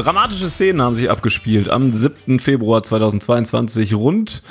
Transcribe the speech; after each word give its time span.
Dramatische 0.00 0.48
Szenen 0.48 0.80
haben 0.80 0.94
sich 0.94 1.10
abgespielt 1.10 1.68
am 1.68 1.92
7. 1.92 2.40
Februar 2.40 2.82
2022 2.82 3.92
rund 3.92 4.42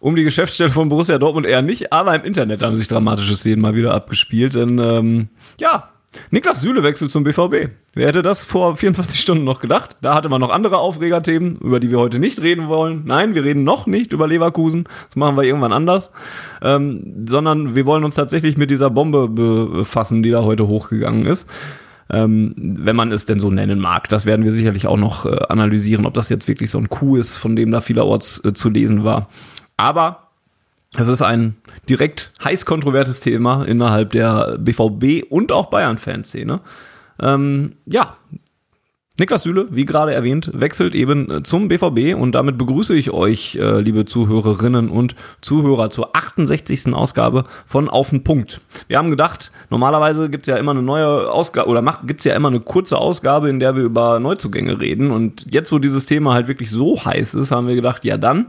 um 0.00 0.16
die 0.16 0.24
Geschäftsstelle 0.24 0.70
von 0.70 0.88
Borussia 0.88 1.16
Dortmund 1.18 1.46
eher 1.46 1.62
nicht, 1.62 1.92
aber 1.92 2.16
im 2.16 2.24
Internet 2.24 2.62
haben 2.62 2.74
sich 2.74 2.88
dramatische 2.88 3.36
Szenen 3.36 3.62
mal 3.62 3.76
wieder 3.76 3.94
abgespielt. 3.94 4.56
Denn 4.56 4.78
ähm, 4.78 5.28
ja, 5.60 5.90
Niklas 6.30 6.60
Süle 6.60 6.82
wechselt 6.82 7.12
zum 7.12 7.22
BVB. 7.22 7.70
Wer 7.94 8.08
hätte 8.08 8.22
das 8.22 8.42
vor 8.42 8.76
24 8.76 9.20
Stunden 9.20 9.44
noch 9.44 9.60
gedacht? 9.60 9.96
Da 10.02 10.14
hatte 10.14 10.28
man 10.28 10.40
noch 10.40 10.50
andere 10.50 10.78
Aufregerthemen, 10.78 11.56
über 11.56 11.78
die 11.78 11.92
wir 11.92 11.98
heute 11.98 12.18
nicht 12.18 12.42
reden 12.42 12.66
wollen. 12.66 13.02
Nein, 13.04 13.36
wir 13.36 13.44
reden 13.44 13.62
noch 13.62 13.86
nicht 13.86 14.12
über 14.12 14.26
Leverkusen. 14.26 14.88
Das 15.06 15.14
machen 15.14 15.36
wir 15.36 15.44
irgendwann 15.44 15.72
anders. 15.72 16.10
Ähm, 16.62 17.24
sondern 17.28 17.76
wir 17.76 17.86
wollen 17.86 18.02
uns 18.02 18.16
tatsächlich 18.16 18.56
mit 18.56 18.72
dieser 18.72 18.90
Bombe 18.90 19.28
befassen, 19.28 20.24
die 20.24 20.30
da 20.30 20.42
heute 20.42 20.66
hochgegangen 20.66 21.26
ist 21.26 21.48
ähm, 22.10 22.54
wenn 22.56 22.96
man 22.96 23.12
es 23.12 23.26
denn 23.26 23.40
so 23.40 23.50
nennen 23.50 23.80
mag. 23.80 24.08
Das 24.08 24.26
werden 24.26 24.44
wir 24.44 24.52
sicherlich 24.52 24.86
auch 24.86 24.96
noch 24.96 25.26
äh, 25.26 25.38
analysieren, 25.48 26.06
ob 26.06 26.14
das 26.14 26.28
jetzt 26.28 26.48
wirklich 26.48 26.70
so 26.70 26.78
ein 26.78 26.88
Coup 26.88 27.16
ist, 27.16 27.36
von 27.36 27.56
dem 27.56 27.70
da 27.70 27.80
vielerorts 27.80 28.44
äh, 28.44 28.52
zu 28.52 28.68
lesen 28.68 29.04
war. 29.04 29.28
Aber 29.76 30.28
es 30.96 31.08
ist 31.08 31.22
ein 31.22 31.56
direkt 31.88 32.32
heiß 32.42 32.64
kontrovertes 32.64 33.20
Thema 33.20 33.64
innerhalb 33.64 34.10
der 34.10 34.56
BVB 34.58 35.30
und 35.30 35.52
auch 35.52 35.66
Bayern-Fanszene. 35.66 36.60
Ähm, 37.20 37.72
ja, 37.86 38.16
Niklas 39.18 39.44
Süle, 39.44 39.66
wie 39.70 39.86
gerade 39.86 40.12
erwähnt, 40.12 40.50
wechselt 40.52 40.94
eben 40.94 41.30
äh, 41.30 41.42
zum 41.42 41.68
BVB 41.68 42.14
und 42.14 42.32
damit 42.32 42.58
begrüße 42.58 42.94
ich 42.94 43.12
euch, 43.12 43.56
äh, 43.56 43.80
liebe 43.80 44.04
Zuhörerinnen 44.04 44.90
und 44.90 45.14
Zuhörer, 45.40 45.88
zur 45.88 46.14
68. 46.14 46.92
Ausgabe 46.92 47.44
von 47.64 47.88
Auf 47.88 48.10
den 48.10 48.24
Punkt. 48.24 48.60
Wir 48.88 48.98
haben 48.98 49.10
gedacht, 49.10 49.52
normalerweise 49.70 50.28
gibt 50.28 50.46
es 50.46 50.52
ja 50.52 50.58
immer 50.58 50.72
eine 50.72 50.82
neue 50.82 51.30
Ausgabe 51.30 51.70
oder 51.70 51.82
gibt 52.04 52.20
es 52.20 52.24
ja 52.26 52.34
immer 52.34 52.48
eine 52.48 52.60
kurze 52.60 52.98
Ausgabe, 52.98 53.48
in 53.48 53.58
der 53.58 53.74
wir 53.74 53.84
über 53.84 54.20
Neuzugänge 54.20 54.80
reden. 54.80 55.10
Und 55.10 55.46
jetzt, 55.50 55.72
wo 55.72 55.78
dieses 55.78 56.04
Thema 56.04 56.34
halt 56.34 56.46
wirklich 56.46 56.70
so 56.70 57.02
heiß 57.02 57.34
ist, 57.34 57.50
haben 57.50 57.68
wir 57.68 57.74
gedacht, 57.74 58.04
ja 58.04 58.18
dann 58.18 58.46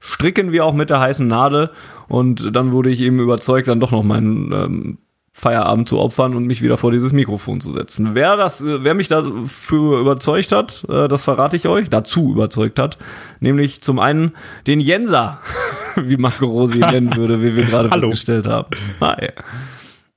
stricken 0.00 0.52
wir 0.52 0.64
auch 0.64 0.74
mit 0.74 0.90
der 0.90 1.00
heißen 1.00 1.26
Nadel. 1.26 1.70
Und 2.08 2.54
dann 2.56 2.72
wurde 2.72 2.88
ich 2.88 3.00
eben 3.00 3.20
überzeugt, 3.20 3.68
dann 3.68 3.80
doch 3.80 3.90
noch 3.90 4.02
meinen 4.02 4.52
ähm, 4.52 4.98
Feierabend 5.38 5.88
zu 5.88 6.00
opfern 6.00 6.34
und 6.34 6.48
mich 6.48 6.62
wieder 6.62 6.76
vor 6.76 6.90
dieses 6.90 7.12
Mikrofon 7.12 7.60
zu 7.60 7.70
setzen. 7.70 8.16
Wer 8.16 8.36
das, 8.36 8.60
wer 8.64 8.94
mich 8.94 9.06
dafür 9.06 10.00
überzeugt 10.00 10.50
hat, 10.50 10.84
äh, 10.88 11.06
das 11.06 11.22
verrate 11.22 11.54
ich 11.54 11.68
euch, 11.68 11.88
dazu 11.88 12.32
überzeugt 12.32 12.80
hat, 12.80 12.98
nämlich 13.38 13.80
zum 13.80 14.00
einen 14.00 14.32
den 14.66 14.80
Jenser, 14.80 15.38
wie 15.96 16.16
Marco 16.16 16.46
Rosi 16.46 16.78
nennen 16.92 17.14
würde, 17.14 17.40
wie 17.40 17.54
wir 17.54 17.66
gerade 17.66 17.88
festgestellt 17.88 18.48
haben. 18.48 18.66
Hi. 19.00 19.28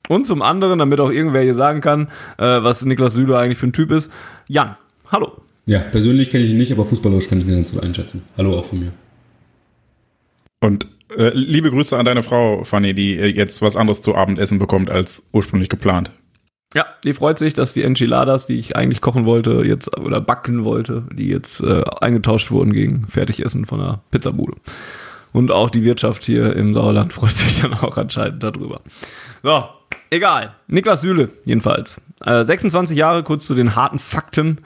Und 0.10 0.26
zum 0.26 0.42
anderen, 0.42 0.80
damit 0.80 1.00
auch 1.00 1.12
irgendwer 1.12 1.44
hier 1.44 1.54
sagen 1.54 1.82
kann, 1.82 2.08
äh, 2.40 2.64
was 2.64 2.84
Niklas 2.84 3.14
Süle 3.14 3.38
eigentlich 3.38 3.60
für 3.60 3.68
ein 3.68 3.74
Typ 3.74 3.92
ist, 3.92 4.12
Jan. 4.48 4.76
Hallo. 5.12 5.34
Ja, 5.68 5.82
persönlich 5.82 6.32
kenne 6.32 6.46
ich 6.46 6.50
ihn 6.50 6.58
nicht, 6.58 6.72
aber 6.72 6.84
fußballerisch 6.84 7.30
kann 7.30 7.42
ich 7.42 7.46
ihn 7.46 7.58
ganz 7.58 7.72
gut 7.72 7.84
einschätzen. 7.84 8.24
Hallo 8.40 8.58
auch 8.58 8.66
von 8.66 8.80
mir. 8.80 8.92
Und 10.62 10.88
äh, 11.18 11.32
liebe 11.34 11.72
Grüße 11.72 11.98
an 11.98 12.06
deine 12.06 12.24
Frau, 12.24 12.64
Fanny, 12.64 12.94
die 12.94 13.18
äh, 13.18 13.28
jetzt 13.28 13.62
was 13.62 13.76
anderes 13.76 14.02
zu 14.02 14.16
Abendessen 14.16 14.60
bekommt 14.60 14.90
als 14.90 15.28
ursprünglich 15.32 15.70
geplant. 15.70 16.12
Ja, 16.74 16.86
die 17.04 17.14
freut 17.14 17.38
sich, 17.38 17.54
dass 17.54 17.74
die 17.74 17.84
Enchiladas, 17.84 18.46
die 18.46 18.58
ich 18.58 18.78
eigentlich 18.78 19.02
kochen 19.02 19.26
wollte, 19.26 19.64
jetzt 19.66 19.98
oder 19.98 20.22
backen 20.22 20.64
wollte, 20.64 21.04
die 21.12 21.28
jetzt 21.28 21.62
äh, 21.62 21.84
eingetauscht 22.00 22.50
wurden 22.52 22.72
gegen 22.72 23.08
Fertigessen 23.08 23.66
von 23.66 23.80
der 23.80 24.02
Pizzabude. 24.10 24.54
Und 25.34 25.52
auch 25.52 25.70
die 25.70 25.84
Wirtschaft 25.84 26.24
hier 26.24 26.56
im 26.56 26.74
Sauerland 26.74 27.14
freut 27.14 27.34
sich 27.34 27.62
dann 27.62 27.74
auch 27.74 27.98
anscheinend 27.98 28.42
darüber. 28.42 28.82
So, 29.44 29.66
egal. 30.12 30.54
Niklas 30.68 31.02
Süle, 31.02 31.30
jedenfalls. 31.46 32.00
Äh, 32.24 32.44
26 32.44 32.96
Jahre, 32.96 33.24
kurz 33.24 33.46
zu 33.48 33.56
den 33.56 33.76
harten 33.76 33.98
Fakten. 33.98 34.60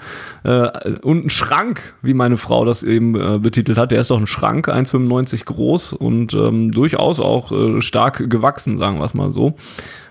Äh, 0.44 0.98
und 1.02 1.26
ein 1.26 1.30
Schrank, 1.30 1.94
wie 2.02 2.14
meine 2.14 2.36
Frau 2.36 2.66
das 2.66 2.84
eben 2.84 3.16
äh, 3.16 3.40
betitelt 3.40 3.78
hat. 3.78 3.92
Der 3.92 4.02
ist 4.02 4.12
doch 4.12 4.20
ein 4.20 4.28
Schrank, 4.28 4.68
1,95 4.68 5.46
groß 5.46 5.94
und 5.94 6.34
ähm, 6.34 6.72
durchaus 6.74 7.22
auch 7.22 7.52
äh, 7.54 7.82
stark 7.82 8.30
gewachsen, 8.30 8.78
sagen 8.78 8.98
wir 8.98 9.06
es 9.06 9.14
mal 9.14 9.32
so. 9.32 9.56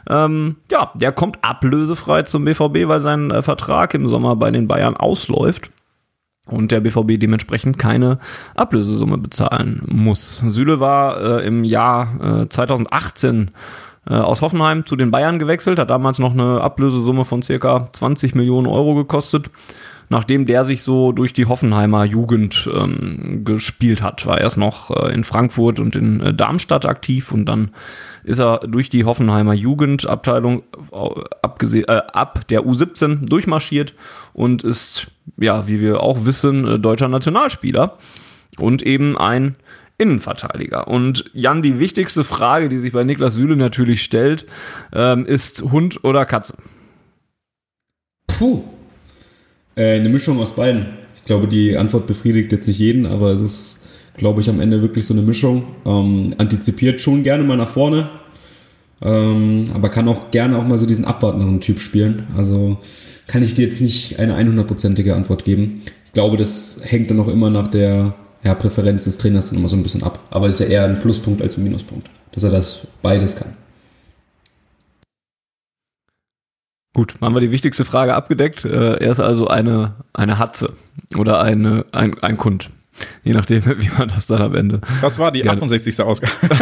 Ähm, 0.09 0.57
ja, 0.71 0.93
der 0.95 1.13
kommt 1.13 1.39
ablösefrei 1.43 2.23
zum 2.23 2.45
BVB, 2.45 2.89
weil 2.89 3.01
sein 3.01 3.31
äh, 3.31 3.43
Vertrag 3.43 3.93
im 3.95 4.09
Sommer 4.09 4.37
bei 4.37 4.51
den 4.51 4.69
Bayern 4.69 4.97
ausläuft 4.97 5.71
und 6.47 6.71
der 6.71 6.81
BVB 6.81 7.19
dementsprechend 7.19 7.79
keine 7.79 8.19
Ablösesumme 8.55 9.19
bezahlen 9.19 9.83
muss. 9.87 10.43
Süle 10.47 10.81
war 10.81 11.41
äh, 11.41 11.47
im 11.47 11.65
Jahr 11.65 12.43
äh, 12.43 12.49
2018 12.49 13.51
äh, 14.09 14.15
aus 14.15 14.43
Hoffenheim 14.43 14.87
zu 14.87 14.97
den 14.97 15.11
Bayern 15.11 15.39
gewechselt, 15.39 15.79
hat 15.79 15.91
damals 15.91 16.19
noch 16.19 16.33
eine 16.33 16.61
Ablösesumme 16.61 17.25
von 17.25 17.43
circa 17.43 17.89
20 17.93 18.35
Millionen 18.35 18.67
Euro 18.67 18.95
gekostet. 18.95 19.51
Nachdem 20.11 20.45
der 20.45 20.65
sich 20.65 20.83
so 20.83 21.13
durch 21.13 21.33
die 21.33 21.47
Hoffenheimer 21.47 22.05
Jugend 22.05 22.69
ähm, 22.73 23.43
gespielt 23.45 24.03
hat, 24.03 24.27
war 24.27 24.39
erst 24.41 24.59
noch 24.59 24.91
äh, 24.91 25.15
in 25.15 25.25
Frankfurt 25.25 25.81
und 25.81 25.97
in 25.97 26.21
äh, 26.21 26.35
Darmstadt 26.35 26.85
aktiv 26.85 27.33
und 27.33 27.47
dann 27.47 27.71
ist 28.23 28.39
er 28.39 28.59
durch 28.59 28.91
die 28.91 29.05
Hoffenheimer 29.05 29.55
Jugendabteilung 29.55 30.63
äh, 30.93 31.79
äh, 31.79 32.03
ab 32.13 32.47
der 32.49 32.63
U17 32.63 33.29
durchmarschiert 33.29 33.95
und 34.35 34.63
ist, 34.63 35.11
ja, 35.39 35.67
wie 35.67 35.81
wir 35.81 36.03
auch 36.03 36.25
wissen, 36.27 36.67
äh, 36.67 36.79
deutscher 36.79 37.09
Nationalspieler 37.09 37.97
und 38.61 38.83
eben 38.83 39.17
ein 39.17 39.57
Innenverteidiger. 39.99 40.89
Und 40.89 41.31
Jan, 41.35 41.63
die 41.63 41.79
wichtigste 41.79 42.25
Frage, 42.25 42.69
die 42.69 42.79
sich 42.79 42.93
bei 42.93 43.05
Niklas 43.05 43.35
Süle 43.35 43.57
natürlich 43.57 44.03
stellt, 44.03 44.47
ähm, 44.93 45.25
ist 45.27 45.63
Hund 45.63 46.03
oder 46.03 46.27
Katze? 46.27 46.55
Puh. 48.27 48.63
Äh, 49.77 50.01
eine 50.01 50.09
Mischung 50.09 50.41
aus 50.41 50.57
beiden. 50.57 50.87
Ich 51.17 51.23
glaube, 51.23 51.47
die 51.47 51.77
Antwort 51.77 52.07
befriedigt 52.07 52.53
jetzt 52.53 52.67
nicht 52.67 52.79
jeden, 52.79 53.07
aber 53.07 53.31
es 53.31 53.41
ist, 53.41 53.87
glaube 54.17 54.41
ich, 54.41 54.51
am 54.51 54.61
Ende 54.61 54.83
wirklich 54.83 55.07
so 55.07 55.15
eine 55.15 55.23
Mischung. 55.23 55.65
Ähm, 55.87 56.35
antizipiert 56.39 57.01
schon 57.01 57.23
gerne 57.23 57.45
mal 57.45 57.57
nach 57.57 57.69
vorne, 57.69 58.11
ähm, 59.01 59.65
aber 59.73 59.89
kann 59.89 60.09
auch 60.09 60.31
gerne 60.33 60.59
auch 60.59 60.67
mal 60.67 60.79
so 60.79 60.87
diesen 60.87 61.05
abwartenden 61.05 61.61
Typ 61.61 61.79
spielen. 61.79 62.27
Also 62.37 62.79
kann 63.27 63.43
ich 63.43 63.55
dir 63.55 63.65
jetzt 63.65 63.81
nicht 63.81 64.19
eine 64.19 64.37
100%ige 64.37 65.15
Antwort 65.15 65.45
geben. 65.45 65.83
Ich 66.07 66.13
glaube, 66.13 66.37
das 66.37 66.83
hängt 66.85 67.11
dann 67.11 67.21
auch 67.21 67.29
immer 67.29 67.51
nach 67.51 67.69
der 67.69 68.15
ja, 68.45 68.55
Präferenz 68.55 69.05
des 69.05 69.19
Trainers 69.19 69.49
dann 69.49 69.59
immer 69.59 69.69
so 69.69 69.77
ein 69.77 69.83
bisschen 69.83 70.03
ab. 70.03 70.21
Aber 70.31 70.49
ist 70.49 70.61
ja 70.61 70.67
eher 70.67 70.85
ein 70.85 71.01
Pluspunkt 71.01 71.43
als 71.43 71.57
ein 71.57 71.65
Minuspunkt, 71.65 72.09
dass 72.33 72.43
er 72.43 72.51
das 72.51 72.87
beides 73.03 73.37
kann. 73.37 73.57
Gut, 76.95 77.17
haben 77.21 77.35
wir 77.35 77.41
die 77.41 77.51
wichtigste 77.51 77.85
Frage 77.85 78.15
abgedeckt. 78.15 78.65
Äh, 78.65 78.99
er 78.99 79.11
ist 79.11 79.19
also 79.19 79.49
eine, 79.49 79.95
eine 80.13 80.39
Hatze 80.39 80.75
oder 81.17 81.41
eine, 81.41 81.87
ein, 81.91 82.23
ein 82.23 82.37
Kund. 82.37 82.71
Je 83.23 83.33
nachdem, 83.33 83.65
wie 83.81 83.91
man 83.99 84.09
das 84.09 84.27
dann 84.27 84.43
am 84.43 84.55
Ende. 84.55 84.81
Das 85.01 85.19
war 85.19 85.33
die 85.33 85.41
ja. 85.41 85.53
68. 85.53 86.01
Ausgabe. 86.01 86.33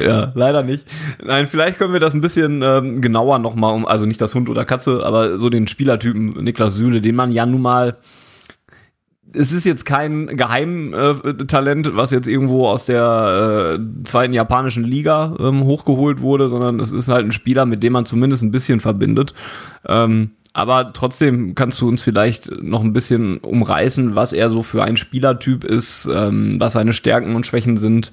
ja, 0.00 0.32
leider 0.34 0.62
nicht. 0.62 0.86
Nein, 1.24 1.46
vielleicht 1.46 1.78
können 1.78 1.92
wir 1.92 2.00
das 2.00 2.14
ein 2.14 2.20
bisschen 2.20 2.62
ähm, 2.62 3.00
genauer 3.00 3.38
nochmal 3.38 3.74
um, 3.74 3.86
also 3.86 4.06
nicht 4.06 4.20
das 4.20 4.34
Hund 4.34 4.48
oder 4.48 4.64
Katze, 4.64 5.04
aber 5.04 5.38
so 5.38 5.50
den 5.50 5.66
Spielertypen 5.66 6.42
Niklas 6.44 6.74
Süle, 6.74 7.00
den 7.00 7.16
man 7.16 7.32
ja 7.32 7.46
nun 7.46 7.62
mal 7.62 7.98
es 9.36 9.52
ist 9.52 9.64
jetzt 9.64 9.84
kein 9.84 10.28
Geheimtalent, 10.28 11.86
äh, 11.86 11.96
was 11.96 12.10
jetzt 12.10 12.28
irgendwo 12.28 12.68
aus 12.68 12.86
der 12.86 13.78
äh, 13.78 14.04
zweiten 14.04 14.32
japanischen 14.32 14.84
Liga 14.84 15.36
ähm, 15.40 15.64
hochgeholt 15.64 16.20
wurde, 16.20 16.48
sondern 16.48 16.80
es 16.80 16.92
ist 16.92 17.08
halt 17.08 17.26
ein 17.26 17.32
Spieler, 17.32 17.66
mit 17.66 17.82
dem 17.82 17.92
man 17.92 18.06
zumindest 18.06 18.42
ein 18.42 18.52
bisschen 18.52 18.80
verbindet. 18.80 19.34
Ähm, 19.86 20.30
aber 20.54 20.92
trotzdem 20.92 21.54
kannst 21.54 21.80
du 21.80 21.88
uns 21.88 22.00
vielleicht 22.00 22.50
noch 22.62 22.82
ein 22.82 22.92
bisschen 22.92 23.38
umreißen, 23.38 24.14
was 24.14 24.32
er 24.32 24.48
so 24.50 24.62
für 24.62 24.84
ein 24.84 24.96
Spielertyp 24.96 25.64
ist, 25.64 26.08
ähm, 26.10 26.56
was 26.58 26.74
seine 26.74 26.92
Stärken 26.92 27.34
und 27.34 27.44
Schwächen 27.44 27.76
sind 27.76 28.12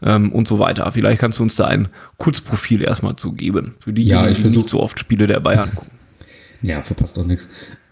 ähm, 0.00 0.32
und 0.32 0.46
so 0.46 0.60
weiter. 0.60 0.90
Vielleicht 0.92 1.20
kannst 1.20 1.40
du 1.40 1.42
uns 1.42 1.56
da 1.56 1.66
ein 1.66 1.88
Kurzprofil 2.16 2.82
erstmal 2.82 3.16
zugeben. 3.16 3.74
Für 3.80 3.92
die, 3.92 4.04
ja, 4.04 4.28
ich 4.28 4.40
die 4.40 4.48
nicht 4.48 4.70
so 4.70 4.80
oft 4.80 4.98
Spiele 4.98 5.26
der 5.26 5.40
Bayern 5.40 5.74
gucken. 5.74 5.92
Ja, 6.62 6.80
verpasst 6.80 7.18
doch 7.18 7.26
nichts. 7.26 7.46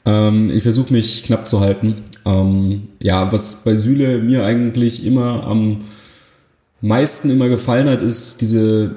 Ähm, 0.07 0.49
ich 0.51 0.63
versuche 0.63 0.95
mich 0.95 1.25
knapp 1.25 1.47
zu 1.47 1.61
halten. 1.61 2.05
Ähm, 2.25 2.89
ja, 3.01 3.31
was 3.31 3.65
bei 3.65 3.77
Süle 3.77 4.23
mir 4.23 4.47
eigentlich 4.47 5.05
immer 5.05 5.45
am 5.47 5.83
meisten 6.81 7.29
immer 7.29 7.51
gefallen 7.51 7.87
hat, 7.91 8.01
ist 8.01 8.41
diese 8.41 8.95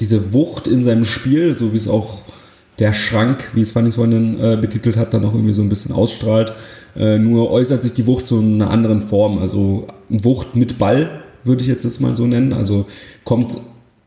diese 0.00 0.34
Wucht 0.34 0.66
in 0.66 0.82
seinem 0.82 1.06
Spiel, 1.06 1.54
so 1.54 1.72
wie 1.72 1.78
es 1.78 1.88
auch 1.88 2.24
der 2.78 2.92
Schrank, 2.92 3.50
wie 3.54 3.62
es 3.62 3.72
Fanny 3.72 3.90
Freundin 3.90 4.38
äh, 4.38 4.58
betitelt 4.60 4.96
hat, 4.96 5.14
dann 5.14 5.24
auch 5.24 5.34
irgendwie 5.34 5.54
so 5.54 5.62
ein 5.62 5.68
bisschen 5.68 5.94
ausstrahlt. 5.94 6.52
Äh, 6.94 7.18
nur 7.18 7.50
äußert 7.50 7.82
sich 7.82 7.94
die 7.94 8.06
Wucht 8.06 8.26
zu 8.26 8.38
einer 8.38 8.70
anderen 8.70 9.00
Form. 9.00 9.38
Also 9.38 9.86
Wucht 10.08 10.56
mit 10.56 10.78
Ball, 10.78 11.22
würde 11.44 11.62
ich 11.62 11.68
jetzt 11.68 11.84
das 11.84 12.00
mal 12.00 12.14
so 12.14 12.26
nennen. 12.26 12.52
Also 12.52 12.86
kommt 13.24 13.58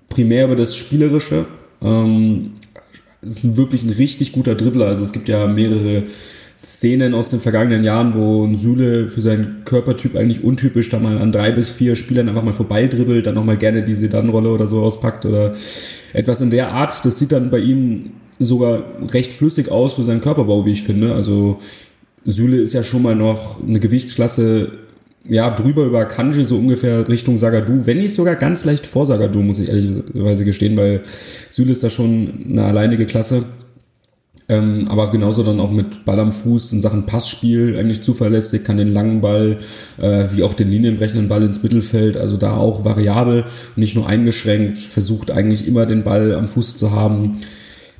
primär 0.10 0.46
über 0.46 0.56
das 0.56 0.76
Spielerische. 0.76 1.46
Ähm, 1.82 2.52
ist 3.22 3.58
wirklich 3.58 3.84
ein 3.84 3.90
richtig 3.90 4.32
guter 4.32 4.56
Dribbler. 4.56 4.88
Also 4.88 5.04
es 5.04 5.12
gibt 5.12 5.28
ja 5.28 5.48
mehrere 5.48 6.04
Szenen 6.64 7.14
aus 7.14 7.30
den 7.30 7.40
vergangenen 7.40 7.84
Jahren, 7.84 8.14
wo 8.16 8.46
ein 8.46 8.58
Süle 8.58 9.10
für 9.10 9.22
seinen 9.22 9.64
Körpertyp 9.64 10.16
eigentlich 10.18 10.44
untypisch 10.44 10.90
da 10.90 11.00
mal 11.00 11.18
an 11.18 11.32
drei 11.32 11.52
bis 11.52 11.70
vier 11.70 11.96
Spielern 11.96 12.28
einfach 12.28 12.44
mal 12.44 12.54
vorbeidribbelt, 12.54 13.26
dann 13.26 13.36
nochmal 13.36 13.58
gerne 13.58 13.84
die 13.84 13.96
Sedan-Rolle 13.96 14.50
oder 14.50 14.68
so 14.68 14.82
auspackt 14.82 15.26
oder 15.26 15.54
etwas 16.12 16.42
in 16.42 16.52
der 16.52 16.72
Art. 16.72 17.06
Das 17.06 17.18
sieht 17.18 17.32
dann 17.32 17.50
bei 17.50 17.60
ihm 17.60 18.12
sogar 18.40 18.84
recht 19.14 19.34
flüssig 19.34 19.70
aus 19.70 19.96
für 19.96 20.04
seinen 20.04 20.22
Körperbau, 20.22 20.66
wie 20.66 20.72
ich 20.72 20.84
finde. 20.84 21.14
Also 21.14 21.60
Süle 22.26 22.58
ist 22.58 22.74
ja 22.74 22.84
schon 22.84 23.04
mal 23.04 23.16
noch 23.16 23.62
eine 23.62 23.80
Gewichtsklasse 23.80 24.72
ja, 25.28 25.50
drüber 25.50 25.86
über 25.86 26.06
Kanji, 26.06 26.46
so 26.46 26.58
ungefähr 26.58 27.08
Richtung 27.08 27.38
Sagadu, 27.38 27.86
wenn 27.86 27.98
nicht 27.98 28.14
sogar 28.14 28.36
ganz 28.36 28.66
leicht 28.66 28.86
vor 28.86 29.06
Sagadu, 29.06 29.42
muss 29.42 29.60
ich 29.60 29.70
ehrlicherweise 29.70 30.46
gestehen, 30.46 30.78
weil 30.78 31.02
Süle 31.50 31.72
ist 31.72 31.84
da 31.84 31.90
schon 31.90 32.46
eine 32.50 32.64
alleinige 32.64 33.06
Klasse. 33.06 33.44
Ähm, 34.48 34.88
aber 34.88 35.12
genauso 35.12 35.44
dann 35.44 35.60
auch 35.60 35.70
mit 35.70 36.06
Ball 36.06 36.20
am 36.20 36.32
Fuß 36.32 36.74
in 36.74 36.82
Sachen 36.82 37.06
Passspiel 37.06 37.78
eigentlich 37.78 38.02
zuverlässig, 38.02 38.64
kann 38.64 38.78
den 38.78 38.92
langen 38.92 39.22
Ball 39.22 39.60
äh, 40.00 40.26
wie 40.32 40.42
auch 40.42 40.56
den 40.56 40.72
linienbrechenden 40.72 41.28
Ball 41.28 41.44
ins 41.44 41.62
Mittelfeld, 41.62 42.18
also 42.18 42.36
da 42.36 42.58
auch 42.58 42.84
variabel, 42.84 43.46
nicht 43.76 43.96
nur 43.96 44.08
eingeschränkt, 44.08 44.80
versucht 44.80 45.30
eigentlich 45.30 45.68
immer 45.68 45.86
den 45.86 46.04
Ball 46.04 46.34
am 46.34 46.48
Fuß 46.48 46.78
zu 46.78 46.90
haben. 46.92 47.34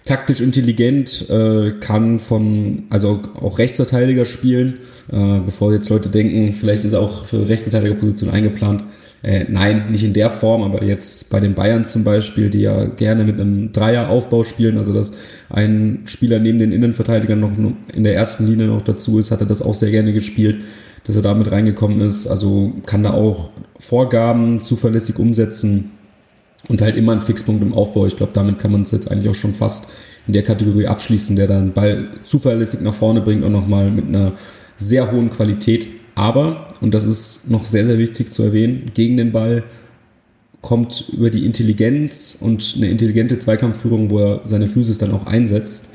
Taktisch 0.06 0.42
intelligent, 0.42 1.30
äh, 1.30 1.74
kann 1.80 2.20
von, 2.20 2.84
also 2.90 3.22
auch 3.36 3.60
Rechtsverteidiger 3.60 4.26
spielen, 4.26 4.80
äh, 5.12 5.40
bevor 5.46 5.74
jetzt 5.74 5.90
Leute 5.90 6.10
denken, 6.10 6.54
vielleicht 6.54 6.84
ist 6.84 6.94
er 6.94 7.02
auch 7.02 7.26
für 7.26 7.48
Rechtsverteidigerposition 7.48 8.30
eingeplant. 8.30 8.84
Äh, 9.22 9.46
nein, 9.50 9.92
nicht 9.92 10.04
in 10.04 10.14
der 10.14 10.30
Form, 10.30 10.64
aber 10.64 10.84
jetzt 10.84 11.30
bei 11.30 11.42
den 11.42 11.54
Bayern 11.54 11.88
zum 11.88 12.06
Beispiel, 12.06 12.50
die 12.50 12.62
ja 12.62 12.86
gerne 12.86 13.26
mit 13.26 13.40
einem 13.40 13.74
Dreieraufbau 13.74 14.46
spielen, 14.46 14.78
also 14.78 14.94
dass 14.94 15.12
ein 15.50 16.04
Spieler 16.06 16.40
neben 16.40 16.58
den 16.58 16.72
Innenverteidigern 16.72 17.40
noch 17.40 17.52
in 17.94 18.04
der 18.04 18.16
ersten 18.16 18.48
Linie 18.48 18.68
noch 18.68 18.82
dazu 18.82 19.20
ist, 19.20 19.32
hat 19.32 19.42
er 19.42 19.48
das 19.48 19.62
auch 19.62 19.74
sehr 19.74 19.92
gerne 19.92 20.14
gespielt, 20.14 20.62
dass 21.04 21.18
er 21.18 21.22
damit 21.22 21.52
reingekommen 21.52 22.00
ist. 22.00 22.28
Also 22.28 22.74
kann 22.86 23.04
da 23.04 23.12
auch 23.12 23.52
Vorgaben 23.78 24.62
zuverlässig 24.62 25.20
umsetzen 25.20 25.92
und 26.68 26.82
halt 26.82 26.96
immer 26.98 27.14
ein 27.14 27.22
Fixpunkt 27.22 27.64
im 27.64 27.74
Aufbau. 27.74 28.06
Ich 28.06 28.18
glaube, 28.18 28.34
damit 28.34 28.60
kann 28.60 28.72
man 28.72 28.82
es 28.82 28.92
jetzt 28.92 29.10
eigentlich 29.10 29.30
auch 29.30 29.36
schon 29.36 29.54
fast 29.54 29.90
in 30.28 30.34
der 30.34 30.44
Kategorie 30.44 30.88
abschließen, 30.88 31.36
der 31.36 31.48
dann 31.48 31.74
Ball 31.74 32.10
zuverlässig 32.24 32.82
nach 32.82 32.94
vorne 32.94 33.22
bringt 33.22 33.44
und 33.44 33.52
nochmal 33.52 33.90
mit 33.90 34.08
einer 34.08 34.34
sehr 34.78 35.12
hohen 35.12 35.30
Qualität. 35.30 35.88
Aber, 36.16 36.68
und 36.82 36.94
das 36.94 37.06
ist 37.06 37.50
noch 37.50 37.66
sehr, 37.66 37.86
sehr 37.86 37.98
wichtig 37.98 38.32
zu 38.32 38.44
erwähnen, 38.44 38.92
gegen 38.94 39.18
den 39.18 39.32
Ball 39.32 39.64
kommt 40.62 41.06
über 41.14 41.30
die 41.30 41.46
Intelligenz 41.46 42.38
und 42.42 42.74
eine 42.78 42.90
intelligente 42.90 43.38
Zweikampfführung, 43.38 44.12
wo 44.12 44.20
er 44.20 44.42
seine 44.44 44.68
Physis 44.68 44.98
dann 44.98 45.14
auch 45.14 45.26
einsetzt. 45.26 45.94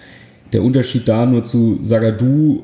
Der 0.52 0.62
Unterschied 0.62 1.06
da 1.06 1.26
nur 1.26 1.44
zu 1.44 1.78
Sagadu 1.82 2.62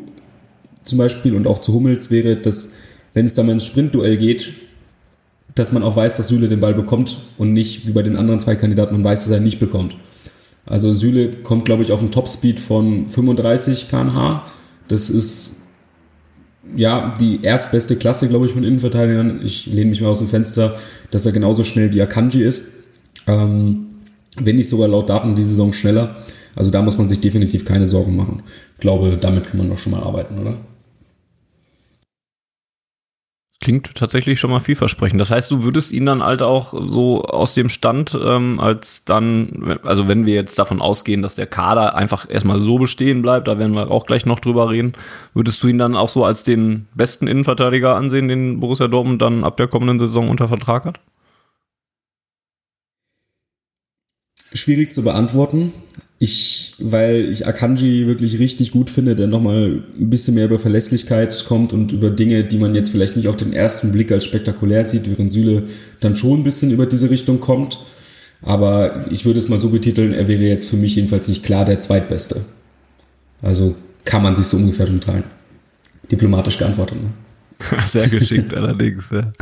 zum 0.82 0.98
Beispiel 0.98 1.34
und 1.34 1.46
auch 1.46 1.58
zu 1.58 1.74
Hummels 1.74 2.10
wäre, 2.10 2.36
dass 2.36 2.74
wenn 3.12 3.26
es 3.26 3.34
da 3.34 3.42
mal 3.42 3.52
ins 3.52 3.66
Sprintduell 3.66 4.16
geht, 4.16 4.52
dass 5.60 5.72
man 5.72 5.82
auch 5.82 5.96
weiß, 5.96 6.16
dass 6.16 6.28
Süle 6.28 6.48
den 6.48 6.60
Ball 6.60 6.74
bekommt 6.74 7.18
und 7.38 7.52
nicht 7.52 7.86
wie 7.86 7.92
bei 7.92 8.02
den 8.02 8.16
anderen 8.16 8.40
zwei 8.40 8.56
Kandidaten, 8.56 8.94
man 8.94 9.04
weiß, 9.04 9.24
dass 9.24 9.30
er 9.30 9.40
nicht 9.40 9.58
bekommt. 9.58 9.96
Also 10.66 10.92
Süle 10.92 11.30
kommt, 11.30 11.64
glaube 11.64 11.82
ich, 11.82 11.92
auf 11.92 12.00
einen 12.00 12.10
Topspeed 12.10 12.58
von 12.60 13.06
35 13.06 13.88
km/h. 13.88 14.44
Das 14.88 15.10
ist 15.10 15.62
ja, 16.76 17.14
die 17.20 17.42
erstbeste 17.42 17.96
Klasse, 17.96 18.28
glaube 18.28 18.46
ich, 18.46 18.52
von 18.52 18.64
Innenverteidigern. 18.64 19.40
Ich 19.42 19.66
lehne 19.66 19.90
mich 19.90 20.00
mal 20.00 20.08
aus 20.08 20.18
dem 20.18 20.28
Fenster, 20.28 20.78
dass 21.10 21.26
er 21.26 21.32
genauso 21.32 21.64
schnell 21.64 21.92
wie 21.92 22.02
Akanji 22.02 22.42
ist. 22.42 22.62
Ähm, 23.26 23.86
wenn 24.38 24.56
nicht 24.56 24.68
sogar 24.68 24.88
laut 24.88 25.08
Daten 25.08 25.34
die 25.34 25.42
Saison 25.42 25.72
schneller. 25.72 26.16
Also 26.54 26.70
da 26.70 26.82
muss 26.82 26.98
man 26.98 27.08
sich 27.08 27.20
definitiv 27.20 27.64
keine 27.64 27.86
Sorgen 27.86 28.16
machen. 28.16 28.42
Ich 28.74 28.80
glaube, 28.80 29.18
damit 29.20 29.48
kann 29.48 29.58
man 29.58 29.68
doch 29.68 29.78
schon 29.78 29.92
mal 29.92 30.02
arbeiten, 30.02 30.38
oder? 30.38 30.56
Klingt 33.62 33.94
tatsächlich 33.94 34.40
schon 34.40 34.50
mal 34.50 34.60
vielversprechend. 34.60 35.20
Das 35.20 35.30
heißt, 35.30 35.50
du 35.50 35.62
würdest 35.62 35.92
ihn 35.92 36.06
dann 36.06 36.22
halt 36.22 36.40
auch 36.40 36.72
so 36.72 37.24
aus 37.24 37.52
dem 37.52 37.68
Stand 37.68 38.18
ähm, 38.18 38.58
als 38.58 39.04
dann, 39.04 39.78
also 39.82 40.08
wenn 40.08 40.24
wir 40.24 40.32
jetzt 40.32 40.58
davon 40.58 40.80
ausgehen, 40.80 41.20
dass 41.20 41.34
der 41.34 41.46
Kader 41.46 41.94
einfach 41.94 42.26
erstmal 42.26 42.58
so 42.58 42.78
bestehen 42.78 43.20
bleibt, 43.20 43.48
da 43.48 43.58
werden 43.58 43.74
wir 43.74 43.90
auch 43.90 44.06
gleich 44.06 44.24
noch 44.24 44.40
drüber 44.40 44.70
reden, 44.70 44.94
würdest 45.34 45.62
du 45.62 45.68
ihn 45.68 45.76
dann 45.76 45.94
auch 45.94 46.08
so 46.08 46.24
als 46.24 46.42
den 46.42 46.86
besten 46.94 47.26
Innenverteidiger 47.26 47.96
ansehen, 47.96 48.28
den 48.28 48.60
Borussia 48.60 48.88
Dortmund 48.88 49.20
dann 49.20 49.44
ab 49.44 49.58
der 49.58 49.68
kommenden 49.68 49.98
Saison 49.98 50.30
unter 50.30 50.48
Vertrag 50.48 50.86
hat? 50.86 50.98
Schwierig 54.54 54.90
zu 54.90 55.02
beantworten. 55.02 55.74
Ich, 56.22 56.74
weil 56.78 57.30
ich 57.32 57.46
Akanji 57.46 58.06
wirklich 58.06 58.38
richtig 58.38 58.72
gut 58.72 58.90
finde, 58.90 59.16
der 59.16 59.26
nochmal 59.26 59.82
ein 59.98 60.10
bisschen 60.10 60.34
mehr 60.34 60.44
über 60.44 60.58
Verlässlichkeit 60.58 61.46
kommt 61.46 61.72
und 61.72 61.92
über 61.92 62.10
Dinge, 62.10 62.44
die 62.44 62.58
man 62.58 62.74
jetzt 62.74 62.90
vielleicht 62.90 63.16
nicht 63.16 63.26
auf 63.26 63.38
den 63.38 63.54
ersten 63.54 63.90
Blick 63.90 64.12
als 64.12 64.26
spektakulär 64.26 64.84
sieht, 64.84 65.10
während 65.10 65.32
Süle 65.32 65.62
dann 66.00 66.16
schon 66.16 66.40
ein 66.40 66.44
bisschen 66.44 66.72
über 66.72 66.84
diese 66.84 67.08
Richtung 67.08 67.40
kommt. 67.40 67.80
Aber 68.42 69.06
ich 69.10 69.24
würde 69.24 69.38
es 69.38 69.48
mal 69.48 69.58
so 69.58 69.70
betiteln, 69.70 70.12
er 70.12 70.28
wäre 70.28 70.42
jetzt 70.42 70.68
für 70.68 70.76
mich 70.76 70.94
jedenfalls 70.94 71.26
nicht 71.26 71.42
klar 71.42 71.64
der 71.64 71.78
Zweitbeste. 71.78 72.42
Also 73.40 73.74
kann 74.04 74.22
man 74.22 74.36
sich 74.36 74.44
so 74.44 74.58
ungefähr 74.58 74.88
umteilen. 74.88 75.24
Diplomatisch 76.10 76.58
geantwortet, 76.58 77.02
ne? 77.02 77.10
Sehr 77.86 78.08
geschickt 78.08 78.54
allerdings, 78.54 79.10
ja. 79.10 79.32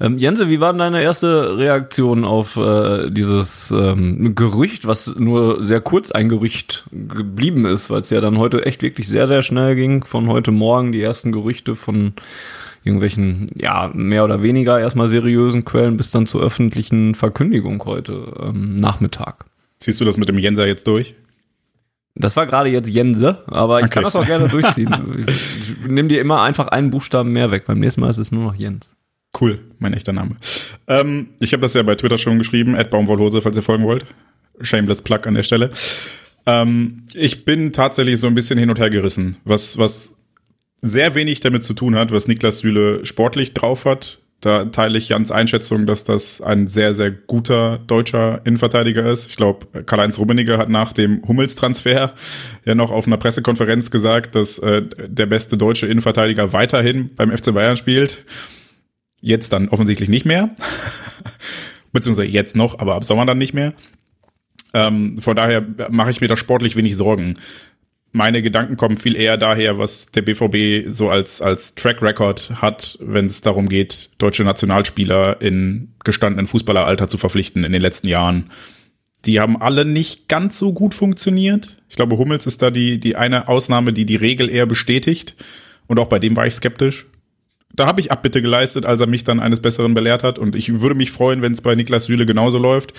Ähm, 0.00 0.18
Jense, 0.18 0.48
wie 0.48 0.58
war 0.58 0.72
deine 0.72 1.02
erste 1.02 1.56
Reaktion 1.56 2.24
auf 2.24 2.56
äh, 2.56 3.10
dieses 3.10 3.70
ähm, 3.70 4.34
Gerücht, 4.34 4.86
was 4.86 5.14
nur 5.16 5.62
sehr 5.62 5.80
kurz 5.80 6.10
ein 6.10 6.28
Gerücht 6.28 6.84
geblieben 6.90 7.66
ist, 7.66 7.88
weil 7.88 8.00
es 8.00 8.10
ja 8.10 8.20
dann 8.20 8.38
heute 8.38 8.66
echt 8.66 8.82
wirklich 8.82 9.06
sehr, 9.06 9.28
sehr 9.28 9.42
schnell 9.42 9.76
ging. 9.76 10.04
Von 10.04 10.28
heute 10.28 10.50
Morgen 10.50 10.90
die 10.90 11.02
ersten 11.02 11.30
Gerüchte 11.30 11.76
von 11.76 12.14
irgendwelchen, 12.82 13.46
ja, 13.54 13.90
mehr 13.94 14.24
oder 14.24 14.42
weniger 14.42 14.80
erstmal 14.80 15.08
seriösen 15.08 15.64
Quellen 15.64 15.96
bis 15.96 16.10
dann 16.10 16.26
zur 16.26 16.42
öffentlichen 16.42 17.14
Verkündigung 17.14 17.84
heute 17.84 18.32
ähm, 18.40 18.76
Nachmittag. 18.76 19.44
Ziehst 19.78 20.00
du 20.00 20.04
das 20.04 20.16
mit 20.16 20.28
dem 20.28 20.38
Jenser 20.38 20.66
jetzt 20.66 20.86
durch? 20.86 21.14
Das 22.14 22.36
war 22.36 22.46
gerade 22.46 22.68
jetzt 22.68 22.88
Jense, 22.88 23.42
aber 23.46 23.80
ich 23.80 23.86
okay. 23.86 23.94
kann 23.94 24.02
das 24.04 24.16
auch 24.16 24.26
gerne 24.26 24.48
durchziehen. 24.50 24.90
ich, 25.26 25.88
nehme 25.88 26.08
dir 26.08 26.20
immer 26.20 26.42
einfach 26.42 26.68
einen 26.68 26.90
Buchstaben 26.90 27.32
mehr 27.32 27.50
weg. 27.50 27.64
Beim 27.66 27.80
nächsten 27.80 28.00
Mal 28.00 28.10
ist 28.10 28.18
es 28.18 28.32
nur 28.32 28.44
noch 28.44 28.54
Jens. 28.54 28.94
Cool, 29.40 29.60
mein 29.78 29.94
echter 29.94 30.12
Name. 30.12 30.36
Ähm, 30.86 31.28
ich 31.38 31.54
habe 31.54 31.62
das 31.62 31.72
ja 31.72 31.82
bei 31.82 31.94
Twitter 31.94 32.18
schon 32.18 32.38
geschrieben, 32.38 32.76
Baumwollhose, 32.90 33.40
falls 33.40 33.56
ihr 33.56 33.62
folgen 33.62 33.84
wollt. 33.84 34.04
Shameless 34.60 35.00
Plug 35.00 35.20
an 35.24 35.34
der 35.34 35.42
Stelle. 35.42 35.70
Ähm, 36.44 37.04
ich 37.14 37.44
bin 37.46 37.72
tatsächlich 37.72 38.20
so 38.20 38.26
ein 38.26 38.34
bisschen 38.34 38.58
hin 38.58 38.68
und 38.68 38.78
her 38.78 38.90
gerissen, 38.90 39.38
was, 39.44 39.78
was 39.78 40.14
sehr 40.82 41.14
wenig 41.14 41.40
damit 41.40 41.62
zu 41.62 41.72
tun 41.72 41.94
hat, 41.94 42.12
was 42.12 42.28
Niklas 42.28 42.58
Süle 42.58 43.06
sportlich 43.06 43.54
drauf 43.54 43.84
hat. 43.86 44.18
Da 44.42 44.64
teile 44.64 44.98
ich 44.98 45.08
Jans 45.08 45.30
Einschätzung, 45.30 45.86
dass 45.86 46.02
das 46.02 46.40
ein 46.40 46.66
sehr, 46.66 46.94
sehr 46.94 47.12
guter 47.12 47.78
deutscher 47.78 48.44
Innenverteidiger 48.44 49.06
ist. 49.06 49.28
Ich 49.28 49.36
glaube, 49.36 49.84
Karl-Heinz 49.84 50.18
Rummeniger 50.18 50.58
hat 50.58 50.68
nach 50.68 50.92
dem 50.92 51.22
Hummels-Transfer 51.26 52.12
ja 52.64 52.74
noch 52.74 52.90
auf 52.90 53.06
einer 53.06 53.18
Pressekonferenz 53.18 53.92
gesagt, 53.92 54.34
dass 54.34 54.58
äh, 54.58 54.82
der 54.82 55.26
beste 55.26 55.56
deutsche 55.56 55.86
Innenverteidiger 55.86 56.52
weiterhin 56.52 57.14
beim 57.14 57.30
FC 57.30 57.54
Bayern 57.54 57.76
spielt. 57.76 58.24
Jetzt 59.20 59.52
dann 59.52 59.68
offensichtlich 59.68 60.08
nicht 60.08 60.26
mehr. 60.26 60.50
Beziehungsweise 61.92 62.28
jetzt 62.28 62.56
noch, 62.56 62.80
aber 62.80 62.96
ab 62.96 63.04
Sommer 63.04 63.24
dann 63.24 63.38
nicht 63.38 63.54
mehr. 63.54 63.74
Ähm, 64.74 65.18
von 65.18 65.36
daher 65.36 65.64
mache 65.88 66.10
ich 66.10 66.20
mir 66.20 66.26
da 66.26 66.36
sportlich 66.36 66.74
wenig 66.74 66.96
Sorgen. 66.96 67.38
Meine 68.12 68.42
Gedanken 68.42 68.76
kommen 68.76 68.98
viel 68.98 69.16
eher 69.16 69.38
daher, 69.38 69.78
was 69.78 70.06
der 70.12 70.22
BVB 70.22 70.94
so 70.94 71.08
als, 71.08 71.40
als 71.40 71.74
Track 71.74 72.02
Record 72.02 72.60
hat, 72.60 72.98
wenn 73.00 73.26
es 73.26 73.40
darum 73.40 73.68
geht, 73.68 74.10
deutsche 74.18 74.44
Nationalspieler 74.44 75.40
in 75.40 75.94
gestandenen 76.04 76.46
Fußballeralter 76.46 77.08
zu 77.08 77.16
verpflichten 77.16 77.64
in 77.64 77.72
den 77.72 77.80
letzten 77.80 78.08
Jahren. 78.08 78.50
Die 79.24 79.40
haben 79.40 79.60
alle 79.60 79.84
nicht 79.84 80.28
ganz 80.28 80.58
so 80.58 80.72
gut 80.74 80.92
funktioniert. 80.94 81.78
Ich 81.88 81.96
glaube, 81.96 82.18
Hummels 82.18 82.46
ist 82.46 82.60
da 82.60 82.70
die, 82.70 83.00
die 83.00 83.16
eine 83.16 83.48
Ausnahme, 83.48 83.92
die 83.92 84.04
die 84.04 84.16
Regel 84.16 84.50
eher 84.50 84.66
bestätigt. 84.66 85.36
Und 85.86 85.98
auch 85.98 86.08
bei 86.08 86.18
dem 86.18 86.36
war 86.36 86.46
ich 86.46 86.54
skeptisch 86.54 87.06
da 87.74 87.86
habe 87.86 88.00
ich 88.00 88.12
Abbitte 88.12 88.42
geleistet, 88.42 88.84
als 88.84 89.00
er 89.00 89.06
mich 89.06 89.24
dann 89.24 89.40
eines 89.40 89.60
Besseren 89.60 89.94
belehrt 89.94 90.22
hat. 90.22 90.38
Und 90.38 90.56
ich 90.56 90.80
würde 90.80 90.94
mich 90.94 91.10
freuen, 91.10 91.42
wenn 91.42 91.52
es 91.52 91.62
bei 91.62 91.74
Niklas 91.74 92.04
Süle 92.04 92.26
genauso 92.26 92.58
läuft. 92.58 92.92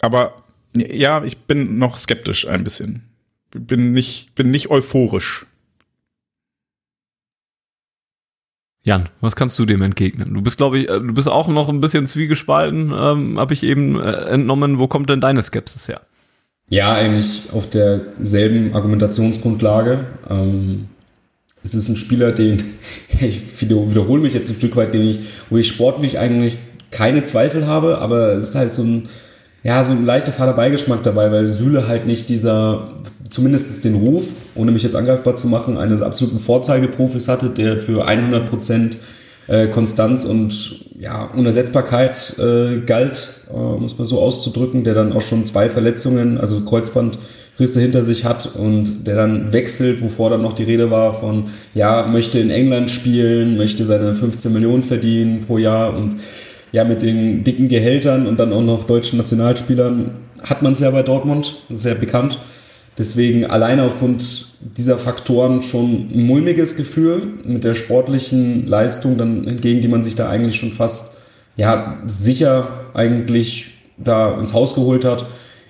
Aber 0.00 0.44
ja, 0.76 1.22
ich 1.24 1.38
bin 1.38 1.78
noch 1.78 1.96
skeptisch 1.96 2.46
ein 2.48 2.64
bisschen. 2.64 3.02
Bin 3.54 3.92
nicht, 3.92 4.34
bin 4.34 4.50
nicht 4.50 4.70
euphorisch. 4.70 5.46
Jan, 8.82 9.08
was 9.22 9.34
kannst 9.34 9.58
du 9.58 9.64
dem 9.64 9.80
entgegnen? 9.80 10.34
Du 10.34 10.42
bist, 10.42 10.58
glaube 10.58 10.78
ich, 10.78 10.90
äh, 10.90 11.00
du 11.00 11.14
bist 11.14 11.28
auch 11.28 11.48
noch 11.48 11.70
ein 11.70 11.80
bisschen 11.80 12.06
zwiegespalten, 12.06 12.92
ähm, 12.94 13.38
habe 13.38 13.54
ich 13.54 13.62
eben 13.62 13.98
äh, 13.98 14.12
entnommen. 14.26 14.78
Wo 14.78 14.88
kommt 14.88 15.08
denn 15.08 15.22
deine 15.22 15.42
Skepsis 15.42 15.88
her? 15.88 16.02
Ja, 16.68 16.92
eigentlich 16.92 17.44
auf 17.50 17.68
derselben 17.70 18.74
Argumentationsgrundlage. 18.74 20.06
Ähm, 20.28 20.88
es 21.62 21.74
ist 21.74 21.88
ein 21.88 21.96
Spieler, 21.96 22.32
den, 22.32 22.62
ich 23.20 23.60
wiederhole 23.62 24.20
mich 24.20 24.34
jetzt 24.34 24.50
ein 24.50 24.56
Stück 24.56 24.76
weit, 24.76 24.92
den 24.92 25.08
ich, 25.08 25.20
wo 25.48 25.56
ich 25.56 25.66
sportlich 25.68 26.18
eigentlich 26.18 26.58
keine 26.90 27.22
Zweifel 27.22 27.66
habe, 27.66 27.98
aber 27.98 28.34
es 28.34 28.50
ist 28.50 28.54
halt 28.54 28.74
so 28.74 28.82
ein, 28.82 29.08
ja, 29.64 29.82
so 29.82 29.92
ein 29.92 30.04
leichter 30.04 30.30
fader 30.30 30.52
Beigeschmack 30.52 31.02
dabei, 31.02 31.32
weil 31.32 31.46
Süle 31.46 31.88
halt 31.88 32.06
nicht 32.06 32.28
dieser, 32.28 32.92
zumindest 33.30 33.84
den 33.84 33.94
Ruf, 33.94 34.28
ohne 34.54 34.70
mich 34.70 34.82
jetzt 34.82 34.94
angreifbar 34.94 35.36
zu 35.36 35.48
machen, 35.48 35.78
eines 35.78 36.02
absoluten 36.02 36.38
Vorzeigeprofis 36.38 37.28
hatte, 37.28 37.48
der 37.48 37.78
für 37.78 38.06
100 38.06 38.48
Prozent 38.48 38.98
äh, 39.46 39.68
Konstanz 39.68 40.26
und 40.26 40.84
ja, 40.98 41.24
Unersetzbarkeit 41.34 42.38
äh, 42.38 42.80
galt, 42.80 43.28
äh, 43.48 43.54
um 43.54 43.84
es 43.84 43.96
so 43.96 44.20
auszudrücken, 44.20 44.84
der 44.84 44.92
dann 44.92 45.14
auch 45.14 45.22
schon 45.22 45.46
zwei 45.46 45.70
Verletzungen, 45.70 46.36
also 46.36 46.60
Kreuzbandrisse 46.60 47.80
hinter 47.80 48.02
sich 48.02 48.26
hat 48.26 48.54
und 48.54 49.06
der 49.06 49.16
dann 49.16 49.54
wechselt, 49.54 50.02
wovor 50.02 50.28
dann 50.28 50.42
noch 50.42 50.52
die 50.52 50.64
Rede 50.64 50.90
war 50.90 51.14
von, 51.14 51.44
ja, 51.74 52.06
möchte 52.06 52.38
in 52.38 52.50
England 52.50 52.90
spielen, 52.90 53.56
möchte 53.56 53.86
seine 53.86 54.14
15 54.14 54.52
Millionen 54.52 54.82
verdienen 54.82 55.44
pro 55.46 55.56
Jahr 55.56 55.96
und 55.96 56.16
ja, 56.74 56.82
mit 56.82 57.02
den 57.02 57.44
dicken 57.44 57.68
Gehältern 57.68 58.26
und 58.26 58.40
dann 58.40 58.52
auch 58.52 58.60
noch 58.60 58.82
deutschen 58.82 59.16
Nationalspielern 59.16 60.10
hat 60.42 60.60
man 60.62 60.72
es 60.72 60.80
ja 60.80 60.90
bei 60.90 61.04
Dortmund, 61.04 61.58
sehr 61.72 61.94
bekannt. 61.94 62.40
Deswegen 62.98 63.44
alleine 63.44 63.84
aufgrund 63.84 64.48
dieser 64.76 64.98
Faktoren 64.98 65.62
schon 65.62 66.10
ein 66.12 66.26
mulmiges 66.26 66.74
Gefühl 66.74 67.28
mit 67.44 67.62
der 67.62 67.74
sportlichen 67.74 68.66
Leistung 68.66 69.16
dann 69.16 69.46
entgegen, 69.46 69.82
die 69.82 69.88
man 69.88 70.02
sich 70.02 70.16
da 70.16 70.28
eigentlich 70.28 70.56
schon 70.56 70.72
fast 70.72 71.16
ja 71.54 71.98
sicher 72.06 72.86
eigentlich 72.92 73.68
da 73.96 74.36
ins 74.40 74.52
Haus 74.52 74.74
geholt 74.74 75.04
hat, 75.04 75.26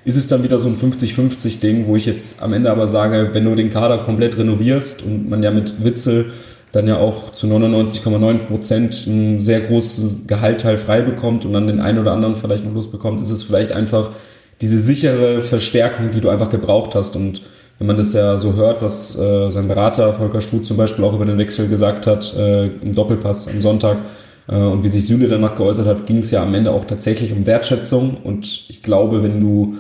ist 0.07 0.17
es 0.17 0.29
dann 0.29 0.43
wieder 0.43 0.59
so 0.59 0.69
ein 0.69 0.75
50-50 0.75 1.61
Ding, 1.61 1.87
wo 1.87 1.97
ich 1.97 2.07
jetzt 2.07 2.43
am 2.43 2.55
Ende 2.55 2.71
aber 2.71 2.89
sage, 2.89 3.29
wenn 3.33 3.45
du 3.45 3.55
den 3.55 3.69
Kader 3.69 3.99
komplett 3.99 4.39
renovierst 4.39 5.05
und 5.05 5.29
man 5.29 5.43
ja 5.43 5.51
mit 5.51 5.85
Witzel 5.85 6.33
dann 6.75 6.89
ja 6.89 6.99
auch 6.99 7.33
zu 7.33 7.47
99,9 7.47 8.39
Prozent 8.39 9.07
ein 9.07 9.39
sehr 9.39 9.61
großes 9.61 10.27
Gehaltteil 10.27 10.77
frei 10.77 11.03
bekommt 11.03 11.45
und 11.45 11.53
dann 11.53 11.67
den 11.67 11.81
einen 11.81 11.99
oder 11.99 12.13
anderen 12.13 12.37
vielleicht 12.37 12.65
noch 12.65 12.75
losbekommt, 12.75 13.21
ist 13.23 13.31
es 13.31 13.43
vielleicht 13.43 13.73
einfach 13.73 14.11
diese 14.61 14.79
sichere 14.79 15.41
Verstärkung, 15.41 16.11
die 16.11 16.21
du 16.21 16.31
einfach 16.31 16.51
gebraucht 16.51 16.95
hast. 16.95 17.17
Und 17.17 17.43
wenn 17.79 17.87
man 17.87 17.97
das 17.97 18.13
ja 18.13 18.39
so 18.39 18.55
hört, 18.55 18.83
was 18.83 19.19
äh, 19.19 19.51
sein 19.51 19.69
Berater 19.69 20.13
Volker 20.15 20.41
Struth 20.41 20.67
zum 20.67 20.77
Beispiel 20.77 21.05
auch 21.05 21.15
über 21.15 21.25
den 21.25 21.39
Wechsel 21.39 21.69
gesagt 21.69 22.07
hat, 22.07 22.35
äh, 22.37 22.67
im 22.67 22.95
Doppelpass 22.95 23.49
am 23.49 23.61
Sonntag, 23.61 23.99
äh, 24.49 24.57
und 24.57 24.83
wie 24.85 24.89
sich 24.89 25.07
Süle 25.07 25.29
danach 25.29 25.55
geäußert 25.55 25.87
hat, 25.87 26.07
ging 26.07 26.19
es 26.19 26.31
ja 26.31 26.43
am 26.43 26.55
Ende 26.55 26.71
auch 26.71 26.85
tatsächlich 26.85 27.33
um 27.33 27.47
Wertschätzung. 27.47 28.19
Und 28.23 28.67
ich 28.69 28.83
glaube, 28.83 29.23
wenn 29.23 29.41
du 29.41 29.77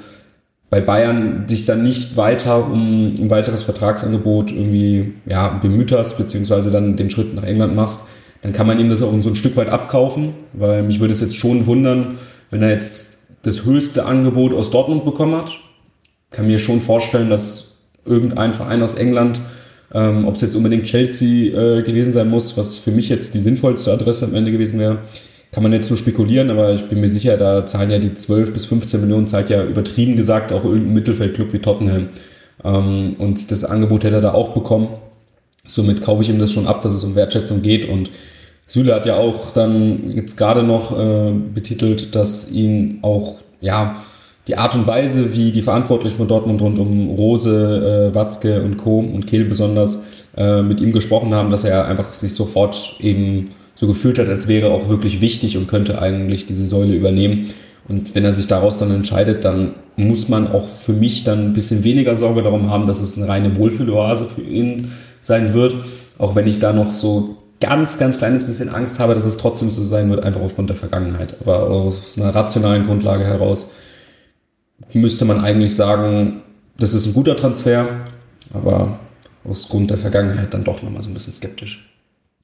bei 0.74 0.80
Bayern 0.80 1.46
dich 1.46 1.66
dann 1.66 1.84
nicht 1.84 2.16
weiter 2.16 2.68
um 2.68 3.06
ein 3.06 3.30
weiteres 3.30 3.62
Vertragsangebot 3.62 4.50
irgendwie 4.50 5.12
ja, 5.24 5.56
bemüht 5.58 5.92
hast, 5.92 6.18
beziehungsweise 6.18 6.72
dann 6.72 6.96
den 6.96 7.10
Schritt 7.10 7.32
nach 7.32 7.44
England 7.44 7.76
machst, 7.76 8.08
dann 8.42 8.52
kann 8.52 8.66
man 8.66 8.80
ihm 8.80 8.90
das 8.90 9.00
auch 9.00 9.12
so 9.20 9.28
ein 9.28 9.36
Stück 9.36 9.56
weit 9.56 9.68
abkaufen, 9.68 10.34
weil 10.52 10.82
mich 10.82 10.98
würde 10.98 11.12
es 11.12 11.20
jetzt 11.20 11.36
schon 11.36 11.66
wundern, 11.66 12.18
wenn 12.50 12.60
er 12.60 12.70
jetzt 12.70 13.18
das 13.42 13.64
höchste 13.64 14.04
Angebot 14.04 14.52
aus 14.52 14.72
Dortmund 14.72 15.04
bekommen 15.04 15.36
hat. 15.36 15.60
Kann 16.32 16.48
mir 16.48 16.58
schon 16.58 16.80
vorstellen, 16.80 17.30
dass 17.30 17.76
irgendein 18.04 18.52
Verein 18.52 18.82
aus 18.82 18.94
England, 18.94 19.40
ähm, 19.92 20.24
ob 20.26 20.34
es 20.34 20.40
jetzt 20.40 20.56
unbedingt 20.56 20.86
Chelsea 20.86 21.54
äh, 21.54 21.82
gewesen 21.84 22.12
sein 22.12 22.28
muss, 22.28 22.56
was 22.56 22.78
für 22.78 22.90
mich 22.90 23.08
jetzt 23.10 23.32
die 23.34 23.40
sinnvollste 23.40 23.92
Adresse 23.92 24.24
am 24.24 24.34
Ende 24.34 24.50
gewesen 24.50 24.80
wäre, 24.80 24.98
kann 25.54 25.62
man 25.62 25.72
jetzt 25.72 25.88
nur 25.88 25.96
spekulieren, 25.96 26.50
aber 26.50 26.72
ich 26.72 26.88
bin 26.88 27.00
mir 27.00 27.08
sicher, 27.08 27.36
da 27.36 27.64
zahlen 27.64 27.88
ja 27.88 28.00
die 28.00 28.12
12 28.12 28.52
bis 28.52 28.66
15 28.66 29.00
Millionen, 29.00 29.28
zahlt 29.28 29.50
ja 29.50 29.62
übertrieben 29.62 30.16
gesagt 30.16 30.52
auch 30.52 30.64
irgendein 30.64 30.94
Mittelfeldclub 30.94 31.52
wie 31.52 31.60
Tottenham. 31.60 32.08
Ähm, 32.64 33.14
und 33.20 33.52
das 33.52 33.64
Angebot 33.64 34.02
hätte 34.02 34.16
er 34.16 34.20
da 34.20 34.34
auch 34.34 34.48
bekommen. 34.48 34.88
Somit 35.64 36.00
kaufe 36.00 36.24
ich 36.24 36.28
ihm 36.28 36.40
das 36.40 36.52
schon 36.52 36.66
ab, 36.66 36.82
dass 36.82 36.92
es 36.92 37.04
um 37.04 37.14
Wertschätzung 37.14 37.62
geht 37.62 37.88
und 37.88 38.10
Süle 38.66 38.96
hat 38.96 39.06
ja 39.06 39.14
auch 39.16 39.52
dann 39.52 40.10
jetzt 40.16 40.36
gerade 40.36 40.64
noch 40.64 40.98
äh, 40.98 41.30
betitelt, 41.30 42.16
dass 42.16 42.50
ihn 42.50 42.98
auch, 43.02 43.36
ja, 43.60 43.94
die 44.48 44.56
Art 44.56 44.74
und 44.74 44.88
Weise, 44.88 45.34
wie 45.34 45.52
die 45.52 45.62
Verantwortlichen 45.62 46.16
von 46.16 46.26
Dortmund 46.26 46.60
rund 46.62 46.80
um 46.80 47.10
Rose, 47.10 48.10
äh, 48.10 48.14
Watzke 48.14 48.60
und 48.62 48.76
Co. 48.76 48.98
und 48.98 49.26
Kehl 49.26 49.44
besonders 49.44 50.04
äh, 50.36 50.62
mit 50.62 50.80
ihm 50.80 50.90
gesprochen 50.90 51.32
haben, 51.32 51.50
dass 51.50 51.62
er 51.62 51.86
einfach 51.86 52.12
sich 52.12 52.34
sofort 52.34 52.96
eben 52.98 53.44
so 53.74 53.86
gefühlt 53.86 54.18
hat, 54.18 54.28
als 54.28 54.48
wäre 54.48 54.70
auch 54.70 54.88
wirklich 54.88 55.20
wichtig 55.20 55.56
und 55.56 55.66
könnte 55.66 56.00
eigentlich 56.00 56.46
diese 56.46 56.66
Säule 56.66 56.94
übernehmen. 56.94 57.46
Und 57.88 58.14
wenn 58.14 58.24
er 58.24 58.32
sich 58.32 58.46
daraus 58.46 58.78
dann 58.78 58.90
entscheidet, 58.90 59.44
dann 59.44 59.74
muss 59.96 60.28
man 60.28 60.48
auch 60.48 60.66
für 60.66 60.92
mich 60.92 61.24
dann 61.24 61.46
ein 61.46 61.52
bisschen 61.52 61.84
weniger 61.84 62.16
Sorge 62.16 62.42
darum 62.42 62.70
haben, 62.70 62.86
dass 62.86 63.00
es 63.00 63.16
eine 63.16 63.28
reine 63.28 63.56
Wohlfühloase 63.56 64.26
für 64.26 64.42
ihn 64.42 64.92
sein 65.20 65.52
wird. 65.52 65.74
Auch 66.18 66.34
wenn 66.34 66.46
ich 66.46 66.58
da 66.58 66.72
noch 66.72 66.92
so 66.92 67.36
ganz, 67.60 67.98
ganz 67.98 68.18
kleines 68.18 68.44
bisschen 68.44 68.68
Angst 68.68 68.98
habe, 69.00 69.14
dass 69.14 69.26
es 69.26 69.36
trotzdem 69.36 69.70
so 69.70 69.82
sein 69.82 70.10
wird, 70.10 70.24
einfach 70.24 70.40
aufgrund 70.40 70.70
der 70.70 70.76
Vergangenheit. 70.76 71.36
Aber 71.40 71.68
aus 71.68 72.18
einer 72.18 72.34
rationalen 72.34 72.84
Grundlage 72.84 73.24
heraus 73.24 73.70
müsste 74.92 75.24
man 75.24 75.40
eigentlich 75.40 75.74
sagen, 75.74 76.42
das 76.78 76.94
ist 76.94 77.06
ein 77.06 77.14
guter 77.14 77.36
Transfer, 77.36 77.86
aber 78.52 78.98
aus 79.44 79.68
Grund 79.68 79.90
der 79.90 79.98
Vergangenheit 79.98 80.54
dann 80.54 80.64
doch 80.64 80.82
nochmal 80.82 81.02
so 81.02 81.10
ein 81.10 81.14
bisschen 81.14 81.32
skeptisch. 81.32 81.93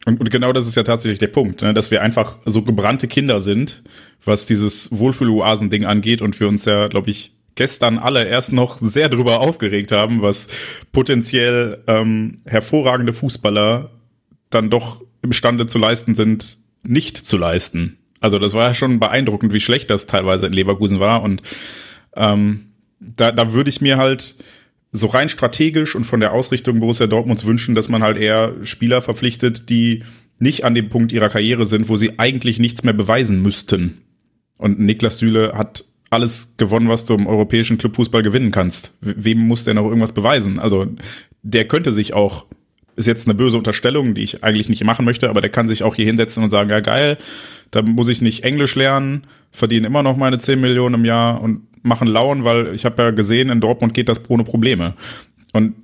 Und, 0.07 0.19
und 0.19 0.31
genau 0.31 0.53
das 0.53 0.67
ist 0.67 0.77
ja 0.77 0.83
tatsächlich 0.83 1.19
der 1.19 1.29
Punkt, 1.29 1.63
ne? 1.63 1.75
dass 1.75 1.91
wir 1.91 2.01
einfach 2.01 2.39
so 2.47 2.63
gebrannte 2.63 3.07
Kinder 3.07 3.41
sind, 3.41 3.83
was 4.25 4.47
dieses 4.47 4.91
Wohlfühl-Oasen-Ding 4.93 5.85
angeht 5.85 6.23
und 6.23 6.39
wir 6.41 6.49
uns 6.49 6.65
ja, 6.65 6.89
glaube 6.89 7.11
ich, 7.11 7.35
gestern 7.55 7.99
alle 7.99 8.25
erst 8.27 8.53
noch 8.53 8.79
sehr 8.79 9.11
drüber 9.11 9.41
aufgeregt 9.41 9.93
haben, 9.93 10.23
was 10.23 10.49
potenziell 10.93 11.83
ähm, 11.87 12.39
hervorragende 12.47 13.13
Fußballer 13.13 13.91
dann 14.49 14.71
doch 14.71 15.03
imstande 15.23 15.67
zu 15.67 15.79
leisten 15.79 16.15
sind, 16.15 16.59
nicht 16.83 17.19
zu 17.19 17.37
leisten. 17.37 17.99
Also 18.21 18.39
das 18.39 18.55
war 18.55 18.69
ja 18.69 18.75
schon 18.75 19.01
beeindruckend, 19.01 19.53
wie 19.53 19.61
schlecht 19.61 19.91
das 19.91 20.07
teilweise 20.07 20.47
in 20.47 20.55
Leverkusen 20.55 21.01
war. 21.01 21.23
Und 21.23 21.43
ähm, 22.15 22.73
da, 23.01 23.33
da 23.33 23.53
würde 23.53 23.69
ich 23.69 23.81
mir 23.81 23.99
halt 23.99 24.37
so 24.93 25.07
rein 25.07 25.29
strategisch 25.29 25.95
und 25.95 26.05
von 26.05 26.21
der 26.21 26.33
Ausrichtung 26.33 26.81
Borussia 26.81 27.07
Dortmunds 27.07 27.45
wünschen, 27.45 27.75
dass 27.75 27.89
man 27.89 28.03
halt 28.03 28.17
eher 28.17 28.55
Spieler 28.63 29.03
verpflichtet, 29.03 29.71
die 29.71 30.03
nicht 30.39 30.65
an 30.65 30.75
dem 30.75 30.89
Punkt 30.89 31.13
ihrer 31.13 31.29
Karriere 31.29 31.67
sind, 31.67 31.89
wo 31.89 31.97
sie 31.97 32.19
eigentlich 32.19 32.59
nichts 32.59 32.83
mehr 32.83 32.95
beweisen 32.95 33.43
müssten. 33.43 34.01
Und 34.57 34.81
Niklas 34.81 35.19
Süle 35.19 35.53
hat 35.55 35.85
alles 36.11 36.55
gewonnen, 36.57 36.89
was 36.89 37.05
du 37.05 37.15
im 37.15 37.27
europäischen 37.27 37.79
Clubfußball 37.79 38.23
gewinnen 38.23 38.51
kannst. 38.51 38.93
Wem 39.01 39.39
muss 39.39 39.65
der 39.65 39.75
noch 39.75 39.85
irgendwas 39.85 40.13
beweisen? 40.13 40.59
Also 40.59 40.87
der 41.43 41.69
könnte 41.69 41.93
sich 41.93 42.15
auch 42.15 42.47
ist 42.97 43.07
jetzt 43.07 43.27
eine 43.27 43.35
böse 43.35 43.57
Unterstellung, 43.57 44.15
die 44.15 44.23
ich 44.23 44.45
eigentlich 44.45 44.69
nicht 44.69 44.85
machen 44.85 45.05
möchte, 45.05 45.31
aber 45.31 45.41
der 45.41 45.51
kann 45.51 45.69
sich 45.69 45.83
auch 45.83 45.95
hier 45.95 46.05
hinsetzen 46.05 46.43
und 46.43 46.51
sagen, 46.51 46.69
ja 46.69 46.81
geil, 46.81 47.17
da 47.71 47.83
muss 47.83 48.09
ich 48.09 48.21
nicht 48.21 48.45
Englisch 48.45 48.75
lernen, 48.75 49.27
verdiene 49.51 49.87
immer 49.87 50.03
noch 50.03 50.17
meine 50.17 50.39
10 50.39 50.61
Millionen 50.61 50.97
im 50.97 51.05
Jahr 51.05 51.41
und 51.41 51.63
machen 51.83 52.09
Lauen, 52.09 52.45
weil 52.45 52.75
ich 52.75 52.85
habe 52.85 53.03
ja 53.03 53.11
gesehen, 53.11 53.51
in 53.51 53.61
Dortmund 53.61 53.95
geht 53.95 54.09
das 54.09 54.21
ohne 54.29 54.45
Probleme. 54.45 54.95
Und 55.53 55.75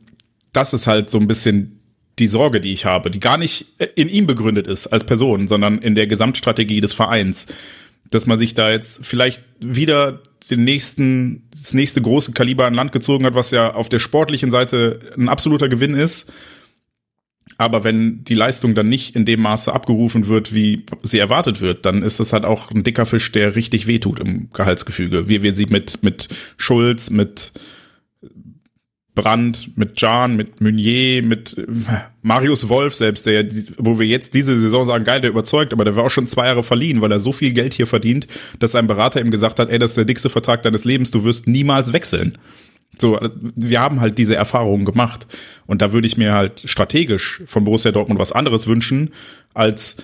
das 0.52 0.72
ist 0.72 0.86
halt 0.86 1.10
so 1.10 1.18
ein 1.18 1.26
bisschen 1.26 1.80
die 2.18 2.26
Sorge, 2.26 2.60
die 2.60 2.72
ich 2.72 2.86
habe, 2.86 3.10
die 3.10 3.20
gar 3.20 3.36
nicht 3.36 3.66
in 3.94 4.08
ihm 4.08 4.26
begründet 4.26 4.66
ist 4.66 4.86
als 4.86 5.04
Person, 5.04 5.48
sondern 5.48 5.78
in 5.78 5.94
der 5.94 6.06
Gesamtstrategie 6.06 6.80
des 6.80 6.92
Vereins. 6.92 7.46
Dass 8.10 8.26
man 8.26 8.38
sich 8.38 8.54
da 8.54 8.70
jetzt 8.70 9.04
vielleicht 9.04 9.42
wieder 9.60 10.22
den 10.50 10.64
nächsten, 10.64 11.48
das 11.50 11.74
nächste 11.74 12.00
große 12.00 12.32
Kaliber 12.32 12.66
an 12.66 12.74
Land 12.74 12.92
gezogen 12.92 13.26
hat, 13.26 13.34
was 13.34 13.50
ja 13.50 13.74
auf 13.74 13.88
der 13.88 13.98
sportlichen 13.98 14.50
Seite 14.50 15.00
ein 15.16 15.28
absoluter 15.28 15.68
Gewinn 15.68 15.94
ist 15.94 16.32
aber 17.58 17.84
wenn 17.84 18.22
die 18.24 18.34
Leistung 18.34 18.74
dann 18.74 18.88
nicht 18.88 19.16
in 19.16 19.24
dem 19.24 19.40
Maße 19.40 19.72
abgerufen 19.72 20.26
wird, 20.26 20.54
wie 20.54 20.84
sie 21.02 21.18
erwartet 21.18 21.60
wird, 21.60 21.86
dann 21.86 22.02
ist 22.02 22.20
das 22.20 22.32
halt 22.32 22.44
auch 22.44 22.70
ein 22.70 22.84
dicker 22.84 23.06
Fisch, 23.06 23.32
der 23.32 23.56
richtig 23.56 23.86
wehtut 23.86 24.20
im 24.20 24.50
Gehaltsgefüge. 24.52 25.28
Wie 25.28 25.42
wir 25.42 25.52
sie 25.52 25.66
mit, 25.66 26.02
mit 26.02 26.28
Schulz, 26.56 27.10
mit 27.10 27.52
Brandt, 29.14 29.76
mit 29.76 30.00
Jan, 30.00 30.36
mit 30.36 30.60
Meunier, 30.60 31.22
mit 31.22 31.56
Marius 32.22 32.68
Wolf 32.68 32.94
selbst, 32.94 33.24
der, 33.24 33.48
wo 33.78 33.98
wir 33.98 34.06
jetzt 34.06 34.34
diese 34.34 34.58
Saison 34.58 34.84
sagen, 34.84 35.04
geil, 35.04 35.22
der 35.22 35.30
überzeugt, 35.30 35.72
aber 35.72 35.84
der 35.84 35.96
war 35.96 36.04
auch 36.04 36.10
schon 36.10 36.28
zwei 36.28 36.46
Jahre 36.46 36.62
verliehen, 36.62 37.00
weil 37.00 37.10
er 37.10 37.18
so 37.18 37.32
viel 37.32 37.52
Geld 37.52 37.72
hier 37.72 37.86
verdient, 37.86 38.28
dass 38.58 38.72
sein 38.72 38.86
Berater 38.86 39.20
ihm 39.20 39.30
gesagt 39.30 39.58
hat, 39.58 39.70
ey, 39.70 39.78
das 39.78 39.92
ist 39.92 39.96
der 39.96 40.04
dickste 40.04 40.28
Vertrag 40.28 40.62
deines 40.62 40.84
Lebens, 40.84 41.10
du 41.10 41.24
wirst 41.24 41.48
niemals 41.48 41.94
wechseln. 41.94 42.36
So, 42.98 43.18
wir 43.54 43.80
haben 43.80 44.00
halt 44.00 44.16
diese 44.18 44.36
Erfahrungen 44.36 44.84
gemacht. 44.84 45.26
Und 45.66 45.82
da 45.82 45.92
würde 45.92 46.06
ich 46.06 46.16
mir 46.16 46.32
halt 46.32 46.62
strategisch 46.64 47.42
von 47.46 47.64
Borussia 47.64 47.92
Dortmund 47.92 48.18
was 48.18 48.32
anderes 48.32 48.66
wünschen, 48.66 49.12
als, 49.54 49.96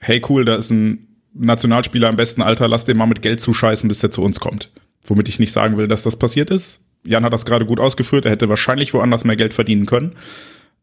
hey 0.00 0.20
cool, 0.28 0.44
da 0.44 0.56
ist 0.56 0.70
ein 0.70 1.06
Nationalspieler 1.32 2.08
im 2.08 2.16
besten 2.16 2.42
Alter, 2.42 2.66
lass 2.66 2.84
den 2.84 2.96
mal 2.96 3.06
mit 3.06 3.22
Geld 3.22 3.40
zuscheißen, 3.40 3.88
bis 3.88 4.00
der 4.00 4.10
zu 4.10 4.22
uns 4.22 4.40
kommt. 4.40 4.70
Womit 5.04 5.28
ich 5.28 5.38
nicht 5.38 5.52
sagen 5.52 5.76
will, 5.76 5.86
dass 5.86 6.02
das 6.02 6.18
passiert 6.18 6.50
ist. 6.50 6.84
Jan 7.04 7.24
hat 7.24 7.32
das 7.32 7.46
gerade 7.46 7.64
gut 7.64 7.80
ausgeführt, 7.80 8.24
er 8.24 8.32
hätte 8.32 8.48
wahrscheinlich 8.48 8.92
woanders 8.92 9.24
mehr 9.24 9.36
Geld 9.36 9.54
verdienen 9.54 9.86
können. 9.86 10.16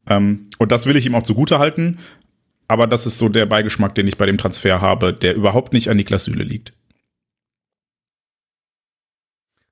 Ähm, 0.08 0.48
und 0.58 0.72
das 0.72 0.86
will 0.86 0.96
ich 0.96 1.06
ihm 1.06 1.16
auch 1.16 1.24
zugute 1.24 1.60
halten. 1.60 2.00
aber 2.68 2.88
das 2.88 3.06
ist 3.06 3.18
so 3.18 3.30
der 3.30 3.46
Beigeschmack, 3.46 3.96
den 3.96 4.08
ich 4.08 4.18
bei 4.18 4.26
dem 4.26 4.38
Transfer 4.38 4.82
habe, 4.82 5.14
der 5.14 5.36
überhaupt 5.36 5.74
nicht 5.74 5.90
an 5.90 5.98
Niklas 5.98 6.26
Süle 6.26 6.44
liegt. 6.44 6.74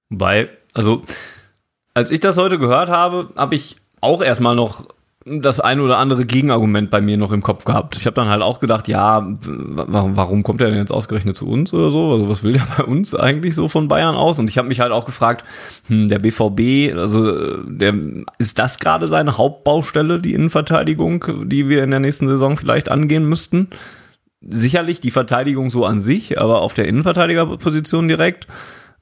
Weil, 0.10 0.50
also, 0.74 1.04
als 1.96 2.12
ich 2.12 2.20
das 2.20 2.38
heute 2.38 2.60
gehört 2.60 2.90
habe, 2.90 3.30
habe 3.36 3.56
ich 3.56 3.78
auch 4.02 4.22
erstmal 4.22 4.56
noch 4.56 4.88
das 5.26 5.60
ein 5.60 5.80
oder 5.80 5.98
andere 5.98 6.26
Gegenargument 6.26 6.92
bei 6.92 7.02
mir 7.02 7.18
noch 7.18 7.32
im 7.32 7.42
Kopf 7.42 7.66
gehabt. 7.66 7.96
Ich 7.96 8.06
habe 8.06 8.14
dann 8.14 8.30
halt 8.30 8.44
auch 8.44 8.60
gedacht, 8.60 8.88
ja, 8.88 9.26
warum, 9.42 10.44
kommt 10.44 10.62
er 10.62 10.70
denn 10.70 10.78
jetzt 10.78 10.92
ausgerechnet 10.92 11.36
zu 11.36 11.48
uns 11.48 11.74
oder 11.74 11.90
so? 11.90 12.12
Also 12.12 12.30
was 12.30 12.44
will 12.44 12.54
der 12.54 12.68
bei 12.78 12.84
uns 12.84 13.16
eigentlich 13.16 13.56
so 13.56 13.68
von 13.68 13.88
Bayern 13.88 14.16
aus? 14.16 14.38
Und 14.38 14.52
ich 14.52 14.60
habe 14.60 14.68
mich 14.68 14.82
halt 14.82 14.92
auch 14.92 15.06
gefragt, 15.06 15.44
hm, 15.88 16.10
der 16.10 16.20
BVB, 16.20 16.96
also 16.96 17.58
der 17.64 17.96
ist 18.38 18.60
das 18.60 18.78
gerade 18.78 19.08
seine 19.08 19.40
Hauptbaustelle, 19.40 20.20
die 20.20 20.34
Innenverteidigung, 20.34 21.26
die 21.46 21.70
wir 21.70 21.84
in 21.84 21.90
der 21.90 22.02
nächsten 22.02 22.28
Saison 22.28 22.56
vielleicht 22.56 22.90
angehen 22.90 23.28
müssten? 23.28 23.70
Sicherlich 24.48 25.00
die 25.00 25.12
Verteidigung 25.12 25.72
so 25.72 25.86
an 25.86 26.00
sich, 26.00 26.40
aber 26.40 26.62
auf 26.62 26.76
der 26.76 26.88
Innenverteidigerposition 26.88 28.08
direkt 28.08 28.46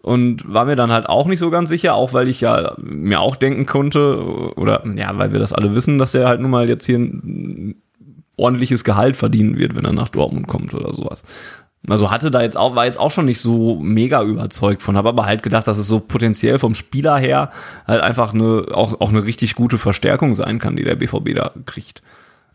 und 0.04 0.54
war 0.54 0.66
mir 0.66 0.76
dann 0.76 0.92
halt 0.92 1.08
auch 1.08 1.28
nicht 1.28 1.40
so 1.40 1.50
ganz 1.50 1.70
sicher, 1.70 1.96
auch 1.96 2.12
weil 2.12 2.28
ich 2.28 2.42
ja 2.42 2.76
mir 2.78 3.22
auch 3.22 3.38
denken 3.38 3.66
konnte, 3.66 4.22
oder 4.58 4.84
ja, 4.98 5.18
weil 5.18 5.32
wir 5.32 5.40
das 5.40 5.54
alle 5.54 5.76
wissen, 5.76 5.98
dass 5.98 6.14
er 6.14 6.28
halt 6.28 6.42
nun 6.42 6.52
mal 6.52 6.68
jetzt 6.68 6.86
hier 6.86 7.00
ein 7.00 7.76
ordentliches 8.36 8.84
Gehalt 8.84 9.16
verdienen 9.16 9.58
wird, 9.58 9.76
wenn 9.76 9.86
er 9.86 9.94
nach 9.94 10.10
Dortmund 10.10 10.48
kommt 10.48 10.74
oder 10.74 10.94
sowas. 10.94 11.24
Also 11.88 12.12
hatte 12.12 12.32
da 12.32 12.42
jetzt 12.42 12.58
auch, 12.58 12.76
war 12.76 12.86
jetzt 12.86 13.00
auch 13.00 13.12
schon 13.12 13.26
nicht 13.26 13.40
so 13.40 13.76
mega 13.76 14.22
überzeugt 14.24 14.82
von, 14.82 14.98
habe 14.98 15.10
aber 15.10 15.26
halt 15.26 15.42
gedacht, 15.42 15.68
dass 15.68 15.78
es 15.78 15.88
so 15.88 16.02
potenziell 16.02 16.60
vom 16.60 16.76
Spieler 16.76 17.18
her 17.18 17.52
halt 17.88 18.02
einfach 18.02 18.34
eine, 18.34 18.66
auch, 18.72 19.00
auch 19.00 19.10
eine 19.10 19.24
richtig 19.24 19.56
gute 19.56 19.78
Verstärkung 19.78 20.36
sein 20.36 20.60
kann, 20.60 20.76
die 20.76 20.84
der 20.84 20.98
BVB 20.98 21.34
da 21.34 21.52
kriegt. 21.66 22.02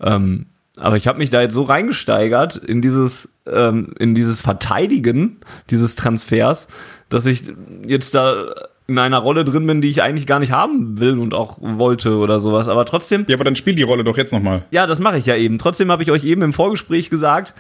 Ähm, 0.03 0.47
aber 0.79 0.97
ich 0.97 1.09
habe 1.09 1.19
mich 1.19 1.31
da 1.31 1.41
jetzt 1.41 1.55
so 1.55 1.63
reingesteigert 1.63 2.57
in 2.57 2.83
dieses, 2.83 3.29
ähm, 3.47 3.95
in 3.99 4.15
dieses 4.15 4.43
Verteidigen 4.43 5.39
dieses 5.71 5.95
Transfers, 5.95 6.69
dass 7.09 7.27
ich 7.27 7.45
jetzt 7.87 8.15
da 8.15 8.55
in 8.87 8.99
einer 8.99 9.19
Rolle 9.19 9.45
drin 9.45 9.67
bin, 9.67 9.83
die 9.83 9.91
ich 9.91 10.03
eigentlich 10.03 10.27
gar 10.27 10.39
nicht 10.39 10.53
haben 10.53 10.99
will 10.99 11.19
und 11.19 11.35
auch 11.35 11.59
wollte 11.61 12.17
oder 12.17 12.41
sowas. 12.41 12.69
Aber 12.69 12.87
trotzdem. 12.87 13.27
Ja, 13.29 13.37
aber 13.37 13.45
dann 13.45 13.57
spiel 13.57 13.75
die 13.75 13.83
Rolle 13.83 14.03
doch 14.03 14.17
jetzt 14.17 14.33
nochmal. 14.33 14.65
Ja, 14.71 14.87
das 14.87 14.99
mache 14.99 15.19
ich 15.19 15.27
ja 15.27 15.37
eben. 15.37 15.59
Trotzdem 15.59 15.93
habe 15.93 16.03
ich 16.03 16.11
euch 16.11 16.25
eben 16.25 16.41
im 16.41 16.55
Vorgespräch 16.55 17.11
gesagt, 17.11 17.53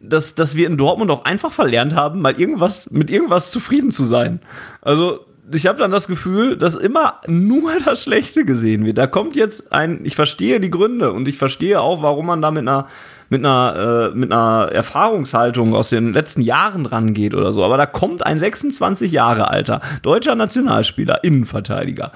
dass, 0.00 0.36
dass 0.36 0.54
wir 0.54 0.66
in 0.68 0.76
Dortmund 0.76 1.10
auch 1.10 1.24
einfach 1.24 1.52
verlernt 1.52 1.94
haben, 1.94 2.20
mal 2.20 2.38
irgendwas 2.38 2.90
mit 2.90 3.10
irgendwas 3.10 3.50
zufrieden 3.50 3.90
zu 3.90 4.04
sein. 4.04 4.40
Also 4.80 5.26
ich 5.52 5.66
habe 5.66 5.78
dann 5.78 5.90
das 5.90 6.06
Gefühl, 6.06 6.56
dass 6.56 6.76
immer 6.76 7.20
nur 7.26 7.72
das 7.84 8.02
Schlechte 8.02 8.44
gesehen 8.44 8.84
wird. 8.84 8.98
Da 8.98 9.06
kommt 9.08 9.34
jetzt 9.34 9.72
ein, 9.72 10.00
ich 10.04 10.14
verstehe 10.14 10.60
die 10.60 10.70
Gründe 10.70 11.12
und 11.12 11.26
ich 11.26 11.38
verstehe 11.38 11.80
auch, 11.80 12.02
warum 12.02 12.26
man 12.26 12.42
da 12.42 12.50
mit 12.50 12.62
einer 12.62 12.86
mit 13.28 13.44
einer, 13.44 14.12
äh, 14.12 14.16
mit 14.16 14.32
einer 14.32 14.70
Erfahrungshaltung 14.72 15.74
aus 15.74 15.90
den 15.90 16.12
letzten 16.12 16.40
Jahren 16.40 16.86
rangeht 16.86 17.34
oder 17.34 17.52
so. 17.52 17.64
Aber 17.64 17.76
da 17.76 17.86
kommt 17.86 18.24
ein 18.24 18.38
26 18.38 19.12
Jahre 19.12 19.48
alter 19.48 19.80
deutscher 20.02 20.34
Nationalspieler, 20.34 21.24
Innenverteidiger. 21.24 22.12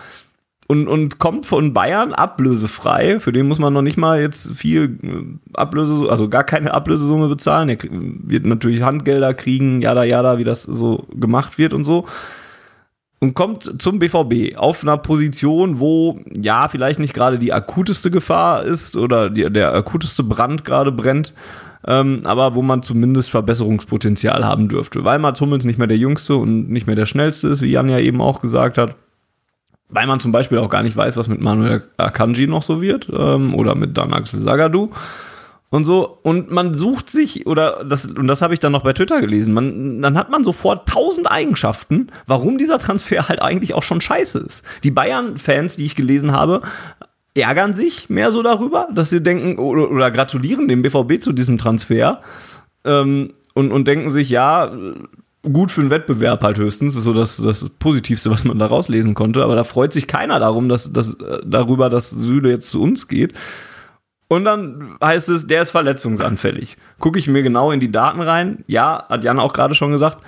Und, 0.67 0.87
und 0.87 1.19
kommt 1.19 1.47
von 1.47 1.75
Bayern 1.75 2.13
ablösefrei. 2.13 3.19
Für 3.19 3.33
den 3.33 3.49
muss 3.49 3.59
man 3.59 3.73
noch 3.73 3.83
nicht 3.83 3.97
mal 3.97 4.21
jetzt 4.21 4.53
viel 4.53 4.99
äh, 5.03 5.59
Ablöse, 5.59 6.09
also 6.09 6.29
gar 6.29 6.45
keine 6.45 6.73
Ablösesumme 6.73 7.29
bezahlen. 7.29 7.69
Er 7.71 7.79
wird 7.83 8.47
natürlich 8.47 8.83
Handgelder 8.83 9.35
kriegen, 9.35 9.81
jada, 9.81 10.05
jada, 10.05 10.39
wie 10.39 10.45
das 10.45 10.63
so 10.63 11.09
gemacht 11.13 11.59
wird 11.59 11.75
und 11.75 11.83
so 11.83 12.07
und 13.21 13.35
kommt 13.35 13.81
zum 13.81 13.99
BVB 13.99 14.57
auf 14.57 14.83
einer 14.83 14.97
Position, 14.97 15.79
wo 15.79 16.21
ja 16.33 16.69
vielleicht 16.69 16.99
nicht 16.99 17.15
gerade 17.15 17.39
die 17.39 17.53
akuteste 17.53 18.11
Gefahr 18.11 18.65
ist 18.65 18.97
oder 18.97 19.29
die, 19.29 19.51
der 19.51 19.75
akuteste 19.75 20.25
Brand 20.25 20.65
gerade 20.65 20.91
brennt, 20.91 21.35
ähm, 21.87 22.23
aber 22.25 22.55
wo 22.55 22.63
man 22.63 22.83
zumindest 22.83 23.31
Verbesserungspotenzial 23.31 24.45
haben 24.45 24.69
dürfte, 24.69 25.05
weil 25.05 25.19
Mats 25.19 25.41
Hummels 25.41 25.67
nicht 25.67 25.79
mehr 25.79 25.87
der 25.87 25.99
Jüngste 25.99 26.37
und 26.37 26.71
nicht 26.71 26.87
mehr 26.87 26.97
der 26.97 27.07
Schnellste 27.07 27.49
ist, 27.49 27.61
wie 27.63 27.71
Jan 27.71 27.91
ja 27.91 27.99
eben 27.99 28.21
auch 28.21 28.41
gesagt 28.41 28.79
hat. 28.79 28.97
Weil 29.93 30.07
man 30.07 30.21
zum 30.21 30.31
Beispiel 30.31 30.59
auch 30.59 30.71
gar 30.71 30.85
nicht 30.85 30.97
weiß, 30.97 31.17
was 31.17 31.29
mit 31.29 31.41
Manuel 31.41 31.83
Akanji 31.97 32.47
noch 32.47 32.63
so 32.63 32.81
wird 32.81 33.09
ähm, 33.13 33.55
oder 33.55 33.75
mit 33.75 33.99
Dan 33.99 34.13
Axel 34.15 34.41
Sagadou 34.41 34.91
und 35.71 35.85
so 35.85 36.19
und 36.23 36.51
man 36.51 36.75
sucht 36.75 37.09
sich 37.09 37.47
oder 37.47 37.85
das 37.85 38.07
und 38.07 38.27
das 38.27 38.43
habe 38.43 38.55
ich 38.55 38.61
dann 38.61 38.73
noch 38.73 38.83
bei 38.83 38.93
Twitter 38.93 39.21
gelesen. 39.21 39.55
Man 39.55 40.03
dann 40.03 40.19
hat 40.19 40.31
man 40.31 40.43
sofort 40.45 40.89
tausend 40.89 41.31
Eigenschaften, 41.31 42.09
warum 42.27 42.59
dieser 42.59 42.79
Transfer 42.79 43.29
halt 43.29 43.41
eigentlich 43.41 43.75
auch 43.75 43.85
schon 43.85 44.01
scheiße 44.01 44.41
ist. 44.41 44.63
Die 44.83 44.91
Bayern 44.91 45.37
Fans, 45.37 45.77
die 45.77 45.85
ich 45.85 45.95
gelesen 45.95 46.33
habe, 46.33 46.63
ärgern 47.35 47.75
sich 47.75 48.11
mehr 48.11 48.33
so 48.33 48.43
darüber, 48.43 48.89
dass 48.93 49.11
sie 49.11 49.23
denken 49.23 49.59
oder, 49.59 49.91
oder 49.91 50.11
gratulieren 50.11 50.67
dem 50.67 50.83
BVB 50.83 51.21
zu 51.21 51.33
diesem 51.33 51.57
Transfer 51.57 52.21
ähm, 52.85 53.35
und 53.55 53.71
und 53.71 53.87
denken 53.87 54.11
sich 54.11 54.29
ja 54.29 54.73
gut 55.43 55.71
für 55.71 55.81
den 55.81 55.91
Wettbewerb 55.91 56.43
halt 56.43 56.59
höchstens, 56.59 56.97
ist 56.97 57.05
so 57.05 57.15
das, 57.15 57.37
das 57.37 57.71
Positivste, 57.79 58.31
was 58.31 58.45
man 58.45 58.59
da 58.59 58.67
rauslesen 58.67 59.15
konnte. 59.15 59.43
Aber 59.43 59.57
da 59.57 59.65
freut 59.65 59.93
sich 59.93 60.07
keiner 60.07 60.39
darum, 60.39 60.69
dass, 60.69 60.93
dass 60.93 61.17
darüber, 61.47 61.89
dass 61.89 62.11
Süle 62.11 62.51
jetzt 62.51 62.69
zu 62.69 62.83
uns 62.83 63.09
geht. 63.09 63.33
Und 64.31 64.45
dann 64.45 64.97
heißt 65.03 65.29
es, 65.29 65.49
der 65.49 65.63
ist 65.63 65.73
verletzungsanfällig. 65.73 66.77
Gucke 67.01 67.19
ich 67.19 67.27
mir 67.27 67.43
genau 67.43 67.73
in 67.73 67.81
die 67.81 67.91
Daten 67.91 68.21
rein. 68.21 68.63
Ja, 68.69 69.05
hat 69.09 69.25
Jan 69.25 69.41
auch 69.41 69.53
gerade 69.53 69.75
schon 69.75 69.91
gesagt, 69.91 70.19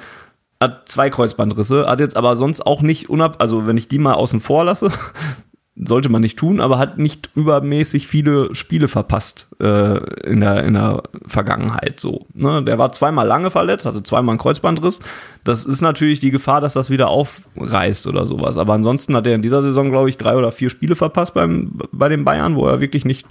hat 0.60 0.88
zwei 0.88 1.08
Kreuzbandrisse, 1.08 1.86
hat 1.86 2.00
jetzt 2.00 2.16
aber 2.16 2.34
sonst 2.34 2.66
auch 2.66 2.82
nicht 2.82 3.08
unab, 3.08 3.36
also 3.38 3.68
wenn 3.68 3.76
ich 3.76 3.86
die 3.86 4.00
mal 4.00 4.14
außen 4.14 4.40
vor 4.40 4.64
lasse, 4.64 4.90
sollte 5.76 6.08
man 6.08 6.20
nicht 6.20 6.36
tun, 6.36 6.60
aber 6.60 6.78
hat 6.78 6.98
nicht 6.98 7.30
übermäßig 7.36 8.08
viele 8.08 8.52
Spiele 8.56 8.88
verpasst 8.88 9.46
äh, 9.60 9.98
in, 10.28 10.40
der, 10.40 10.64
in 10.64 10.74
der 10.74 11.04
Vergangenheit 11.28 12.00
so. 12.00 12.26
Ne? 12.34 12.60
Der 12.64 12.80
war 12.80 12.90
zweimal 12.90 13.28
lange 13.28 13.52
verletzt, 13.52 13.86
hatte 13.86 14.02
zweimal 14.02 14.32
einen 14.32 14.40
Kreuzbandriss. 14.40 15.00
Das 15.44 15.64
ist 15.64 15.80
natürlich 15.80 16.18
die 16.18 16.32
Gefahr, 16.32 16.60
dass 16.60 16.72
das 16.72 16.90
wieder 16.90 17.06
aufreißt 17.06 18.08
oder 18.08 18.26
sowas. 18.26 18.58
Aber 18.58 18.72
ansonsten 18.72 19.14
hat 19.14 19.28
er 19.28 19.36
in 19.36 19.42
dieser 19.42 19.62
Saison, 19.62 19.90
glaube 19.90 20.10
ich, 20.10 20.16
drei 20.16 20.34
oder 20.34 20.50
vier 20.50 20.70
Spiele 20.70 20.96
verpasst 20.96 21.34
beim, 21.34 21.78
bei 21.92 22.08
den 22.08 22.24
Bayern, 22.24 22.56
wo 22.56 22.66
er 22.66 22.80
wirklich 22.80 23.04
nicht 23.04 23.28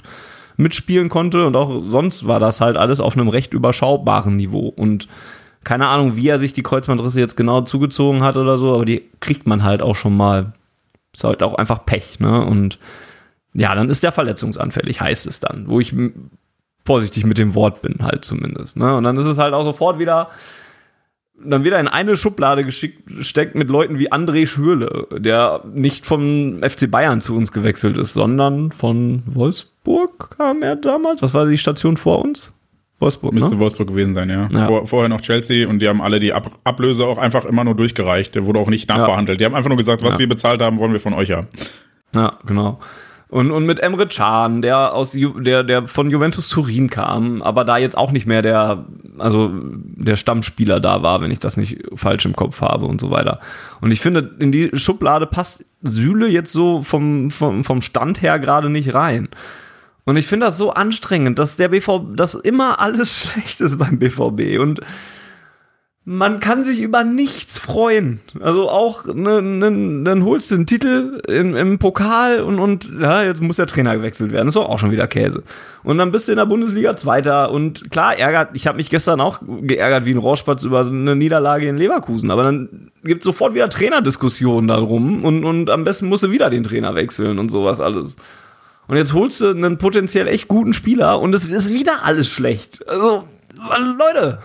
mitspielen 0.62 1.10
konnte 1.10 1.45
und 1.45 1.56
auch 1.56 1.80
sonst 1.80 2.28
war 2.28 2.39
das 2.39 2.62
halt 2.62 2.78
alles 2.78 3.00
auf 3.00 3.17
einem 3.17 3.28
recht 3.28 3.54
überschaubaren 3.54 4.36
Niveau 4.36 4.67
und 4.67 5.08
keine 5.63 5.88
Ahnung, 5.88 6.15
wie 6.15 6.28
er 6.28 6.39
sich 6.39 6.54
die 6.54 6.63
Kreuzbandrisse 6.63 7.19
jetzt 7.19 7.38
genau 7.38 7.62
zugezogen 7.62 8.24
hat 8.24 8.38
oder 8.38 8.58
so, 8.58 8.74
aber 8.74 8.86
die 8.86 9.10
kriegt 9.19 9.45
man 9.45 9.63
halt 9.63 9.82
auch 9.82 9.95
schon 9.95 10.17
mal. 10.17 10.54
Ist 11.13 11.24
halt 11.24 11.43
auch 11.43 11.56
einfach 11.56 11.86
Pech, 11.86 12.19
ne? 12.19 12.43
Und 12.43 12.80
ja, 13.54 13.76
dann 13.76 13.89
ist 13.89 14.02
der 14.02 14.12
verletzungsanfällig, 14.12 15.02
heißt 15.02 15.28
es 15.28 15.39
dann, 15.39 15.65
wo 15.67 15.80
ich 15.80 15.93
vorsichtig 16.86 17.26
mit 17.26 17.38
dem 17.38 17.54
Wort 17.54 17.82
bin, 17.82 17.97
halt 18.02 18.26
zumindest. 18.26 18.78
Ne? 18.78 18.95
Und 18.95 19.04
dann 19.04 19.17
ist 19.17 19.26
es 19.26 19.38
halt 19.38 19.54
auch 19.54 19.63
sofort 19.63 20.00
wieder, 20.00 20.30
dann 21.43 21.63
wird 21.63 21.74
er 21.74 21.80
in 21.80 21.88
eine 21.88 22.15
Schublade 22.15 22.63
gesteckt 22.63 23.56
mit 23.56 23.69
Leuten 23.69 24.00
wie 24.00 24.12
André 24.12 24.47
Schürle, 24.47 25.08
der 25.17 25.63
nicht 25.74 26.06
vom 26.06 26.62
FC 26.63 26.89
Bayern 26.89 27.19
zu 27.19 27.36
uns 27.36 27.52
gewechselt 27.52 27.97
ist, 27.97 28.13
sondern 28.13 28.71
von 28.71 29.24
Wolfsburg 29.26 29.70
kam 30.38 30.62
er 30.62 30.76
damals. 30.76 31.22
Was 31.22 31.34
war 31.34 31.46
die 31.46 31.58
Station 31.58 31.98
vor 31.98 32.24
uns? 32.24 32.54
Wolfsburg, 33.00 33.34
Müsste 33.34 33.56
ne? 33.56 33.60
Wolfsburg 33.60 33.88
gewesen 33.88 34.13
sein, 34.13 34.30
ja. 34.30 34.48
ja. 34.52 34.67
Vor, 34.67 34.88
vorher 34.88 35.10
noch 35.10 35.22
Chelsea 35.22 35.67
und 35.67 35.80
die 35.80 35.89
haben 35.89 36.02
alle 36.02 36.20
die 36.20 36.34
Ab 36.34 36.52
Ablöse 36.63 37.06
auch 37.06 37.17
einfach 37.17 37.46
immer 37.46 37.63
nur 37.63 37.76
durchgereicht. 37.76 38.36
Der 38.36 38.46
wurde 38.46 38.60
auch 38.60 38.70
nicht 38.70 38.88
nachverhandelt. 38.89 39.39
Ja. 39.41 39.48
Die 39.48 39.52
haben 39.52 39.56
einfach 39.56 39.70
nur 39.70 39.78
gesagt, 39.78 40.04
was 40.04 40.13
ja. 40.13 40.20
wir 40.20 40.30
bezahlt 40.30 40.62
haben, 40.62 40.78
wollen 40.78 40.94
wir 40.94 41.00
von 41.00 41.13
euch 41.13 41.32
haben. 41.32 41.48
Ja, 42.13 42.38
genau. 42.46 42.80
Und, 43.32 43.50
und 43.50 43.65
mit 43.65 43.80
Emre 43.80 44.08
Can, 44.08 44.62
der 44.62 44.94
aus 44.94 45.13
Ju 45.13 45.39
der, 45.39 45.63
der 45.63 45.88
von 45.88 46.12
Juventus 46.12 46.50
Turin 46.50 46.89
kam, 46.89 47.41
aber 47.41 47.63
da 47.63 47.78
jetzt 47.78 47.98
auch 47.98 48.12
nicht 48.12 48.28
mehr 48.28 48.41
der, 48.41 48.86
also 49.17 49.50
der 49.54 50.17
Stammspieler 50.17 50.82
da 50.82 51.02
war, 51.02 51.22
wenn 51.22 51.32
ich 51.32 51.39
das 51.39 51.56
nicht 51.56 51.82
falsch 51.96 52.26
im 52.26 52.36
Kopf 52.36 52.60
habe 52.60 52.86
und 52.88 53.00
so 53.00 53.10
weiter. 53.10 53.39
Und 53.80 53.91
ich 53.91 54.02
finde, 54.02 54.36
in 54.39 54.52
die 54.52 54.70
Schublade 54.74 55.28
passt 55.28 55.63
Süle 55.82 56.28
jetzt 56.28 56.52
so 56.52 56.84
vom, 56.84 57.32
vom, 57.32 57.63
vom 57.63 57.82
Stand 57.82 58.22
her 58.22 58.38
gerade 58.38 58.70
nicht 58.70 58.94
rein. 58.94 59.30
Und 60.05 60.17
ich 60.17 60.27
finde 60.27 60.47
das 60.47 60.57
so 60.57 60.71
anstrengend, 60.71 61.39
dass 61.39 61.55
der 61.55 61.69
BVB, 61.69 62.15
dass 62.15 62.35
immer 62.35 62.79
alles 62.79 63.19
schlecht 63.31 63.61
ist 63.61 63.77
beim 63.77 63.99
BVB. 63.99 64.59
Und 64.59 64.81
man 66.03 66.39
kann 66.39 66.63
sich 66.63 66.81
über 66.81 67.03
nichts 67.03 67.59
freuen. 67.59 68.21
Also 68.39 68.71
auch, 68.71 69.05
ne, 69.05 69.39
ne, 69.39 70.03
dann 70.03 70.25
holst 70.25 70.49
du 70.49 70.55
einen 70.55 70.65
Titel 70.65 71.21
im, 71.27 71.55
im 71.55 71.77
Pokal 71.77 72.41
und, 72.41 72.57
und 72.57 72.91
ja, 72.99 73.23
jetzt 73.23 73.39
muss 73.39 73.57
der 73.57 73.67
Trainer 73.67 73.95
gewechselt 73.95 74.31
werden. 74.31 74.47
Das 74.47 74.55
ist 74.55 74.61
auch 74.61 74.79
schon 74.79 74.89
wieder 74.89 75.05
Käse. 75.05 75.43
Und 75.83 75.99
dann 75.99 76.11
bist 76.11 76.27
du 76.27 76.31
in 76.31 76.37
der 76.37 76.47
Bundesliga 76.47 76.97
Zweiter 76.97 77.51
und 77.51 77.91
klar, 77.91 78.17
ärgert, 78.17 78.49
ich 78.55 78.65
habe 78.65 78.77
mich 78.77 78.89
gestern 78.89 79.21
auch 79.21 79.41
geärgert 79.61 80.05
wie 80.05 80.13
ein 80.15 80.17
Rohrspatz 80.17 80.63
über 80.63 80.79
eine 80.79 81.15
Niederlage 81.15 81.67
in 81.67 81.77
Leverkusen, 81.77 82.31
aber 82.31 82.43
dann 82.43 82.91
gibt 83.03 83.21
es 83.21 83.25
sofort 83.25 83.53
wieder 83.53 83.69
Trainerdiskussionen 83.69 84.67
darum 84.67 85.23
und, 85.23 85.45
und 85.45 85.69
am 85.69 85.83
besten 85.83 86.07
musst 86.07 86.23
du 86.23 86.31
wieder 86.31 86.49
den 86.49 86.63
Trainer 86.63 86.95
wechseln 86.95 87.37
und 87.37 87.49
sowas 87.49 87.79
alles. 87.79 88.15
Und 88.91 88.97
jetzt 88.97 89.13
holst 89.13 89.39
du 89.39 89.51
einen 89.51 89.77
potenziell 89.77 90.27
echt 90.27 90.49
guten 90.49 90.73
Spieler 90.73 91.21
und 91.21 91.34
es 91.34 91.45
ist 91.45 91.71
wieder 91.71 92.04
alles 92.04 92.27
schlecht. 92.27 92.86
Also, 92.89 93.23
Leute. 93.97 94.39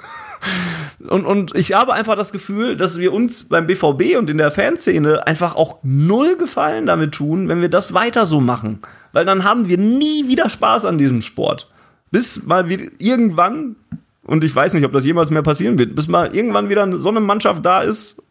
Und, 1.08 1.26
und 1.26 1.52
ich 1.56 1.72
habe 1.72 1.92
einfach 1.94 2.14
das 2.14 2.30
Gefühl, 2.30 2.76
dass 2.76 3.00
wir 3.00 3.12
uns 3.12 3.48
beim 3.48 3.66
BVB 3.66 4.16
und 4.16 4.30
in 4.30 4.38
der 4.38 4.52
Fanszene 4.52 5.26
einfach 5.26 5.56
auch 5.56 5.78
null 5.82 6.36
Gefallen 6.36 6.86
damit 6.86 7.10
tun, 7.10 7.48
wenn 7.48 7.60
wir 7.60 7.68
das 7.68 7.92
weiter 7.92 8.24
so 8.24 8.38
machen. 8.38 8.78
Weil 9.12 9.24
dann 9.24 9.42
haben 9.42 9.66
wir 9.68 9.78
nie 9.78 10.28
wieder 10.28 10.48
Spaß 10.48 10.84
an 10.84 10.96
diesem 10.96 11.22
Sport. 11.22 11.68
bis 12.12 12.44
mal 12.44 12.68
wieder 12.68 12.86
irgendwann, 12.98 13.74
und 14.22 14.44
ich 14.44 14.54
weiß 14.54 14.74
nicht, 14.74 14.84
ob 14.84 14.92
das 14.92 15.04
jemals 15.04 15.30
mehr 15.30 15.42
passieren 15.42 15.76
wird, 15.76 15.96
bis 15.96 16.06
mal 16.06 16.36
irgendwann 16.36 16.68
wieder 16.68 16.96
so 16.96 17.08
eine 17.08 17.18
Mannschaft 17.18 17.66
da 17.66 17.80
ist, 17.80 18.22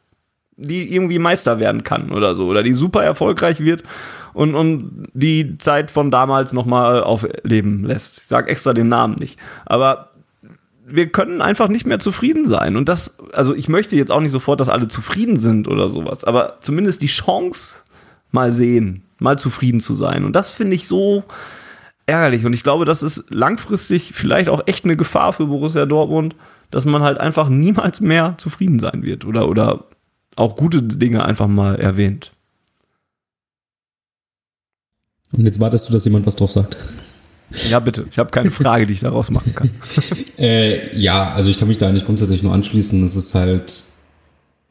die 0.55 0.95
irgendwie 0.95 1.19
Meister 1.19 1.59
werden 1.59 1.83
kann 1.83 2.11
oder 2.11 2.35
so, 2.35 2.45
oder 2.45 2.63
die 2.63 2.73
super 2.73 3.03
erfolgreich 3.03 3.59
wird 3.59 3.83
und, 4.35 4.53
und 4.53 5.07
die 5.13 5.57
Zeit 5.57 5.89
von 5.89 6.11
damals 6.11 6.53
nochmal 6.53 7.01
aufleben 7.03 7.85
lässt. 7.85 8.19
Ich 8.19 8.27
sage 8.27 8.49
extra 8.49 8.73
den 8.73 8.89
Namen 8.89 9.15
nicht. 9.15 9.39
Aber 9.65 10.11
wir 10.85 11.07
können 11.07 11.41
einfach 11.41 11.69
nicht 11.69 11.87
mehr 11.87 11.99
zufrieden 11.99 12.45
sein. 12.45 12.75
Und 12.75 12.89
das, 12.89 13.17
also 13.33 13.55
ich 13.55 13.69
möchte 13.69 13.95
jetzt 13.95 14.11
auch 14.11 14.19
nicht 14.19 14.31
sofort, 14.31 14.59
dass 14.59 14.69
alle 14.69 14.87
zufrieden 14.87 15.39
sind 15.39 15.67
oder 15.67 15.89
sowas, 15.89 16.23
aber 16.23 16.57
zumindest 16.61 17.01
die 17.01 17.07
Chance 17.07 17.77
mal 18.31 18.51
sehen, 18.51 19.03
mal 19.19 19.39
zufrieden 19.39 19.79
zu 19.79 19.95
sein. 19.95 20.25
Und 20.25 20.35
das 20.35 20.51
finde 20.51 20.75
ich 20.75 20.87
so 20.87 21.23
ärgerlich. 22.05 22.45
Und 22.45 22.53
ich 22.53 22.63
glaube, 22.63 22.85
das 22.85 23.03
ist 23.03 23.31
langfristig 23.31 24.11
vielleicht 24.13 24.49
auch 24.49 24.63
echt 24.67 24.83
eine 24.83 24.97
Gefahr 24.97 25.33
für 25.33 25.47
Borussia 25.47 25.85
Dortmund, 25.85 26.35
dass 26.71 26.85
man 26.85 27.01
halt 27.03 27.19
einfach 27.19 27.47
niemals 27.47 28.01
mehr 28.01 28.35
zufrieden 28.37 28.79
sein 28.79 29.01
wird 29.01 29.25
oder, 29.25 29.47
oder 29.47 29.85
auch 30.35 30.57
gute 30.57 30.83
Dinge 30.83 31.23
einfach 31.23 31.47
mal 31.47 31.75
erwähnt. 31.75 32.34
Und 35.37 35.45
jetzt 35.45 35.59
wartest 35.59 35.89
du, 35.89 35.93
dass 35.93 36.05
jemand 36.05 36.25
was 36.25 36.35
drauf 36.35 36.51
sagt. 36.51 36.77
Ja, 37.69 37.79
bitte. 37.79 38.05
Ich 38.09 38.17
habe 38.17 38.31
keine 38.31 38.51
Frage, 38.51 38.85
die 38.85 38.93
ich 38.93 39.01
daraus 39.01 39.29
machen 39.31 39.53
kann. 39.53 39.69
äh, 40.37 40.97
ja, 40.97 41.31
also 41.33 41.49
ich 41.49 41.59
kann 41.59 41.67
mich 41.67 41.77
da 41.77 41.87
eigentlich 41.87 42.05
grundsätzlich 42.05 42.41
nur 42.43 42.53
anschließen. 42.53 43.01
Das 43.01 43.15
ist 43.15 43.35
halt, 43.35 43.83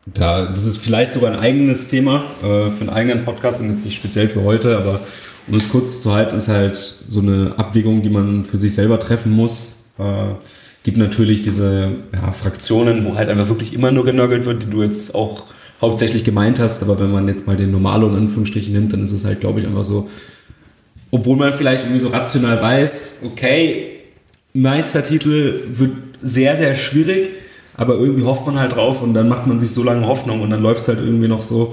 da, 0.07 0.46
das 0.46 0.64
ist 0.64 0.79
vielleicht 0.79 1.14
sogar 1.14 1.33
ein 1.33 1.38
eigenes 1.38 1.88
Thema 1.88 2.24
äh, 2.42 2.70
für 2.70 2.81
einen 2.81 2.90
eigenen 2.90 3.24
Podcast 3.24 3.61
und 3.61 3.70
jetzt 3.70 3.85
nicht 3.85 3.96
speziell 3.96 4.29
für 4.29 4.42
heute, 4.42 4.77
aber 4.77 5.00
um 5.46 5.55
es 5.55 5.68
kurz 5.68 6.03
zu 6.03 6.12
halten, 6.12 6.37
ist 6.37 6.48
halt 6.48 6.77
so 6.77 7.20
eine 7.20 7.55
Abwägung, 7.57 8.03
die 8.03 8.11
man 8.11 8.42
für 8.42 8.57
sich 8.57 8.74
selber 8.74 8.98
treffen 8.98 9.33
muss. 9.33 9.87
Äh, 9.98 10.35
gibt 10.83 10.96
natürlich 10.96 11.42
diese 11.42 11.92
ja, 12.12 12.33
Fraktionen, 12.33 13.05
wo 13.05 13.14
halt 13.14 13.29
einfach 13.29 13.48
wirklich 13.48 13.72
immer 13.72 13.92
nur 13.92 14.05
genörgelt 14.05 14.44
wird, 14.44 14.64
die 14.64 14.70
du 14.70 14.83
jetzt 14.83 15.14
auch 15.14 15.46
hauptsächlich 15.81 16.24
gemeint 16.24 16.59
hast, 16.59 16.83
aber 16.83 16.98
wenn 16.98 17.11
man 17.11 17.29
jetzt 17.29 17.46
mal 17.46 17.57
den 17.57 17.70
Normalo 17.70 18.09
in 18.09 18.16
Anführungsstrichen 18.16 18.72
nimmt, 18.72 18.92
dann 18.92 19.03
ist 19.03 19.12
es 19.12 19.24
halt, 19.24 19.40
glaube 19.40 19.61
ich, 19.61 19.66
einfach 19.66 19.85
so, 19.85 20.09
obwohl 21.14 21.37
man 21.37 21.53
vielleicht 21.53 21.85
irgendwie 21.85 22.00
so 22.00 22.09
rational 22.09 22.61
weiß, 22.61 23.22
okay, 23.24 24.00
Meistertitel 24.53 25.62
wird 25.68 25.92
sehr, 26.20 26.57
sehr 26.57 26.74
schwierig, 26.74 27.31
aber 27.77 27.94
irgendwie 27.94 28.24
hofft 28.24 28.44
man 28.46 28.59
halt 28.59 28.74
drauf 28.74 29.00
und 29.00 29.14
dann 29.14 29.29
macht 29.29 29.46
man 29.46 29.61
sich 29.61 29.70
so 29.70 29.85
lange 29.85 30.09
Hoffnung 30.09 30.40
und 30.40 30.50
dann 30.50 30.61
läuft 30.61 30.81
es 30.81 30.88
halt 30.88 30.98
irgendwie 30.98 31.29
noch 31.29 31.42
so 31.42 31.72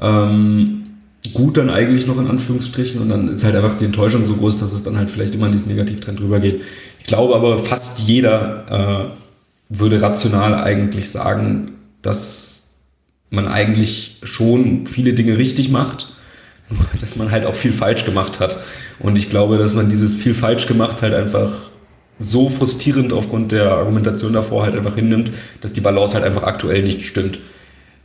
ähm, 0.00 0.86
gut 1.34 1.58
dann 1.58 1.68
eigentlich 1.68 2.06
noch 2.06 2.16
in 2.16 2.28
Anführungsstrichen 2.28 3.02
und 3.02 3.10
dann 3.10 3.28
ist 3.28 3.44
halt 3.44 3.56
einfach 3.56 3.76
die 3.76 3.84
Enttäuschung 3.84 4.24
so 4.24 4.36
groß, 4.36 4.58
dass 4.58 4.72
es 4.72 4.84
dann 4.84 4.96
halt 4.96 5.10
vielleicht 5.10 5.34
immer 5.34 5.46
in 5.46 5.52
diesen 5.52 5.68
Negativtrend 5.68 6.22
rübergeht. 6.22 6.62
Ich 7.00 7.04
glaube 7.04 7.34
aber 7.34 7.58
fast 7.58 7.98
jeder 7.98 9.10
äh, 9.10 9.76
würde 9.78 10.00
rational 10.00 10.54
eigentlich 10.54 11.10
sagen, 11.10 11.72
dass 12.00 12.78
man 13.28 13.48
eigentlich 13.48 14.20
schon 14.22 14.86
viele 14.86 15.12
Dinge 15.12 15.36
richtig 15.36 15.68
macht, 15.68 16.14
dass 17.00 17.16
man 17.16 17.30
halt 17.30 17.46
auch 17.46 17.54
viel 17.54 17.72
falsch 17.72 18.04
gemacht 18.04 18.40
hat. 18.40 18.58
Und 18.98 19.16
ich 19.16 19.30
glaube, 19.30 19.58
dass 19.58 19.74
man 19.74 19.88
dieses 19.88 20.16
viel 20.16 20.34
falsch 20.34 20.66
gemacht 20.66 21.02
halt 21.02 21.14
einfach 21.14 21.52
so 22.18 22.50
frustrierend 22.50 23.12
aufgrund 23.12 23.52
der 23.52 23.70
Argumentation 23.70 24.32
davor 24.32 24.64
halt 24.64 24.74
einfach 24.74 24.96
hinnimmt, 24.96 25.30
dass 25.60 25.72
die 25.72 25.80
Balance 25.80 26.14
halt 26.14 26.24
einfach 26.24 26.42
aktuell 26.42 26.82
nicht 26.82 27.04
stimmt. 27.04 27.38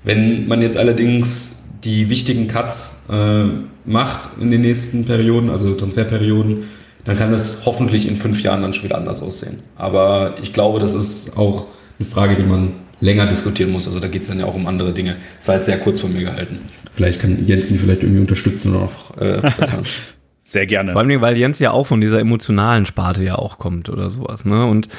Wenn 0.03 0.47
man 0.47 0.61
jetzt 0.61 0.77
allerdings 0.77 1.63
die 1.83 2.09
wichtigen 2.09 2.47
Cuts 2.47 3.03
äh, 3.11 3.45
macht 3.85 4.29
in 4.39 4.51
den 4.51 4.61
nächsten 4.61 5.05
Perioden, 5.05 5.49
also 5.49 5.73
Transferperioden, 5.73 6.65
dann 7.05 7.17
kann 7.17 7.33
es 7.33 7.65
hoffentlich 7.65 8.07
in 8.07 8.15
fünf 8.15 8.41
Jahren 8.43 8.61
dann 8.61 8.73
schon 8.73 8.85
wieder 8.85 8.97
anders 8.97 9.21
aussehen. 9.21 9.59
Aber 9.75 10.35
ich 10.41 10.53
glaube, 10.53 10.79
das 10.79 10.93
ist 10.93 11.37
auch 11.37 11.65
eine 11.99 12.07
Frage, 12.07 12.35
die 12.35 12.43
man 12.43 12.73
länger 13.03 13.27
diskutieren 13.27 13.71
muss. 13.71 13.85
Also 13.85 13.99
da 13.99 14.07
geht 14.07 14.21
es 14.21 14.29
dann 14.29 14.39
ja 14.39 14.45
auch 14.45 14.55
um 14.55 14.65
andere 14.65 14.93
Dinge. 14.93 15.17
Das 15.37 15.47
war 15.47 15.55
jetzt 15.55 15.65
sehr 15.65 15.77
kurz 15.77 15.99
von 15.99 16.13
mir 16.13 16.21
gehalten. 16.21 16.59
Vielleicht 16.93 17.21
kann 17.21 17.45
Jens 17.45 17.69
mich 17.69 17.81
vielleicht 17.81 18.01
irgendwie 18.01 18.21
unterstützen 18.21 18.73
oder 18.73 18.85
auch 18.85 19.17
äh, 19.17 19.41
Sehr 20.45 20.65
gerne. 20.65 20.91
Vor 20.93 21.01
allem, 21.01 21.21
weil 21.21 21.37
Jens 21.37 21.59
ja 21.59 21.71
auch 21.71 21.87
von 21.87 22.01
dieser 22.01 22.19
emotionalen 22.19 22.85
Sparte 22.85 23.23
ja 23.23 23.35
auch 23.35 23.57
kommt 23.57 23.89
oder 23.89 24.09
sowas. 24.09 24.45
Ne? 24.45 24.65
Und 24.65 24.89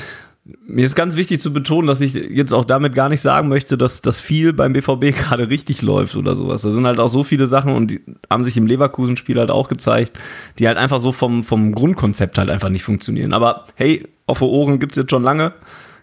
mir 0.67 0.85
ist 0.85 0.95
ganz 0.95 1.17
wichtig 1.17 1.41
zu 1.41 1.53
betonen, 1.53 1.87
dass 1.87 2.01
ich 2.01 2.15
jetzt 2.15 2.53
auch 2.53 2.65
damit 2.65 2.95
gar 2.95 3.09
nicht 3.09 3.23
sagen 3.23 3.49
möchte, 3.49 3.79
dass 3.79 4.03
das 4.03 4.21
viel 4.21 4.53
beim 4.53 4.75
BVB 4.75 5.01
gerade 5.17 5.49
richtig 5.49 5.81
läuft 5.81 6.17
oder 6.17 6.35
sowas. 6.35 6.63
Da 6.63 6.71
sind 6.71 6.87
halt 6.87 7.01
auch 7.01 7.09
so 7.09 7.25
viele 7.25 7.47
Sachen 7.47 7.75
und 7.75 7.91
die 7.91 8.01
haben 8.31 8.43
sich 8.45 8.57
im 8.57 8.67
Leverkusen-Spiel 8.67 9.39
halt 9.39 9.51
auch 9.51 9.69
gezeigt, 9.69 10.13
die 10.59 10.67
halt 10.67 10.77
einfach 10.77 11.01
so 11.01 11.13
vom, 11.13 11.45
vom 11.45 11.73
Grundkonzept 11.75 12.37
halt 12.37 12.51
einfach 12.51 12.69
nicht 12.69 12.85
funktionieren. 12.85 13.33
Aber 13.33 13.65
hey, 13.77 14.07
auf 14.27 14.43
Ohren 14.43 14.79
gibt's 14.79 14.97
jetzt 14.97 15.11
schon 15.11 15.23
lange 15.23 15.53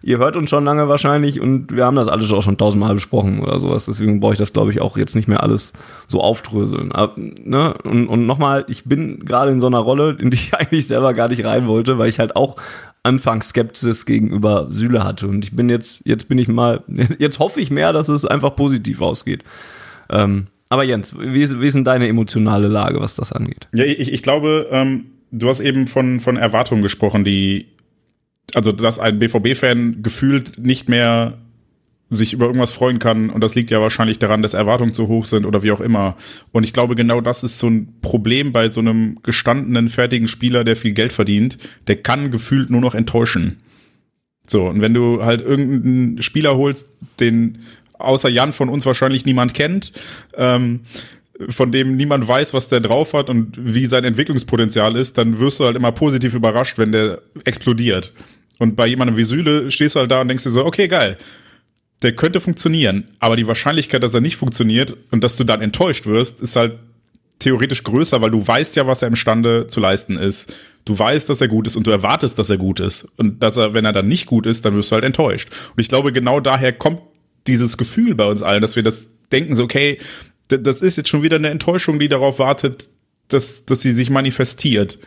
ihr 0.03 0.17
hört 0.17 0.35
uns 0.35 0.49
schon 0.49 0.65
lange 0.65 0.87
wahrscheinlich 0.87 1.39
und 1.39 1.75
wir 1.75 1.85
haben 1.85 1.95
das 1.95 2.07
alles 2.07 2.31
auch 2.31 2.41
schon 2.41 2.57
tausendmal 2.57 2.93
besprochen 2.93 3.39
oder 3.39 3.59
sowas. 3.59 3.85
Deswegen 3.85 4.19
brauche 4.19 4.33
ich 4.33 4.39
das, 4.39 4.53
glaube 4.53 4.71
ich, 4.71 4.81
auch 4.81 4.97
jetzt 4.97 5.15
nicht 5.15 5.27
mehr 5.27 5.43
alles 5.43 5.73
so 6.07 6.21
aufdröseln. 6.21 6.91
Aber, 6.91 7.13
ne? 7.17 7.73
Und, 7.83 8.07
und 8.07 8.25
nochmal, 8.25 8.65
ich 8.67 8.85
bin 8.85 9.25
gerade 9.25 9.51
in 9.51 9.59
so 9.59 9.67
einer 9.67 9.79
Rolle, 9.79 10.17
in 10.19 10.31
die 10.31 10.37
ich 10.37 10.53
eigentlich 10.57 10.87
selber 10.87 11.13
gar 11.13 11.29
nicht 11.29 11.45
rein 11.45 11.67
wollte, 11.67 11.97
weil 11.97 12.09
ich 12.09 12.19
halt 12.19 12.35
auch 12.35 12.55
anfangs 13.03 13.49
Skepsis 13.49 14.05
gegenüber 14.05 14.67
Süle 14.69 15.03
hatte. 15.03 15.27
Und 15.27 15.45
ich 15.45 15.55
bin 15.55 15.69
jetzt, 15.69 16.05
jetzt 16.05 16.27
bin 16.27 16.37
ich 16.37 16.47
mal, 16.47 16.83
jetzt 17.19 17.39
hoffe 17.39 17.59
ich 17.61 17.71
mehr, 17.71 17.93
dass 17.93 18.09
es 18.09 18.25
einfach 18.25 18.55
positiv 18.55 19.01
ausgeht. 19.01 19.43
Ähm, 20.09 20.47
aber 20.69 20.83
Jens, 20.83 21.13
wie 21.17 21.41
ist, 21.41 21.61
wie 21.61 21.67
ist 21.67 21.73
denn 21.73 21.83
deine 21.83 22.07
emotionale 22.07 22.67
Lage, 22.67 23.01
was 23.01 23.15
das 23.15 23.33
angeht? 23.33 23.67
Ja, 23.73 23.83
ich, 23.83 24.11
ich 24.11 24.23
glaube, 24.23 24.67
ähm, 24.71 25.05
du 25.31 25.49
hast 25.49 25.59
eben 25.59 25.85
von, 25.87 26.19
von 26.19 26.37
Erwartungen 26.37 26.81
gesprochen, 26.81 27.23
die 27.23 27.67
also 28.53 28.71
dass 28.71 28.99
ein 28.99 29.19
BVB-Fan 29.19 30.03
gefühlt 30.03 30.57
nicht 30.57 30.89
mehr 30.89 31.37
sich 32.09 32.33
über 32.33 32.45
irgendwas 32.45 32.71
freuen 32.71 32.99
kann 32.99 33.29
und 33.29 33.41
das 33.41 33.55
liegt 33.55 33.71
ja 33.71 33.79
wahrscheinlich 33.79 34.19
daran, 34.19 34.41
dass 34.41 34.53
Erwartungen 34.53 34.93
zu 34.93 35.07
hoch 35.07 35.23
sind 35.23 35.45
oder 35.45 35.63
wie 35.63 35.71
auch 35.71 35.79
immer. 35.79 36.17
Und 36.51 36.65
ich 36.65 36.73
glaube, 36.73 36.95
genau 36.95 37.21
das 37.21 37.43
ist 37.43 37.57
so 37.57 37.67
ein 37.67 37.95
Problem 38.01 38.51
bei 38.51 38.69
so 38.69 38.81
einem 38.81 39.19
gestandenen, 39.23 39.87
fertigen 39.87 40.27
Spieler, 40.27 40.65
der 40.65 40.75
viel 40.75 40.91
Geld 40.91 41.13
verdient. 41.13 41.57
Der 41.87 41.95
kann 41.95 42.29
gefühlt 42.29 42.69
nur 42.69 42.81
noch 42.81 42.95
enttäuschen. 42.95 43.61
So, 44.45 44.67
und 44.67 44.81
wenn 44.81 44.93
du 44.93 45.23
halt 45.23 45.39
irgendeinen 45.39 46.21
Spieler 46.21 46.57
holst, 46.57 46.89
den 47.21 47.59
außer 47.97 48.27
Jan 48.27 48.51
von 48.51 48.67
uns 48.67 48.85
wahrscheinlich 48.85 49.25
niemand 49.25 49.53
kennt, 49.53 49.93
ähm, 50.35 50.81
von 51.49 51.71
dem 51.71 51.95
niemand 51.95 52.27
weiß, 52.27 52.53
was 52.53 52.67
der 52.67 52.79
drauf 52.79 53.13
hat 53.13 53.29
und 53.29 53.57
wie 53.59 53.85
sein 53.85 54.03
Entwicklungspotenzial 54.03 54.95
ist, 54.95 55.17
dann 55.17 55.39
wirst 55.39 55.59
du 55.59 55.65
halt 55.65 55.75
immer 55.75 55.91
positiv 55.91 56.33
überrascht, 56.33 56.77
wenn 56.77 56.91
der 56.91 57.21
explodiert. 57.45 58.13
Und 58.59 58.75
bei 58.75 58.87
jemandem 58.87 59.17
wie 59.17 59.23
Süle 59.23 59.71
stehst 59.71 59.95
du 59.95 60.01
halt 60.01 60.11
da 60.11 60.21
und 60.21 60.27
denkst 60.27 60.43
dir 60.43 60.51
so, 60.51 60.65
okay, 60.65 60.87
geil. 60.87 61.17
Der 62.03 62.15
könnte 62.15 62.39
funktionieren, 62.39 63.05
aber 63.19 63.35
die 63.35 63.47
Wahrscheinlichkeit, 63.47 64.03
dass 64.03 64.13
er 64.13 64.21
nicht 64.21 64.35
funktioniert 64.35 64.95
und 65.11 65.23
dass 65.23 65.37
du 65.37 65.43
dann 65.43 65.61
enttäuscht 65.61 66.05
wirst, 66.07 66.41
ist 66.41 66.55
halt 66.55 66.79
theoretisch 67.39 67.83
größer, 67.83 68.21
weil 68.21 68.31
du 68.31 68.45
weißt 68.45 68.75
ja, 68.75 68.87
was 68.87 69.01
er 69.01 69.07
imstande 69.07 69.67
zu 69.67 69.79
leisten 69.79 70.17
ist. 70.17 70.53
Du 70.85 70.97
weißt, 70.97 71.29
dass 71.29 71.41
er 71.41 71.47
gut 71.47 71.67
ist 71.67 71.75
und 71.75 71.85
du 71.85 71.91
erwartest, 71.91 72.39
dass 72.39 72.49
er 72.49 72.57
gut 72.57 72.79
ist. 72.79 73.07
Und 73.17 73.41
dass 73.43 73.57
er, 73.57 73.73
wenn 73.73 73.85
er 73.85 73.93
dann 73.93 74.07
nicht 74.07 74.25
gut 74.25 74.45
ist, 74.45 74.65
dann 74.65 74.75
wirst 74.75 74.91
du 74.91 74.95
halt 74.95 75.03
enttäuscht. 75.03 75.49
Und 75.75 75.81
ich 75.81 75.89
glaube, 75.89 76.11
genau 76.11 76.39
daher 76.39 76.73
kommt 76.73 77.01
dieses 77.47 77.77
Gefühl 77.77 78.15
bei 78.15 78.25
uns 78.25 78.43
allen, 78.43 78.61
dass 78.61 78.75
wir 78.75 78.83
das 78.83 79.09
denken, 79.31 79.55
so, 79.55 79.63
okay, 79.63 79.97
das 80.57 80.81
ist 80.81 80.97
jetzt 80.97 81.09
schon 81.09 81.23
wieder 81.23 81.37
eine 81.37 81.49
Enttäuschung, 81.49 81.99
die 81.99 82.09
darauf 82.09 82.39
wartet, 82.39 82.89
dass, 83.27 83.65
dass 83.65 83.81
sie 83.81 83.91
sich 83.91 84.09
manifestiert. 84.09 84.99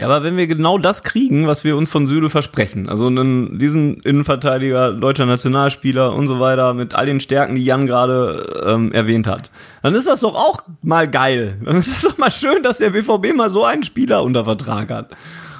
Ja, 0.00 0.06
aber 0.06 0.22
wenn 0.22 0.36
wir 0.36 0.46
genau 0.46 0.78
das 0.78 1.02
kriegen, 1.02 1.48
was 1.48 1.64
wir 1.64 1.76
uns 1.76 1.90
von 1.90 2.06
Süle 2.06 2.30
versprechen, 2.30 2.88
also 2.88 3.08
einen, 3.08 3.58
diesen 3.58 3.98
Innenverteidiger, 4.02 4.92
deutscher 4.92 5.26
Nationalspieler 5.26 6.14
und 6.14 6.28
so 6.28 6.38
weiter, 6.38 6.72
mit 6.72 6.94
all 6.94 7.06
den 7.06 7.18
Stärken, 7.18 7.56
die 7.56 7.64
Jan 7.64 7.88
gerade 7.88 8.64
ähm, 8.64 8.92
erwähnt 8.92 9.26
hat, 9.26 9.50
dann 9.82 9.96
ist 9.96 10.06
das 10.06 10.20
doch 10.20 10.36
auch 10.36 10.62
mal 10.82 11.08
geil. 11.08 11.60
Dann 11.64 11.76
ist 11.78 11.88
es 11.88 12.02
doch 12.02 12.16
mal 12.16 12.30
schön, 12.30 12.62
dass 12.62 12.78
der 12.78 12.90
BVB 12.90 13.34
mal 13.34 13.50
so 13.50 13.64
einen 13.64 13.82
Spieler 13.82 14.22
unter 14.22 14.44
Vertrag 14.44 14.90
hat. 14.90 15.10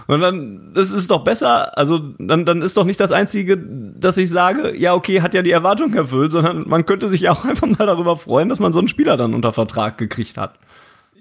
Und 0.09 0.23
dann, 0.23 0.73
das 0.75 0.91
ist 0.91 1.11
doch 1.11 1.23
besser, 1.23 1.77
also 1.77 1.99
dann, 2.19 2.47
dann 2.47 2.63
ist 2.63 2.79
doch 2.79 2.87
nicht 2.87 2.99
das 2.99 3.13
Einzige, 3.13 3.59
dass 3.59 4.17
ich 4.17 4.31
sage, 4.31 4.75
ja, 4.75 4.95
okay, 4.95 5.21
hat 5.21 5.35
ja 5.35 5.43
die 5.43 5.51
Erwartung 5.51 5.93
erfüllt, 5.93 6.33
sondern 6.33 6.67
man 6.67 6.87
könnte 6.87 7.09
sich 7.09 7.21
ja 7.21 7.33
auch 7.33 7.45
einfach 7.45 7.67
mal 7.67 7.87
darüber 7.87 8.17
freuen, 8.17 8.49
dass 8.49 8.59
man 8.59 8.73
so 8.73 8.79
einen 8.79 8.89
Spieler 8.89 9.19
dann 9.19 9.35
unter 9.35 9.53
Vertrag 9.53 9.99
gekriegt 9.99 10.39
hat. 10.39 10.59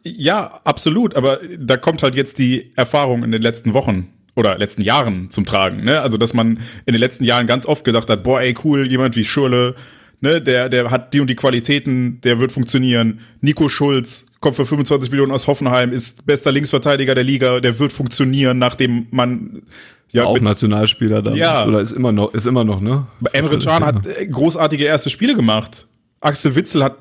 Ja, 0.03 0.61
absolut. 0.63 1.17
Aber 1.17 1.39
da 1.59 1.75
kommt 1.75 2.01
halt 2.01 2.15
jetzt 2.15 2.39
die 2.39 2.71
Erfahrung 2.77 3.25
in 3.25 3.31
den 3.33 3.41
letzten 3.41 3.73
Wochen 3.73 4.07
oder 4.35 4.57
letzten 4.57 4.83
Jahren 4.83 5.29
zum 5.31 5.45
Tragen. 5.45 5.83
Ne? 5.83 5.99
Also, 5.99 6.17
dass 6.17 6.33
man 6.33 6.59
in 6.85 6.93
den 6.93 7.01
letzten 7.01 7.25
Jahren 7.25 7.45
ganz 7.45 7.65
oft 7.65 7.83
gedacht 7.83 8.09
hat, 8.09 8.23
boah, 8.23 8.39
ey, 8.39 8.55
cool, 8.63 8.87
jemand 8.87 9.17
wie 9.17 9.25
Schürle, 9.25 9.75
ne, 10.21 10.41
der, 10.41 10.69
der 10.69 10.91
hat 10.91 11.13
die 11.13 11.19
und 11.19 11.29
die 11.29 11.35
Qualitäten, 11.35 12.21
der 12.21 12.39
wird 12.39 12.53
funktionieren. 12.53 13.19
Nico 13.41 13.67
Schulz 13.67 14.27
kommt 14.39 14.55
für 14.55 14.65
25 14.65 15.11
Millionen 15.11 15.31
aus 15.31 15.47
Hoffenheim, 15.47 15.91
ist 15.91 16.25
bester 16.25 16.51
Linksverteidiger 16.51 17.15
der 17.15 17.23
Liga, 17.23 17.59
der 17.59 17.79
wird 17.79 17.91
funktionieren, 17.91 18.59
nachdem 18.59 19.07
man 19.11 19.63
ja, 20.11 20.23
auch 20.25 20.39
Nationalspieler 20.39 21.21
da. 21.21 21.33
Ja. 21.33 21.65
Oder 21.65 21.81
ist 21.81 21.91
immer 21.91 22.11
noch, 22.11 22.33
ist 22.33 22.45
immer 22.45 22.63
noch, 22.63 22.79
ne? 22.79 23.07
Emre 23.33 23.57
Can 23.57 23.83
hat 23.83 24.07
großartige 24.31 24.85
erste 24.85 25.09
Spiele 25.09 25.35
gemacht. 25.35 25.87
Axel 26.21 26.55
Witzel 26.55 26.83
hat 26.83 26.97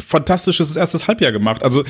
fantastisches 0.00 0.76
erstes 0.76 1.08
Halbjahr 1.08 1.32
gemacht. 1.32 1.62
Also 1.62 1.84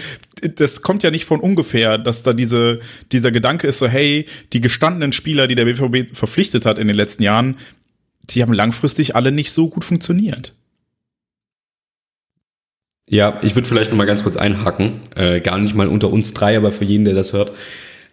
das 0.57 0.83
kommt 0.83 1.03
ja 1.03 1.11
nicht 1.11 1.25
von 1.25 1.41
ungefähr, 1.41 1.99
dass 1.99 2.23
da 2.23 2.33
diese, 2.33 2.81
dieser 3.13 3.33
Gedanke 3.33 3.67
ist 3.67 3.79
so, 3.79 3.89
hey, 3.89 4.27
die 4.53 4.61
gestandenen 4.61 5.13
Spieler, 5.13 5.47
die 5.47 5.55
der 5.55 5.65
BVB 5.65 6.17
verpflichtet 6.17 6.67
hat 6.67 6.79
in 6.79 6.87
den 6.87 6.97
letzten 6.97 7.23
Jahren, 7.23 7.57
die 8.31 8.43
haben 8.43 8.53
langfristig 8.53 9.17
alle 9.17 9.33
nicht 9.33 9.53
so 9.53 9.69
gut 9.69 9.85
funktioniert. 9.85 10.55
Ja, 13.09 13.39
ich 13.43 13.55
würde 13.55 13.69
vielleicht 13.69 13.91
noch 13.91 13.99
mal 13.99 14.07
ganz 14.07 14.23
kurz 14.23 14.37
einhaken. 14.37 15.01
Äh, 15.15 15.41
gar 15.41 15.59
nicht 15.59 15.75
mal 15.75 15.89
unter 15.89 16.11
uns 16.11 16.33
drei, 16.33 16.57
aber 16.57 16.73
für 16.73 16.85
jeden, 16.85 17.05
der 17.05 17.15
das 17.15 17.33
hört. 17.33 17.53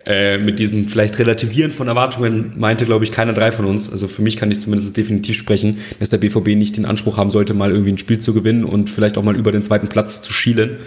Äh, 0.05 0.39
mit 0.39 0.59
diesem 0.59 0.87
vielleicht 0.87 1.19
Relativieren 1.19 1.71
von 1.71 1.87
Erwartungen 1.87 2.53
meinte, 2.57 2.85
glaube 2.85 3.05
ich, 3.05 3.11
keiner 3.11 3.33
drei 3.33 3.51
von 3.51 3.65
uns. 3.65 3.91
Also 3.91 4.07
für 4.07 4.23
mich 4.23 4.35
kann 4.35 4.49
ich 4.49 4.59
zumindest 4.59 4.97
definitiv 4.97 5.37
sprechen, 5.37 5.77
dass 5.99 6.09
der 6.09 6.17
BVB 6.17 6.55
nicht 6.55 6.75
den 6.75 6.85
Anspruch 6.85 7.17
haben 7.17 7.29
sollte, 7.29 7.53
mal 7.53 7.71
irgendwie 7.71 7.91
ein 7.91 7.99
Spiel 7.99 8.19
zu 8.19 8.33
gewinnen 8.33 8.65
und 8.65 8.89
vielleicht 8.89 9.17
auch 9.17 9.23
mal 9.23 9.37
über 9.37 9.51
den 9.51 9.63
zweiten 9.63 9.87
Platz 9.89 10.21
zu 10.21 10.33
schielen. 10.33 10.79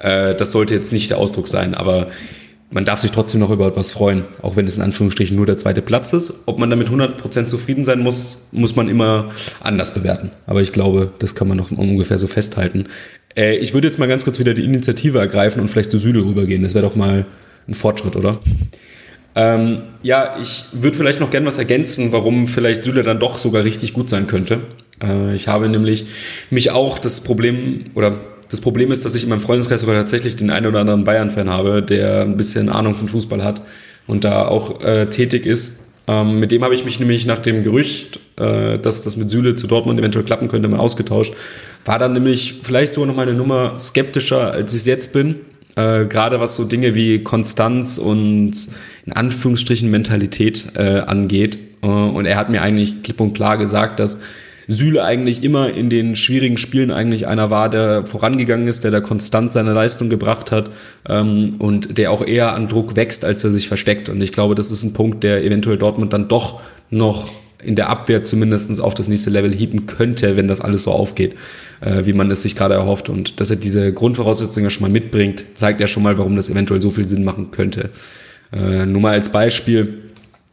Äh, 0.00 0.34
das 0.34 0.52
sollte 0.52 0.74
jetzt 0.74 0.92
nicht 0.92 1.10
der 1.10 1.18
Ausdruck 1.18 1.48
sein, 1.48 1.74
aber 1.74 2.08
man 2.72 2.84
darf 2.84 3.00
sich 3.00 3.10
trotzdem 3.10 3.40
noch 3.40 3.50
über 3.50 3.68
etwas 3.68 3.90
freuen, 3.90 4.24
auch 4.40 4.56
wenn 4.56 4.66
es 4.66 4.76
in 4.76 4.82
Anführungsstrichen 4.82 5.36
nur 5.36 5.46
der 5.46 5.58
zweite 5.58 5.82
Platz 5.82 6.12
ist. 6.12 6.32
Ob 6.46 6.58
man 6.58 6.70
damit 6.70 6.88
100% 6.88 7.46
zufrieden 7.46 7.84
sein 7.84 8.00
muss, 8.00 8.48
muss 8.50 8.74
man 8.76 8.88
immer 8.88 9.30
anders 9.60 9.94
bewerten. 9.94 10.30
Aber 10.46 10.62
ich 10.62 10.72
glaube, 10.72 11.12
das 11.18 11.34
kann 11.34 11.48
man 11.48 11.58
noch 11.58 11.70
ungefähr 11.70 12.18
so 12.18 12.26
festhalten. 12.26 12.86
Äh, 13.36 13.56
ich 13.56 13.74
würde 13.74 13.86
jetzt 13.86 13.98
mal 13.98 14.08
ganz 14.08 14.24
kurz 14.24 14.38
wieder 14.38 14.54
die 14.54 14.64
Initiative 14.64 15.18
ergreifen 15.18 15.60
und 15.60 15.68
vielleicht 15.68 15.90
zu 15.90 15.98
Süle 15.98 16.24
rübergehen. 16.24 16.62
Das 16.62 16.74
wäre 16.74 16.84
doch 16.84 16.96
mal 16.96 17.26
ein 17.68 17.74
Fortschritt, 17.74 18.16
oder? 18.16 18.40
Ähm, 19.34 19.84
ja, 20.02 20.36
ich 20.40 20.64
würde 20.72 20.96
vielleicht 20.96 21.20
noch 21.20 21.30
gern 21.30 21.46
was 21.46 21.58
ergänzen, 21.58 22.12
warum 22.12 22.46
vielleicht 22.46 22.84
Süle 22.84 23.02
dann 23.02 23.18
doch 23.18 23.38
sogar 23.38 23.64
richtig 23.64 23.92
gut 23.92 24.08
sein 24.08 24.26
könnte. 24.26 24.60
Äh, 25.02 25.34
ich 25.34 25.48
habe 25.48 25.68
nämlich 25.68 26.06
mich 26.50 26.70
auch 26.70 26.98
das 26.98 27.20
Problem 27.20 27.84
oder 27.94 28.14
das 28.52 28.60
Problem 28.60 28.92
ist, 28.92 29.06
dass 29.06 29.14
ich 29.14 29.22
in 29.22 29.30
meinem 29.30 29.40
Freundeskreis 29.40 29.80
sogar 29.80 29.96
tatsächlich 29.96 30.36
den 30.36 30.50
einen 30.50 30.66
oder 30.66 30.80
anderen 30.80 31.04
Bayern-Fan 31.04 31.48
habe, 31.48 31.82
der 31.82 32.20
ein 32.20 32.36
bisschen 32.36 32.68
Ahnung 32.68 32.92
von 32.92 33.08
Fußball 33.08 33.42
hat 33.42 33.62
und 34.06 34.24
da 34.24 34.46
auch 34.46 34.82
äh, 34.82 35.06
tätig 35.06 35.46
ist. 35.46 35.86
Ähm, 36.06 36.38
mit 36.38 36.52
dem 36.52 36.62
habe 36.62 36.74
ich 36.74 36.84
mich 36.84 37.00
nämlich 37.00 37.24
nach 37.24 37.38
dem 37.38 37.62
Gerücht, 37.62 38.20
äh, 38.36 38.78
dass 38.78 39.00
das 39.00 39.16
mit 39.16 39.30
Süle 39.30 39.54
zu 39.54 39.66
Dortmund 39.66 39.98
eventuell 39.98 40.26
klappen 40.26 40.48
könnte, 40.48 40.68
mal 40.68 40.80
ausgetauscht. 40.80 41.32
War 41.86 41.98
dann 41.98 42.12
nämlich 42.12 42.60
vielleicht 42.62 42.92
sogar 42.92 43.06
noch 43.06 43.16
mal 43.16 43.26
eine 43.26 43.32
Nummer 43.32 43.78
skeptischer, 43.78 44.52
als 44.52 44.74
ich 44.74 44.80
es 44.80 44.86
jetzt 44.86 45.14
bin. 45.14 45.36
Äh, 45.76 46.04
Gerade 46.04 46.38
was 46.38 46.54
so 46.54 46.64
Dinge 46.64 46.94
wie 46.94 47.24
Konstanz 47.24 47.96
und 47.96 48.52
in 49.06 49.14
Anführungsstrichen 49.14 49.90
Mentalität 49.90 50.72
äh, 50.74 50.98
angeht. 50.98 51.58
Äh, 51.82 51.86
und 51.86 52.26
er 52.26 52.36
hat 52.36 52.50
mir 52.50 52.60
eigentlich 52.60 53.02
klipp 53.02 53.18
und 53.18 53.32
klar 53.32 53.56
gesagt, 53.56 53.98
dass 53.98 54.20
Süle 54.72 55.04
eigentlich 55.04 55.42
immer 55.42 55.72
in 55.72 55.90
den 55.90 56.16
schwierigen 56.16 56.56
Spielen 56.56 56.90
eigentlich 56.90 57.26
einer 57.26 57.50
war, 57.50 57.68
der 57.68 58.06
vorangegangen 58.06 58.66
ist, 58.66 58.84
der 58.84 58.90
da 58.90 59.00
konstant 59.00 59.52
seine 59.52 59.72
Leistung 59.72 60.10
gebracht 60.10 60.50
hat 60.50 60.70
ähm, 61.08 61.56
und 61.58 61.98
der 61.98 62.10
auch 62.10 62.26
eher 62.26 62.54
an 62.54 62.68
Druck 62.68 62.96
wächst, 62.96 63.24
als 63.24 63.44
er 63.44 63.50
sich 63.50 63.68
versteckt. 63.68 64.08
Und 64.08 64.20
ich 64.20 64.32
glaube, 64.32 64.54
das 64.54 64.70
ist 64.70 64.82
ein 64.82 64.92
Punkt, 64.92 65.22
der 65.22 65.44
eventuell 65.44 65.78
Dortmund 65.78 66.12
dann 66.12 66.28
doch 66.28 66.62
noch 66.90 67.30
in 67.62 67.76
der 67.76 67.88
Abwehr 67.88 68.22
zumindest 68.24 68.80
auf 68.80 68.94
das 68.94 69.08
nächste 69.08 69.30
Level 69.30 69.52
hieven 69.52 69.86
könnte, 69.86 70.36
wenn 70.36 70.48
das 70.48 70.60
alles 70.60 70.82
so 70.82 70.90
aufgeht, 70.90 71.34
äh, 71.80 72.04
wie 72.04 72.12
man 72.12 72.30
es 72.30 72.42
sich 72.42 72.56
gerade 72.56 72.74
erhofft. 72.74 73.08
Und 73.08 73.40
dass 73.40 73.50
er 73.50 73.56
diese 73.56 73.92
Grundvoraussetzungen 73.92 74.70
schon 74.70 74.82
mal 74.82 74.90
mitbringt, 74.90 75.44
zeigt 75.54 75.80
ja 75.80 75.86
schon 75.86 76.02
mal, 76.02 76.18
warum 76.18 76.36
das 76.36 76.50
eventuell 76.50 76.80
so 76.80 76.90
viel 76.90 77.04
Sinn 77.04 77.24
machen 77.24 77.50
könnte. 77.50 77.90
Äh, 78.52 78.86
nur 78.86 79.00
mal 79.00 79.12
als 79.12 79.30
Beispiel, 79.30 80.02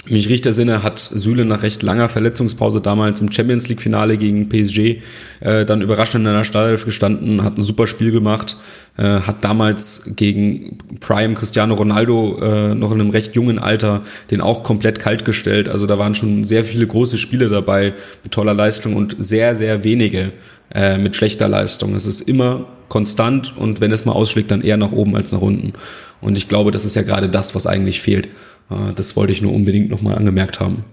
mich 0.07 0.29
richtig 0.29 0.53
Sinne 0.53 0.81
hat 0.81 0.99
Süle 0.99 1.43
nach 1.43 1.62
recht 1.62 1.83
langer 1.83 2.07
Verletzungspause 2.07 2.79
damals 2.79 3.19
im 3.19 3.31
Champions 3.31 3.67
League 3.67 3.81
Finale 3.81 4.17
gegen 4.17 4.47
PSG 4.47 5.01
äh, 5.41 5.65
dann 5.65 5.81
überraschend 5.81 6.25
in 6.25 6.33
der 6.33 6.43
Startelf 6.45 6.85
gestanden, 6.85 7.43
hat 7.43 7.57
ein 7.57 7.63
super 7.63 7.85
Spiel 7.85 8.12
gemacht, 8.12 8.57
äh, 8.97 9.03
hat 9.03 9.43
damals 9.43 10.13
gegen 10.15 10.77
Prime 11.01 11.35
Cristiano 11.35 11.73
Ronaldo 11.73 12.39
äh, 12.41 12.75
noch 12.75 12.91
in 12.91 13.01
einem 13.01 13.09
recht 13.09 13.35
jungen 13.35 13.59
Alter 13.59 14.01
den 14.31 14.39
auch 14.39 14.63
komplett 14.63 14.99
kalt 14.99 15.25
gestellt. 15.25 15.67
Also 15.67 15.85
da 15.85 15.99
waren 15.99 16.15
schon 16.15 16.45
sehr 16.45 16.63
viele 16.63 16.88
große 16.88 17.17
Spiele 17.17 17.49
dabei 17.49 17.93
mit 18.23 18.31
toller 18.31 18.53
Leistung 18.53 18.95
und 18.95 19.17
sehr, 19.19 19.57
sehr 19.57 19.83
wenige 19.83 20.31
äh, 20.73 20.97
mit 20.97 21.17
schlechter 21.17 21.49
Leistung. 21.49 21.93
Es 21.93 22.05
ist 22.05 22.21
immer 22.21 22.67
konstant 22.88 23.55
und 23.57 23.81
wenn 23.81 23.91
es 23.91 24.05
mal 24.05 24.13
ausschlägt, 24.13 24.49
dann 24.49 24.62
eher 24.62 24.77
nach 24.77 24.93
oben 24.93 25.15
als 25.15 25.33
nach 25.33 25.41
unten. 25.41 25.73
Und 26.21 26.38
ich 26.38 26.47
glaube, 26.47 26.71
das 26.71 26.85
ist 26.85 26.95
ja 26.95 27.01
gerade 27.01 27.29
das, 27.29 27.53
was 27.53 27.67
eigentlich 27.67 28.01
fehlt. 28.01 28.29
Äh, 28.69 28.93
das 28.95 29.15
wollte 29.15 29.32
ich 29.32 29.41
nur 29.41 29.53
unbedingt 29.53 29.89
nochmal 29.89 30.15
angemerkt 30.15 30.60
haben. 30.60 30.84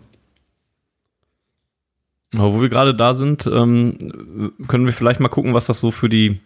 Aber 2.35 2.55
wo 2.55 2.61
wir 2.61 2.69
gerade 2.69 2.95
da 2.95 3.15
sind, 3.15 3.47
ähm, 3.47 4.53
können 4.69 4.87
wir 4.87 4.93
vielleicht 4.93 5.21
mal 5.21 5.29
gucken, 5.29 5.55
was 5.55 5.67
das 5.67 5.81
so 5.81 5.91
für 5.91 6.09
die 6.09 6.41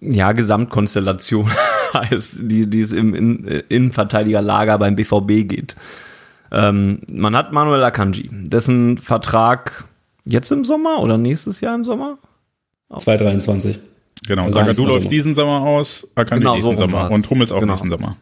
ja, 0.00 0.32
Gesamtkonstellation 0.32 1.50
heißt, 1.94 2.40
die, 2.42 2.68
die 2.68 2.80
es 2.80 2.92
im 2.92 3.14
in, 3.14 3.44
Innenverteidigerlager 3.68 4.78
beim 4.78 4.96
BVB 4.96 5.48
geht. 5.48 5.76
Ähm, 6.52 7.00
man 7.12 7.36
hat 7.36 7.52
Manuel 7.52 7.82
Akanji, 7.84 8.28
dessen 8.32 8.98
Vertrag 8.98 9.84
jetzt 10.24 10.50
im 10.50 10.64
Sommer 10.64 11.00
oder 11.00 11.18
nächstes 11.18 11.60
Jahr 11.60 11.74
im 11.74 11.84
Sommer? 11.84 12.18
2023. 12.96 13.78
Genau, 14.26 14.44
also 14.44 14.54
Sagadu 14.54 14.86
läuft 14.86 15.10
diesen 15.10 15.34
Sommer 15.34 15.60
aus, 15.60 16.10
Akanji 16.14 16.40
genau, 16.40 16.56
diesen 16.56 16.76
so 16.76 16.82
Sommer 16.82 17.10
und 17.10 17.28
Hummels 17.30 17.52
auch 17.52 17.60
genau. 17.60 17.72
nächsten 17.72 17.90
Sommer. 17.90 18.16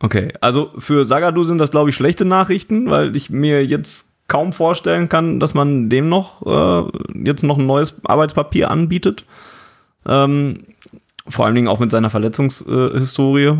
Okay, 0.00 0.32
also 0.40 0.70
für 0.78 1.04
Sagadu 1.04 1.42
sind 1.42 1.58
das, 1.58 1.70
glaube 1.70 1.90
ich, 1.90 1.96
schlechte 1.96 2.24
Nachrichten, 2.24 2.90
weil 2.90 3.14
ich 3.14 3.30
mir 3.30 3.64
jetzt 3.64 4.06
kaum 4.28 4.52
vorstellen 4.52 5.08
kann, 5.08 5.40
dass 5.40 5.54
man 5.54 5.90
dem 5.90 6.08
noch 6.08 6.46
äh, 6.46 6.88
jetzt 7.24 7.42
noch 7.42 7.58
ein 7.58 7.66
neues 7.66 7.94
Arbeitspapier 8.04 8.70
anbietet. 8.70 9.24
Ähm, 10.06 10.60
vor 11.28 11.44
allen 11.44 11.54
Dingen 11.54 11.68
auch 11.68 11.78
mit 11.78 11.90
seiner 11.90 12.10
Verletzungshistorie. 12.10 13.52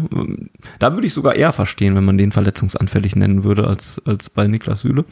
Da 0.78 0.94
würde 0.94 1.06
ich 1.06 1.14
sogar 1.14 1.34
eher 1.34 1.52
verstehen, 1.52 1.94
wenn 1.94 2.04
man 2.04 2.18
den 2.18 2.32
verletzungsanfällig 2.32 3.16
nennen 3.16 3.44
würde, 3.44 3.66
als, 3.66 4.00
als 4.06 4.30
bei 4.30 4.46
Niklas 4.46 4.80
Süle, 4.80 5.04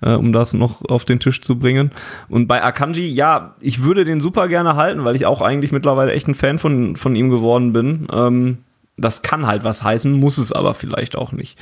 äh, 0.00 0.14
um 0.14 0.32
das 0.32 0.52
noch 0.52 0.82
auf 0.88 1.04
den 1.04 1.20
Tisch 1.20 1.40
zu 1.40 1.58
bringen. 1.58 1.92
Und 2.28 2.48
bei 2.48 2.62
Akanji, 2.62 3.06
ja, 3.06 3.54
ich 3.60 3.82
würde 3.82 4.04
den 4.04 4.20
super 4.20 4.48
gerne 4.48 4.76
halten, 4.76 5.04
weil 5.04 5.16
ich 5.16 5.26
auch 5.26 5.40
eigentlich 5.40 5.72
mittlerweile 5.72 6.12
echt 6.12 6.28
ein 6.28 6.34
Fan 6.34 6.58
von, 6.58 6.96
von 6.96 7.14
ihm 7.14 7.30
geworden 7.30 7.72
bin. 7.72 8.08
Ähm, 8.12 8.58
das 9.02 9.22
kann 9.22 9.46
halt 9.46 9.64
was 9.64 9.82
heißen, 9.82 10.12
muss 10.12 10.38
es 10.38 10.52
aber 10.52 10.74
vielleicht 10.74 11.16
auch 11.16 11.32
nicht. 11.32 11.58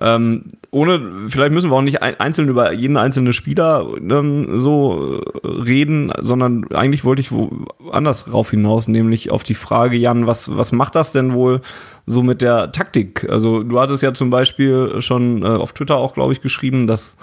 Ähm, 0.00 0.46
ohne, 0.72 1.28
vielleicht 1.28 1.52
müssen 1.52 1.70
wir 1.70 1.76
auch 1.76 1.82
nicht 1.82 2.02
einzeln 2.02 2.48
über 2.48 2.72
jeden 2.72 2.96
einzelnen 2.96 3.32
Spieler 3.32 3.86
ähm, 3.96 4.58
so 4.58 5.20
äh, 5.20 5.46
reden, 5.46 6.12
sondern 6.20 6.64
eigentlich 6.72 7.04
wollte 7.04 7.20
ich 7.20 7.30
woanders 7.30 8.32
rauf 8.32 8.50
hinaus, 8.50 8.88
nämlich 8.88 9.30
auf 9.30 9.44
die 9.44 9.54
Frage, 9.54 9.96
Jan, 9.96 10.26
was, 10.26 10.56
was 10.56 10.72
macht 10.72 10.96
das 10.96 11.12
denn 11.12 11.32
wohl 11.32 11.60
so 12.06 12.24
mit 12.24 12.42
der 12.42 12.72
Taktik? 12.72 13.28
Also 13.30 13.62
du 13.62 13.78
hattest 13.78 14.02
ja 14.02 14.12
zum 14.12 14.30
Beispiel 14.30 15.00
schon 15.00 15.42
äh, 15.42 15.46
auf 15.46 15.72
Twitter 15.72 15.96
auch, 15.96 16.14
glaube 16.14 16.32
ich, 16.32 16.40
geschrieben, 16.40 16.88
dass 16.88 17.16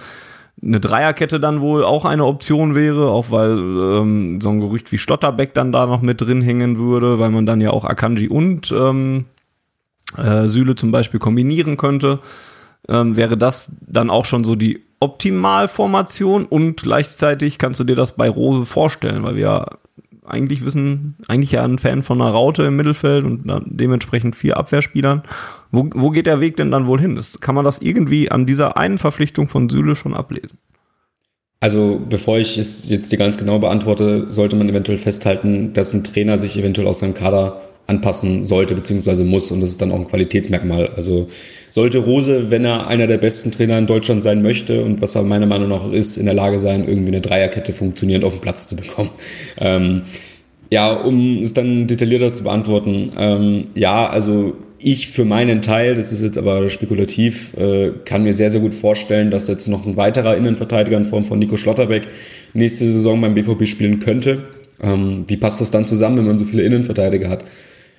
eine 0.64 0.80
Dreierkette 0.80 1.42
dann 1.42 1.60
wohl 1.60 1.84
auch 1.84 2.06
eine 2.06 2.26
Option 2.26 2.76
wäre, 2.76 3.10
auch 3.10 3.32
weil 3.32 3.58
ähm, 3.58 4.40
so 4.40 4.50
ein 4.50 4.62
Gerücht 4.62 4.94
wie 4.94 4.98
Stotterbeck 4.98 5.54
dann 5.54 5.74
da 5.74 5.88
noch 5.88 6.02
mit 6.02 6.22
drin 6.22 6.42
hängen 6.42 6.78
würde, 6.78 7.20
weil 7.20 7.32
man 7.32 7.46
dann 7.46 7.60
ja 7.60 7.72
auch 7.72 7.84
Akanji 7.84 8.30
und 8.30 8.72
ähm, 8.72 9.26
äh, 10.17 10.47
Süle 10.47 10.76
zum 10.76 10.91
Beispiel 10.91 11.19
kombinieren 11.19 11.78
könnte, 11.78 12.19
ähm, 12.88 13.15
wäre 13.15 13.38
das 13.38 13.76
dann 13.82 14.10
auch 14.10 14.26
schon 14.26 14.43
so 14.43 14.56
die 14.56 14.84
Optimalformation 15.00 16.45
und 16.45 16.82
gleichzeitig 16.82 17.58
kannst 17.58 17.80
du 17.80 17.84
dir 17.84 17.95
das 17.95 18.15
bei 18.15 18.30
Rose 18.30 18.65
vorstellen, 18.65 19.24
weil 19.24 19.36
wir 19.36 19.80
eigentlich 20.26 20.63
wissen, 20.63 21.15
eigentlich 21.28 21.52
ja 21.52 21.63
ein 21.63 21.80
Fan 21.80 22.04
von 22.04 22.21
einer 22.21 22.32
Raute 22.32 22.63
im 22.63 22.76
Mittelfeld 22.76 23.26
und 23.26 23.43
dementsprechend 23.65 24.36
vier 24.36 24.58
Abwehrspielern. 24.58 25.24
Wo, 25.71 25.89
wo 25.93 26.10
geht 26.12 26.28
der 26.28 26.39
Weg 26.39 26.58
denn 26.58 26.71
dann 26.71 26.86
wohl 26.86 27.00
hin? 27.00 27.15
Das, 27.15 27.39
kann 27.39 27.56
man 27.56 27.65
das 27.65 27.80
irgendwie 27.80 28.32
an 28.32 28.45
dieser 28.45 28.78
einen 28.78 28.97
Verpflichtung 28.97 29.47
von 29.47 29.69
Süle 29.69 29.95
schon 29.95 30.13
ablesen? 30.13 30.58
Also 31.60 32.02
bevor 32.08 32.39
ich 32.39 32.58
es 32.58 32.89
jetzt 32.89 33.12
dir 33.12 33.17
ganz 33.17 33.38
genau 33.38 33.60
beantworte, 33.60 34.32
sollte 34.32 34.56
man 34.56 34.69
eventuell 34.69 34.97
festhalten, 34.97 35.74
dass 35.74 35.93
ein 35.93 36.04
Trainer 36.04 36.39
sich 36.39 36.58
eventuell 36.58 36.88
aus 36.88 37.00
seinem 37.00 37.13
Kader 37.13 37.62
anpassen 37.92 38.46
sollte 38.46 38.74
bzw. 38.74 39.24
muss 39.24 39.52
und 39.52 39.62
das 39.62 39.72
ist 39.72 39.82
dann 39.82 39.92
auch 39.92 40.00
ein 40.00 40.08
Qualitätsmerkmal. 40.08 40.90
Also 40.96 41.28
sollte 41.70 42.00
Rose, 42.00 42.50
wenn 42.50 42.66
er 42.66 42.88
einer 42.88 43.08
der 43.08 43.18
besten 43.18 43.52
Trainer 43.52 43.78
in 43.78 43.86
Deutschland 43.86 44.24
sein 44.24 44.42
möchte 44.42 44.84
und 44.84 45.02
was 45.02 45.16
er 45.16 45.24
meiner 45.24 45.46
Meinung 45.46 45.70
nach 45.70 45.92
ist, 45.92 46.18
in 46.18 46.26
der 46.26 46.34
Lage 46.34 46.58
sein, 46.58 46.88
irgendwie 46.88 47.10
eine 47.10 47.22
Dreierkette 47.22 47.74
funktionierend 47.74 48.26
auf 48.26 48.34
den 48.34 48.42
Platz 48.42 48.68
zu 48.68 48.76
bekommen. 48.76 49.12
Ähm, 49.58 50.04
ja, 50.72 50.94
um 50.94 51.44
es 51.44 51.54
dann 51.54 51.86
detaillierter 51.86 52.32
zu 52.32 52.44
beantworten, 52.44 53.12
ähm, 53.18 53.66
ja, 53.76 54.08
also 54.08 54.56
ich 54.80 55.10
für 55.10 55.26
meinen 55.26 55.62
Teil, 55.62 55.96
das 55.96 56.12
ist 56.12 56.22
jetzt 56.22 56.38
aber 56.38 56.70
spekulativ, 56.70 57.54
äh, 57.58 57.92
kann 58.06 58.24
mir 58.24 58.34
sehr, 58.34 58.50
sehr 58.50 58.62
gut 58.62 58.74
vorstellen, 58.74 59.30
dass 59.30 59.48
jetzt 59.48 59.68
noch 59.68 59.86
ein 59.86 59.98
weiterer 59.98 60.38
Innenverteidiger 60.38 60.98
in 60.98 61.04
Form 61.04 61.24
von 61.24 61.40
Nico 61.40 61.58
Schlotterbeck 61.58 62.08
nächste 62.54 62.86
Saison 62.86 63.20
beim 63.22 63.34
BVB 63.34 63.68
spielen 63.68 64.00
könnte. 64.00 64.44
Ähm, 64.82 65.26
wie 65.28 65.38
passt 65.38 65.62
das 65.62 65.72
dann 65.72 65.86
zusammen, 65.86 66.18
wenn 66.18 66.28
man 66.28 66.38
so 66.38 66.46
viele 66.46 66.64
Innenverteidiger 66.64 67.30
hat? 67.30 67.46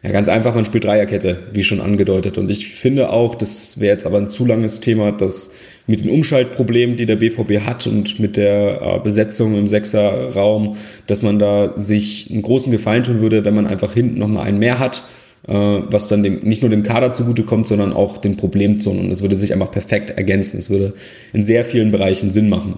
Ja, 0.04 0.10
ganz 0.10 0.28
einfach, 0.28 0.52
man 0.56 0.64
spielt 0.64 0.82
Dreierkette, 0.82 1.38
wie 1.52 1.62
schon 1.62 1.80
angedeutet. 1.80 2.36
Und 2.36 2.50
ich 2.50 2.68
finde 2.74 3.10
auch, 3.10 3.36
das 3.36 3.78
wäre 3.78 3.92
jetzt 3.92 4.04
aber 4.04 4.18
ein 4.18 4.26
zu 4.26 4.44
langes 4.44 4.80
Thema, 4.80 5.12
dass 5.12 5.54
mit 5.86 6.00
den 6.00 6.10
Umschaltproblemen, 6.10 6.96
die 6.96 7.06
der 7.06 7.16
BVB 7.16 7.60
hat 7.64 7.86
und 7.86 8.18
mit 8.18 8.36
der 8.36 8.82
äh, 8.82 8.98
Besetzung 8.98 9.56
im 9.56 9.68
Sechserraum, 9.68 10.76
dass 11.06 11.22
man 11.22 11.38
da 11.38 11.74
sich 11.76 12.28
einen 12.32 12.42
großen 12.42 12.72
Gefallen 12.72 13.04
tun 13.04 13.20
würde, 13.20 13.44
wenn 13.44 13.54
man 13.54 13.68
einfach 13.68 13.94
hinten 13.94 14.18
nochmal 14.18 14.48
einen 14.48 14.58
mehr 14.58 14.80
hat, 14.80 15.04
äh, 15.46 15.52
was 15.54 16.08
dann 16.08 16.24
dem, 16.24 16.40
nicht 16.40 16.62
nur 16.62 16.70
dem 16.70 16.82
Kader 16.82 17.12
zugutekommt, 17.12 17.68
sondern 17.68 17.92
auch 17.92 18.16
den 18.18 18.36
Problemzonen. 18.36 19.04
Und 19.04 19.10
das 19.10 19.22
würde 19.22 19.36
sich 19.36 19.52
einfach 19.52 19.70
perfekt 19.70 20.10
ergänzen. 20.10 20.58
Es 20.58 20.68
würde 20.68 20.94
in 21.32 21.44
sehr 21.44 21.64
vielen 21.64 21.92
Bereichen 21.92 22.32
Sinn 22.32 22.48
machen. 22.48 22.76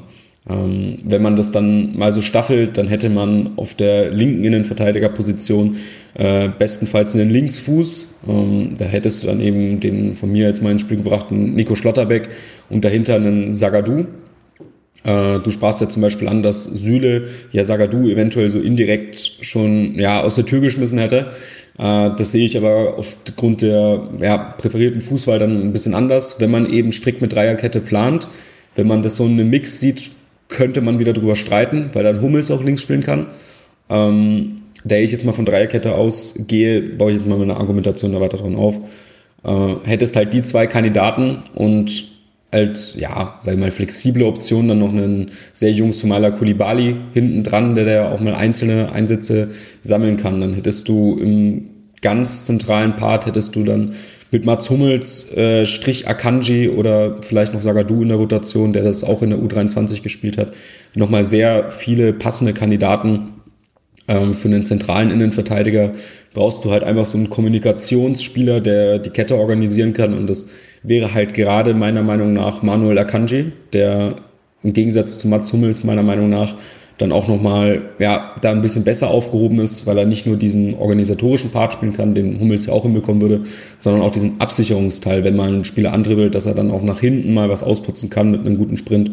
Ähm, 0.49 0.99
wenn 1.05 1.23
man 1.23 1.37
das 1.37 1.53
dann 1.53 1.97
mal 1.97 2.13
so 2.13 2.21
staffelt, 2.21 2.77
dann 2.77 2.87
hätte 2.87 3.09
man 3.09 3.53
auf 3.57 3.75
der 3.75 4.11
linken 4.11 4.45
Innenverteidigerposition 4.45 5.77
äh, 6.15 6.49
bestenfalls 6.49 7.15
einen 7.15 7.31
Linksfuß. 7.31 8.17
Ähm, 8.29 8.75
da 8.77 8.85
hättest 8.85 9.23
du 9.23 9.29
dann 9.29 9.41
eben 9.41 9.81
den 9.81 10.15
von 10.15 10.31
mir 10.31 10.53
mal 10.61 10.73
ins 10.73 10.83
Spiel 10.83 10.99
gebrachten 10.99 11.55
Nico 11.55 11.75
Schlotterbeck 11.75 12.29
und 12.69 12.85
dahinter 12.85 13.15
einen 13.15 13.55
Sagadou. 13.55 14.05
Äh, 15.03 15.41
du 15.41 15.51
sprachst 15.51 15.81
ja 15.81 15.89
zum 15.89 16.03
Beispiel 16.03 16.29
an, 16.29 16.43
dass 16.43 16.65
Süle 16.65 17.29
ja 17.51 17.65
Sagadou 17.65 18.09
eventuell 18.09 18.51
so 18.51 18.61
indirekt 18.61 19.39
schon 19.41 19.99
ja, 19.99 20.23
aus 20.23 20.35
der 20.35 20.45
Tür 20.45 20.61
geschmissen 20.61 20.99
hätte. 20.99 21.33
Äh, 21.79 22.11
das 22.17 22.33
sehe 22.33 22.45
ich 22.45 22.57
aber 22.59 22.99
aufgrund 22.99 23.63
der 23.63 24.09
ja, 24.21 24.37
präferierten 24.37 25.01
Fußwahl 25.01 25.39
dann 25.39 25.61
ein 25.63 25.73
bisschen 25.73 25.95
anders. 25.95 26.37
Wenn 26.39 26.51
man 26.51 26.71
eben 26.71 26.93
strikt 26.93 27.23
mit 27.23 27.33
Dreierkette 27.33 27.81
plant, 27.81 28.29
wenn 28.75 28.87
man 28.87 29.03
das 29.03 29.17
so 29.17 29.25
in 29.25 29.33
einem 29.33 29.49
Mix 29.49 29.81
sieht, 29.81 30.11
könnte 30.49 30.81
man 30.81 30.99
wieder 30.99 31.13
drüber 31.13 31.37
streiten, 31.37 31.91
weil 31.93 32.05
dann 32.05 32.21
Hummels 32.21 32.51
auch 32.51 32.63
links 32.63 32.83
spielen 32.83 33.03
kann. 33.03 33.27
Ähm, 33.89 34.63
da 34.85 34.97
ich 34.97 35.13
jetzt 35.13 35.25
mal 35.25 35.33
von 35.33 35.47
Dreierkette 35.47 35.95
ausgehe, 35.95 36.83
baue 36.83 37.11
ich 37.13 37.19
jetzt 37.19 37.27
mal 37.27 37.39
meine 37.39 37.57
Argumentation 37.57 38.13
da 38.13 38.21
weiter 38.21 38.37
dran 38.37 38.57
auf. 38.57 38.79
Äh, 39.43 39.75
hättest 39.85 40.17
halt 40.17 40.35
die 40.35 40.43
zwei 40.43 40.67
Kandidaten 40.67 41.43
und 41.55 42.13
als, 42.51 42.95
ja, 42.95 43.39
sag 43.41 43.55
ich 43.55 43.61
mal, 43.61 43.73
flexible 43.73 44.23
Option 44.25 44.69
dann 44.69 44.79
noch 44.79 44.93
einen 44.93 45.33
sehr 45.53 45.73
jungen 45.73 45.93
Sumala 45.93 46.31
Kulibali 46.31 46.97
hinten 47.13 47.43
dran, 47.43 47.75
der 47.75 47.85
da 47.85 48.13
auch 48.13 48.21
mal 48.21 48.35
einzelne 48.35 48.93
Einsätze 48.93 49.51
sammeln 49.83 50.17
kann. 50.17 50.41
Dann 50.41 50.55
hättest 50.55 50.89
du 50.89 51.19
im 51.19 51.71
ganz 52.01 52.45
zentralen 52.45 52.95
Part 52.95 53.27
hättest 53.27 53.57
du 53.57 53.65
dann 53.65 53.95
mit 54.35 54.45
Mats 54.45 54.69
Hummels, 54.69 55.33
äh, 55.37 55.65
Strich 55.65 56.09
Akanji 56.09 56.69
oder 56.69 57.23
vielleicht 57.23 57.55
noch 57.55 57.63
Sagadu 57.63 58.03
in 58.03 58.09
der 58.09 58.17
Rotation, 58.17 58.73
der 58.73 58.83
das 58.83 59.05
auch 59.05 59.23
in 59.23 59.31
der 59.31 59.39
U23 59.39 60.03
gespielt 60.03 60.39
hat, 60.39 60.57
nochmal 60.97 61.23
sehr 61.23 61.71
viele 61.71 62.13
passende 62.13 62.53
Kandidaten 62.53 63.35
ähm, 64.09 64.35
für 64.35 64.49
einen 64.49 64.65
zentralen 64.65 65.13
Innenverteidiger. 65.13 65.93
Brauchst 66.33 66.65
du 66.65 66.73
halt 66.73 66.83
einfach 66.83 67.07
so 67.07 67.17
einen 67.17 67.31
Kommunikationsspieler, 67.31 68.61
der 68.61 68.99
die 68.99 69.11
Kette 69.11 69.37
organisieren 69.37 69.93
kann 69.93 70.13
und 70.13 70.29
das 70.29 70.49
wäre 70.83 71.15
halt 71.15 71.33
gerade 71.35 71.73
meiner 71.73 72.03
Meinung 72.03 72.33
nach 72.33 72.61
Manuel 72.61 72.99
Akanji, 72.99 73.53
der 73.73 74.17
im 74.65 74.73
Gegensatz 74.73 75.21
zu 75.21 75.29
Mats 75.29 75.53
Hummels 75.53 75.85
meiner 75.85 76.03
Meinung 76.03 76.29
nach 76.29 76.57
dann 76.99 77.11
auch 77.11 77.27
nochmal, 77.27 77.83
ja, 77.99 78.35
da 78.41 78.53
ein 78.53 78.63
bisschen 78.63 78.85
besser 78.85 79.09
aufgehoben 79.09 79.59
ist, 79.59 79.87
weil 79.87 79.99
er 79.99 80.07
nicht 80.07 80.27
nur 80.27 80.37
diesen 80.37 80.75
organisatorischen 80.75 81.51
Part 81.51 81.73
spielen 81.73 81.93
kann, 81.93 82.15
den 82.15 82.39
Hummels 82.39 82.67
ja 82.67 82.73
auch 82.73 82.85
hinbekommen 82.85 83.21
würde, 83.21 83.41
sondern 83.81 84.03
auch 84.03 84.13
diesen 84.13 84.41
Absicherungsteil, 84.41 85.25
wenn 85.25 85.35
man 85.35 85.55
einen 85.55 85.65
Spieler 85.65 85.93
andribbelt, 85.93 86.35
dass 86.35 86.47
er 86.47 86.55
dann 86.55 86.71
auch 86.71 86.83
nach 86.83 87.01
hinten 87.01 87.35
mal 87.35 87.49
was 87.49 87.65
ausputzen 87.65 88.11
kann 88.11 88.31
mit 88.31 88.41
einem 88.41 88.57
guten 88.57 88.79
Sprint. 88.79 89.11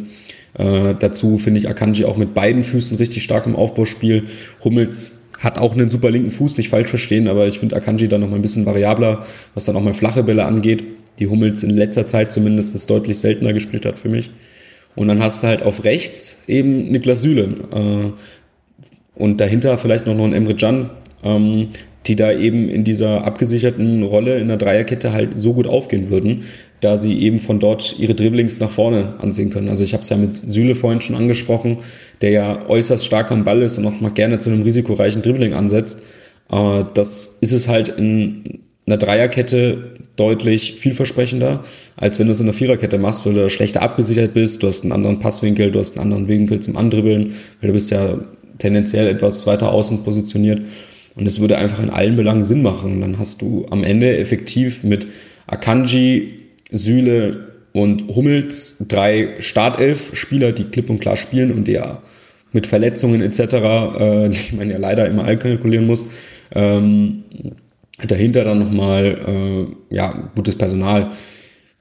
Äh, 0.58 0.96
dazu 1.00 1.38
finde 1.38 1.60
ich 1.60 1.70
Akanji 1.70 2.06
auch 2.06 2.17
mit 2.17 2.34
beiden 2.34 2.63
Füßen 2.63 2.98
richtig 2.98 3.24
stark 3.24 3.48
im 3.48 3.56
Aufbauspiel. 3.56 4.26
Hummels 4.63 5.13
hat 5.39 5.58
auch 5.58 5.74
einen 5.74 5.89
super 5.89 6.12
linken 6.12 6.30
Fuß, 6.30 6.58
nicht 6.58 6.70
falsch 6.70 6.89
verstehen, 6.89 7.28
aber 7.28 7.48
ich 7.48 7.60
finde 7.60 7.76
Akanji 7.76 8.08
dann 8.08 8.22
nochmal 8.22 8.38
ein 8.38 8.44
bisschen 8.44 8.67
variabler, 8.67 9.26
was 9.56 9.65
dann 9.65 9.76
auch 9.76 9.82
mal 9.82 9.96
flache 9.96 10.24
Bälle 10.24 10.46
angeht, 10.46 10.84
die 11.17 11.28
Hummels 11.28 11.63
in 11.63 11.72
letzter 11.72 12.06
Zeit 12.06 12.32
zumindest 12.32 12.88
deutlich 12.89 13.17
seltener 13.17 13.54
gespielt 13.54 13.86
hat 13.88 13.98
für 13.98 14.10
mich. 14.10 14.30
Und 14.95 15.08
dann 15.08 15.21
hast 15.21 15.43
du 15.43 15.47
halt 15.47 15.63
auf 15.63 15.84
rechts 15.84 16.43
eben 16.47 16.91
Niklas 16.91 17.21
Süle. 17.21 17.43
Äh, 17.73 18.12
und 19.15 19.39
dahinter 19.39 19.77
vielleicht 19.77 20.06
noch, 20.06 20.15
noch 20.15 20.25
ein 20.25 20.34
Emre 20.34 20.56
Can, 20.56 20.89
ähm, 21.23 21.67
die 22.08 22.15
da 22.15 22.32
eben 22.32 22.67
in 22.69 22.84
dieser 22.84 23.25
abgesicherten 23.25 24.04
Rolle 24.04 24.39
in 24.39 24.47
der 24.47 24.58
Dreierkette 24.58 25.13
halt 25.13 25.38
so 25.38 25.54
gut 25.54 25.67
aufgehen 25.67 26.10
würden, 26.10 26.45
da 26.80 26.97
sie 26.97 27.21
eben 27.21 27.39
von 27.39 27.60
dort 27.60 27.99
ihre 27.99 28.15
Dribblings 28.15 28.60
nach 28.60 28.71
vorne 28.71 29.15
ansehen 29.19 29.51
können. 29.51 29.69
Also 29.69 29.84
ich 29.84 29.93
habe 29.93 30.01
es 30.01 30.10
ja 30.10 30.17
mit 30.17 30.38
Süle 30.38 30.73
vorhin 30.73 31.01
schon 31.01 31.15
angesprochen, 31.15 31.77
der 32.21 32.32
ja 32.32 32.67
äußerst 32.67 33.06
stark 33.06 33.32
am 33.32 33.43
Ball 33.43 33.62
ist 33.62 33.77
und 33.77 33.86
auch 33.86 34.01
mal 34.01 34.10
gerne 34.10 34.39
zu 34.39 34.49
einem 34.49 34.63
risikoreichen 34.63 35.21
Dribbling 35.21 35.54
ansetzt. 35.54 36.01
Äh, 36.51 36.84
das 36.93 37.38
ist 37.41 37.51
es 37.51 37.67
halt 37.67 37.89
in 37.89 38.43
einer 38.91 38.97
Dreierkette 38.97 39.93
deutlich 40.15 40.75
vielversprechender, 40.77 41.63
als 41.95 42.19
wenn 42.19 42.27
du 42.27 42.34
es 42.34 42.39
in 42.39 42.45
einer 42.45 42.54
Viererkette 42.54 42.97
machst, 42.97 43.25
weil 43.25 43.34
du 43.34 43.49
schlechter 43.49 43.82
abgesichert 43.82 44.34
bist, 44.34 44.62
du 44.62 44.67
hast 44.67 44.84
einen 44.84 44.91
anderen 44.91 45.19
Passwinkel, 45.19 45.71
du 45.71 45.80
hast 45.80 45.97
einen 45.97 46.04
anderen 46.04 46.27
Winkel 46.27 46.60
zum 46.60 46.77
Andribbeln, 46.77 47.34
weil 47.60 47.67
du 47.67 47.73
bist 47.73 47.91
ja 47.91 48.19
tendenziell 48.58 49.08
etwas 49.08 49.47
weiter 49.47 49.71
außen 49.71 50.04
positioniert. 50.04 50.62
Und 51.15 51.25
es 51.25 51.39
würde 51.39 51.58
einfach 51.58 51.82
in 51.82 51.89
allen 51.89 52.15
Belangen 52.15 52.43
Sinn 52.43 52.62
machen. 52.62 53.01
Dann 53.01 53.17
hast 53.17 53.41
du 53.41 53.65
am 53.69 53.84
Ende 53.84 54.17
effektiv 54.17 54.84
mit 54.84 55.08
Akanji, 55.47 56.34
Süle 56.71 57.51
und 57.73 58.08
Hummels 58.15 58.77
drei 58.88 59.36
Startelf-Spieler, 59.39 60.51
die 60.51 60.65
klipp 60.65 60.89
und 60.89 60.99
klar 60.99 61.15
spielen 61.15 61.51
und 61.51 61.67
ja 61.67 62.01
mit 62.54 62.67
Verletzungen 62.67 63.21
etc., 63.21 63.39
äh, 63.39 64.30
die 64.30 64.56
man 64.56 64.69
ja 64.69 64.77
leider 64.77 65.08
immer 65.08 65.23
einkalkulieren 65.23 65.88
muss, 65.88 66.06
ähm, 66.54 67.23
dahinter 68.08 68.44
dann 68.44 68.60
nochmal, 68.60 69.68
äh, 69.92 69.96
ja, 69.96 70.32
gutes 70.36 70.56
Personal. 70.56 71.10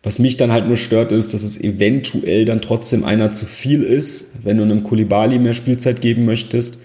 Was 0.03 0.19
mich 0.19 0.39
dann 0.39 0.51
halt 0.51 0.67
nur 0.67 0.79
stört, 0.79 1.13
ist, 1.13 1.35
dass 1.35 1.43
es 1.43 1.61
eventuell 1.61 2.47
dann 2.47 2.63
trotzdem 2.63 3.05
einer 3.05 3.33
zu 3.33 3.45
viel 3.45 3.83
ist, 3.83 4.33
wenn 4.45 4.57
du 4.57 4.63
einem 4.63 4.83
Kulibali 4.83 5.39
mehr 5.39 5.53
Spielzeit 5.53 6.01
geben 6.01 6.25
möchtest. 6.25 6.79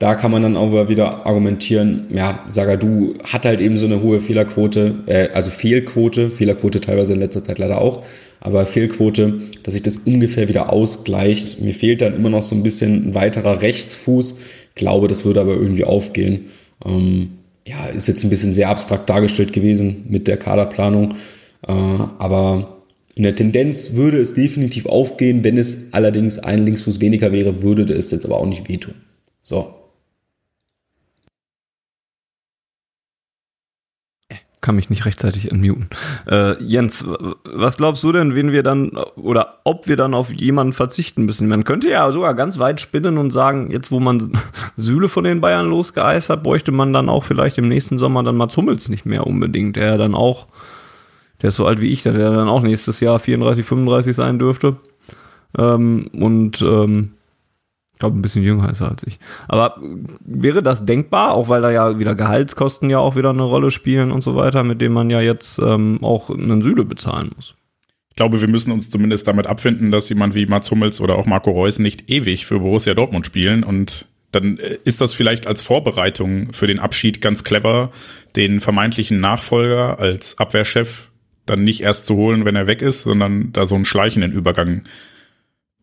Da 0.00 0.16
kann 0.16 0.32
man 0.32 0.42
dann 0.42 0.56
aber 0.56 0.88
wieder 0.88 1.26
argumentieren, 1.26 2.08
ja, 2.12 2.44
Sagadu 2.48 3.14
hat 3.22 3.44
halt 3.44 3.60
eben 3.60 3.76
so 3.76 3.86
eine 3.86 4.02
hohe 4.02 4.20
Fehlerquote, 4.20 5.04
äh, 5.06 5.28
also 5.28 5.50
Fehlquote, 5.50 6.32
Fehlerquote 6.32 6.80
teilweise 6.80 7.12
in 7.12 7.20
letzter 7.20 7.44
Zeit 7.44 7.60
leider 7.60 7.80
auch, 7.80 8.02
aber 8.40 8.66
Fehlquote, 8.66 9.38
dass 9.62 9.74
sich 9.74 9.82
das 9.84 9.98
ungefähr 9.98 10.48
wieder 10.48 10.72
ausgleicht. 10.72 11.60
Mir 11.60 11.72
fehlt 11.72 12.00
dann 12.00 12.16
immer 12.16 12.30
noch 12.30 12.42
so 12.42 12.56
ein 12.56 12.64
bisschen 12.64 13.10
ein 13.10 13.14
weiterer 13.14 13.62
Rechtsfuß. 13.62 14.38
Ich 14.70 14.74
glaube, 14.74 15.06
das 15.06 15.24
würde 15.24 15.40
aber 15.40 15.52
irgendwie 15.52 15.84
aufgehen. 15.84 16.46
Ähm, 16.84 17.38
ja, 17.66 17.86
ist 17.86 18.08
jetzt 18.08 18.24
ein 18.24 18.30
bisschen 18.30 18.52
sehr 18.52 18.68
abstrakt 18.68 19.08
dargestellt 19.08 19.52
gewesen 19.52 20.04
mit 20.08 20.28
der 20.28 20.36
Kaderplanung. 20.36 21.14
Äh, 21.66 21.72
aber 21.72 22.82
in 23.14 23.22
der 23.24 23.34
Tendenz 23.34 23.92
würde 23.92 24.18
es 24.18 24.34
definitiv 24.34 24.86
aufgehen. 24.86 25.44
Wenn 25.44 25.58
es 25.58 25.92
allerdings 25.92 26.38
ein 26.38 26.64
Linksfuß 26.64 27.00
weniger 27.00 27.32
wäre, 27.32 27.62
würde 27.62 27.92
es 27.92 28.10
jetzt 28.10 28.24
aber 28.24 28.38
auch 28.38 28.46
nicht 28.46 28.68
wehtun. 28.68 28.94
So, 29.42 29.74
kann 34.62 34.76
mich 34.76 34.88
nicht 34.88 35.04
rechtzeitig 35.04 35.50
unmuten. 35.50 35.88
Äh, 36.26 36.62
Jens, 36.62 37.04
was 37.44 37.76
glaubst 37.76 38.02
du 38.04 38.12
denn, 38.12 38.34
wen 38.34 38.52
wir 38.52 38.62
dann 38.62 38.90
oder 39.16 39.58
ob 39.64 39.88
wir 39.88 39.96
dann 39.96 40.14
auf 40.14 40.32
jemanden 40.32 40.72
verzichten 40.72 41.24
müssen? 41.24 41.48
Man 41.48 41.64
könnte 41.64 41.90
ja 41.90 42.10
sogar 42.12 42.34
ganz 42.34 42.58
weit 42.60 42.80
spinnen 42.80 43.18
und 43.18 43.32
sagen, 43.32 43.70
jetzt 43.70 43.90
wo 43.90 43.98
man 43.98 44.38
Sühle 44.76 45.08
von 45.08 45.24
den 45.24 45.40
Bayern 45.40 45.68
losgeeist 45.68 46.30
hat, 46.30 46.44
bräuchte 46.44 46.70
man 46.70 46.92
dann 46.92 47.08
auch 47.08 47.24
vielleicht 47.24 47.58
im 47.58 47.68
nächsten 47.68 47.98
Sommer 47.98 48.22
dann 48.22 48.36
Mats 48.36 48.56
Hummels 48.56 48.88
nicht 48.88 49.04
mehr 49.04 49.26
unbedingt, 49.26 49.74
der 49.76 49.98
dann 49.98 50.14
auch, 50.14 50.46
der 51.42 51.48
ist 51.48 51.56
so 51.56 51.66
alt 51.66 51.80
wie 51.80 51.90
ich, 51.90 52.04
der 52.04 52.12
dann 52.12 52.48
auch 52.48 52.62
nächstes 52.62 53.00
Jahr 53.00 53.18
34, 53.18 53.66
35 53.66 54.14
sein 54.14 54.38
dürfte. 54.38 54.76
Ähm, 55.58 56.08
und 56.12 56.62
ähm, 56.62 57.14
glaube, 57.98 58.18
ein 58.18 58.22
bisschen 58.22 58.42
jünger 58.42 58.68
ist 58.70 58.80
er 58.80 58.90
als 58.90 59.06
ich. 59.06 59.18
Aber 59.48 59.76
wäre 60.24 60.62
das 60.62 60.84
denkbar, 60.84 61.34
auch 61.34 61.48
weil 61.48 61.62
da 61.62 61.70
ja 61.70 61.98
wieder 61.98 62.14
Gehaltskosten 62.14 62.90
ja 62.90 62.98
auch 62.98 63.16
wieder 63.16 63.30
eine 63.30 63.42
Rolle 63.42 63.70
spielen 63.70 64.10
und 64.10 64.22
so 64.22 64.34
weiter, 64.34 64.64
mit 64.64 64.80
denen 64.80 64.94
man 64.94 65.08
ja 65.08 65.20
jetzt 65.20 65.58
ähm, 65.58 65.98
auch 66.02 66.28
einen 66.30 66.62
Süle 66.62 66.84
bezahlen 66.84 67.30
muss? 67.34 67.54
Ich 68.10 68.16
glaube, 68.16 68.40
wir 68.40 68.48
müssen 68.48 68.72
uns 68.72 68.90
zumindest 68.90 69.26
damit 69.26 69.46
abfinden, 69.46 69.90
dass 69.90 70.08
jemand 70.08 70.34
wie 70.34 70.46
Mats 70.46 70.70
Hummels 70.70 71.00
oder 71.00 71.16
auch 71.16 71.26
Marco 71.26 71.50
Reus 71.50 71.78
nicht 71.78 72.10
ewig 72.10 72.44
für 72.44 72.58
Borussia 72.58 72.92
Dortmund 72.92 73.24
spielen 73.24 73.64
und 73.64 74.06
dann 74.32 74.58
äh, 74.58 74.78
ist 74.84 75.00
das 75.00 75.14
vielleicht 75.14 75.46
als 75.46 75.62
Vorbereitung 75.62 76.52
für 76.52 76.66
den 76.66 76.80
Abschied 76.80 77.20
ganz 77.20 77.44
clever, 77.44 77.90
den 78.34 78.60
vermeintlichen 78.60 79.20
Nachfolger 79.20 79.98
als 79.98 80.38
Abwehrchef 80.38 81.10
dann 81.46 81.64
nicht 81.64 81.82
erst 81.82 82.06
zu 82.06 82.16
holen, 82.16 82.44
wenn 82.44 82.56
er 82.56 82.66
weg 82.66 82.82
ist, 82.82 83.02
sondern 83.02 83.52
da 83.52 83.66
so 83.66 83.74
einen 83.74 83.84
schleichenden 83.84 84.32
Übergang 84.32 84.82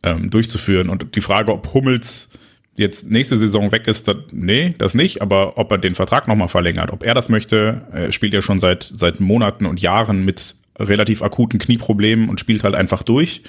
ähm, 0.03 0.29
durchzuführen. 0.29 0.89
Und 0.89 1.15
die 1.15 1.21
Frage, 1.21 1.53
ob 1.53 1.73
Hummels 1.73 2.29
jetzt 2.75 3.10
nächste 3.10 3.37
Saison 3.37 3.71
weg 3.71 3.87
ist, 3.87 4.08
das, 4.08 4.17
nee, 4.31 4.73
das 4.77 4.93
nicht, 4.93 5.21
aber 5.21 5.58
ob 5.58 5.71
er 5.71 5.77
den 5.77 5.95
Vertrag 5.95 6.27
nochmal 6.27 6.47
verlängert, 6.47 6.91
ob 6.91 7.04
er 7.04 7.13
das 7.13 7.29
möchte, 7.29 7.81
er 7.91 8.12
spielt 8.12 8.33
ja 8.33 8.41
schon 8.41 8.60
seit, 8.60 8.83
seit 8.83 9.19
Monaten 9.19 9.65
und 9.65 9.81
Jahren 9.81 10.23
mit 10.23 10.56
relativ 10.77 11.21
akuten 11.21 11.60
Knieproblemen 11.60 12.29
und 12.29 12.39
spielt 12.39 12.63
halt 12.63 12.75
einfach 12.75 13.04
durch. 13.04 13.41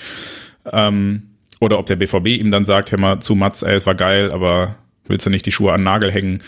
Ähm, 0.71 1.23
oder 1.61 1.79
ob 1.79 1.87
der 1.87 1.97
BVB 1.97 2.27
ihm 2.27 2.51
dann 2.51 2.65
sagt, 2.65 2.91
hör 2.91 2.99
mal, 2.99 3.21
zu 3.21 3.35
Mats, 3.35 3.63
ey, 3.63 3.75
es 3.75 3.87
war 3.87 3.95
geil, 3.95 4.33
aber 4.33 4.77
willst 5.07 5.27
du 5.27 5.31
nicht 5.31 5.47
die 5.47 5.53
Schuhe 5.53 5.73
an 5.73 5.81
den 5.81 5.85
Nagel 5.85 6.11
hängen? 6.11 6.43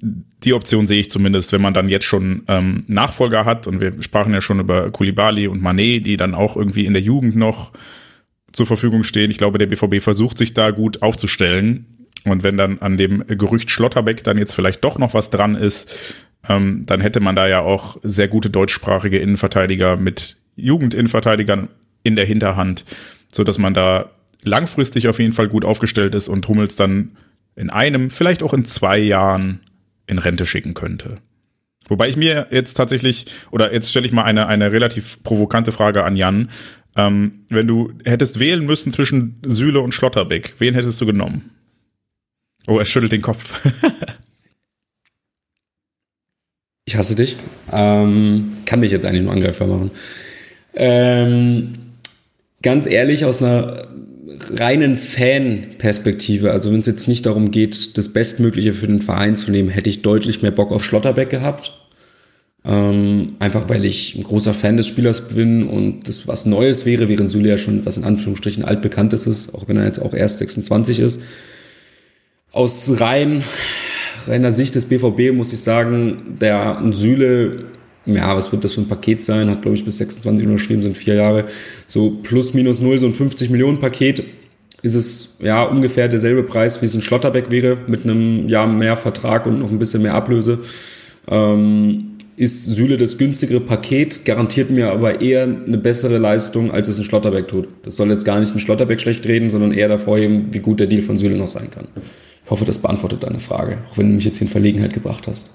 die 0.00 0.54
Option 0.54 0.86
sehe 0.86 1.00
ich 1.00 1.10
zumindest, 1.10 1.52
wenn 1.52 1.60
man 1.62 1.74
dann 1.74 1.88
jetzt 1.88 2.04
schon 2.04 2.42
ähm, 2.48 2.84
Nachfolger 2.86 3.44
hat 3.44 3.66
und 3.66 3.80
wir 3.80 4.00
sprachen 4.02 4.32
ja 4.32 4.40
schon 4.40 4.60
über 4.60 4.90
Kulibali 4.90 5.48
und 5.48 5.60
Manet, 5.60 6.06
die 6.06 6.16
dann 6.16 6.34
auch 6.34 6.56
irgendwie 6.56 6.86
in 6.86 6.92
der 6.92 7.02
Jugend 7.02 7.36
noch 7.36 7.72
zur 8.52 8.66
Verfügung 8.66 9.04
stehen. 9.04 9.30
Ich 9.30 9.38
glaube, 9.38 9.58
der 9.58 9.66
BVB 9.66 10.02
versucht 10.02 10.38
sich 10.38 10.54
da 10.54 10.70
gut 10.70 11.02
aufzustellen. 11.02 12.06
Und 12.24 12.42
wenn 12.42 12.56
dann 12.56 12.78
an 12.78 12.96
dem 12.96 13.24
Gerücht 13.26 13.70
Schlotterbeck 13.70 14.24
dann 14.24 14.38
jetzt 14.38 14.54
vielleicht 14.54 14.84
doch 14.84 14.98
noch 14.98 15.14
was 15.14 15.30
dran 15.30 15.54
ist, 15.54 15.94
ähm, 16.48 16.84
dann 16.86 17.00
hätte 17.00 17.20
man 17.20 17.36
da 17.36 17.46
ja 17.46 17.60
auch 17.60 17.98
sehr 18.02 18.28
gute 18.28 18.50
deutschsprachige 18.50 19.18
Innenverteidiger 19.18 19.96
mit 19.96 20.36
Jugendinnenverteidigern 20.56 21.68
in 22.02 22.16
der 22.16 22.26
Hinterhand, 22.26 22.84
so 23.30 23.44
dass 23.44 23.58
man 23.58 23.74
da 23.74 24.10
langfristig 24.44 25.08
auf 25.08 25.18
jeden 25.18 25.32
Fall 25.32 25.48
gut 25.48 25.64
aufgestellt 25.64 26.14
ist 26.14 26.28
und 26.28 26.46
Hummels 26.48 26.76
dann 26.76 27.16
in 27.56 27.70
einem, 27.70 28.10
vielleicht 28.10 28.42
auch 28.42 28.54
in 28.54 28.64
zwei 28.64 28.98
Jahren 28.98 29.60
in 30.06 30.18
Rente 30.18 30.46
schicken 30.46 30.74
könnte. 30.74 31.18
Wobei 31.88 32.08
ich 32.08 32.16
mir 32.16 32.46
jetzt 32.50 32.74
tatsächlich, 32.74 33.26
oder 33.50 33.72
jetzt 33.72 33.90
stelle 33.90 34.06
ich 34.06 34.12
mal 34.12 34.24
eine, 34.24 34.46
eine 34.46 34.72
relativ 34.72 35.22
provokante 35.22 35.72
Frage 35.72 36.04
an 36.04 36.16
Jan. 36.16 36.50
Ähm, 36.96 37.44
wenn 37.48 37.66
du 37.66 37.92
hättest 38.04 38.40
wählen 38.40 38.64
müssen 38.64 38.92
zwischen 38.92 39.40
Süle 39.46 39.80
und 39.80 39.92
Schlotterbeck, 39.92 40.54
wen 40.58 40.74
hättest 40.74 41.00
du 41.00 41.06
genommen? 41.06 41.50
Oh, 42.66 42.78
er 42.78 42.84
schüttelt 42.84 43.12
den 43.12 43.22
Kopf. 43.22 43.64
ich 46.84 46.96
hasse 46.96 47.14
dich. 47.14 47.36
Ähm, 47.72 48.50
kann 48.66 48.80
mich 48.80 48.90
jetzt 48.90 49.06
eigentlich 49.06 49.22
nur 49.22 49.32
angreifbar 49.32 49.68
machen. 49.68 49.90
Ähm, 50.74 51.74
ganz 52.62 52.86
ehrlich, 52.86 53.24
aus 53.24 53.42
einer 53.42 53.88
reinen 54.56 54.96
Fan-Perspektive, 54.96 56.52
also 56.52 56.72
wenn 56.72 56.80
es 56.80 56.86
jetzt 56.86 57.08
nicht 57.08 57.26
darum 57.26 57.50
geht, 57.50 57.96
das 57.96 58.12
Bestmögliche 58.12 58.72
für 58.72 58.86
den 58.86 59.02
Verein 59.02 59.36
zu 59.36 59.50
nehmen, 59.50 59.68
hätte 59.68 59.90
ich 59.90 60.02
deutlich 60.02 60.42
mehr 60.42 60.50
Bock 60.50 60.70
auf 60.70 60.84
Schlotterbeck 60.84 61.30
gehabt. 61.30 61.77
Ähm, 62.64 63.36
einfach 63.38 63.68
weil 63.68 63.84
ich 63.84 64.14
ein 64.16 64.24
großer 64.24 64.52
Fan 64.52 64.76
des 64.76 64.88
Spielers 64.88 65.28
bin 65.28 65.62
und 65.62 66.08
das 66.08 66.26
was 66.26 66.44
Neues 66.44 66.84
wäre, 66.84 67.08
während 67.08 67.30
Süle 67.30 67.48
ja 67.48 67.56
schon 67.56 67.86
was 67.86 67.96
in 67.96 68.04
Anführungsstrichen 68.04 68.64
altbekanntes 68.64 69.26
ist, 69.26 69.54
auch 69.54 69.68
wenn 69.68 69.76
er 69.76 69.84
jetzt 69.84 70.00
auch 70.00 70.12
erst 70.12 70.38
26 70.38 70.98
ist. 70.98 71.22
Aus 72.50 73.00
rein, 73.00 73.44
reiner 74.26 74.52
Sicht 74.52 74.74
des 74.74 74.86
BVB 74.86 75.32
muss 75.32 75.52
ich 75.52 75.60
sagen, 75.60 76.36
der 76.40 76.82
Süle 76.90 77.66
ja, 78.06 78.34
was 78.34 78.50
wird 78.52 78.64
das 78.64 78.72
für 78.72 78.80
ein 78.80 78.88
Paket 78.88 79.22
sein? 79.22 79.50
Hat, 79.50 79.62
glaube 79.62 79.76
ich, 79.76 79.84
bis 79.84 79.98
26 79.98 80.46
unterschrieben, 80.46 80.82
sind 80.82 80.96
vier 80.96 81.14
Jahre. 81.14 81.44
So 81.86 82.10
plus 82.22 82.54
minus 82.54 82.80
null, 82.80 82.96
so 82.96 83.06
ein 83.06 83.12
50 83.12 83.50
Millionen 83.50 83.80
Paket 83.80 84.24
ist 84.80 84.94
es 84.94 85.36
ja 85.40 85.64
ungefähr 85.64 86.08
derselbe 86.08 86.42
Preis, 86.42 86.80
wie 86.80 86.86
es 86.86 86.94
ein 86.94 87.02
Schlotterbeck 87.02 87.50
wäre, 87.50 87.76
mit 87.86 88.04
einem 88.04 88.48
Jahr 88.48 88.66
mehr 88.66 88.96
Vertrag 88.96 89.46
und 89.46 89.58
noch 89.58 89.70
ein 89.70 89.78
bisschen 89.78 90.02
mehr 90.02 90.14
Ablöse. 90.14 90.60
Ähm, 91.30 92.07
ist 92.38 92.66
Süle 92.66 92.96
das 92.96 93.18
günstigere 93.18 93.60
Paket, 93.60 94.24
garantiert 94.24 94.70
mir 94.70 94.92
aber 94.92 95.20
eher 95.20 95.42
eine 95.42 95.76
bessere 95.76 96.18
Leistung, 96.18 96.70
als 96.70 96.88
es 96.88 96.98
ein 96.98 97.04
Schlotterbeck 97.04 97.48
tut. 97.48 97.68
Das 97.82 97.96
soll 97.96 98.10
jetzt 98.10 98.24
gar 98.24 98.38
nicht 98.38 98.54
ein 98.54 98.60
Schlotterbeck 98.60 99.00
schlecht 99.00 99.26
reden, 99.26 99.50
sondern 99.50 99.72
eher 99.72 99.88
davor 99.88 100.18
eben, 100.18 100.54
wie 100.54 100.60
gut 100.60 100.78
der 100.78 100.86
Deal 100.86 101.02
von 101.02 101.18
Süle 101.18 101.36
noch 101.36 101.48
sein 101.48 101.68
kann. 101.70 101.88
Ich 102.44 102.50
hoffe, 102.50 102.64
das 102.64 102.78
beantwortet 102.78 103.24
deine 103.24 103.40
Frage, 103.40 103.78
auch 103.90 103.98
wenn 103.98 104.08
du 104.08 104.14
mich 104.14 104.24
jetzt 104.24 104.40
in 104.40 104.46
Verlegenheit 104.46 104.94
gebracht 104.94 105.26
hast. 105.26 105.50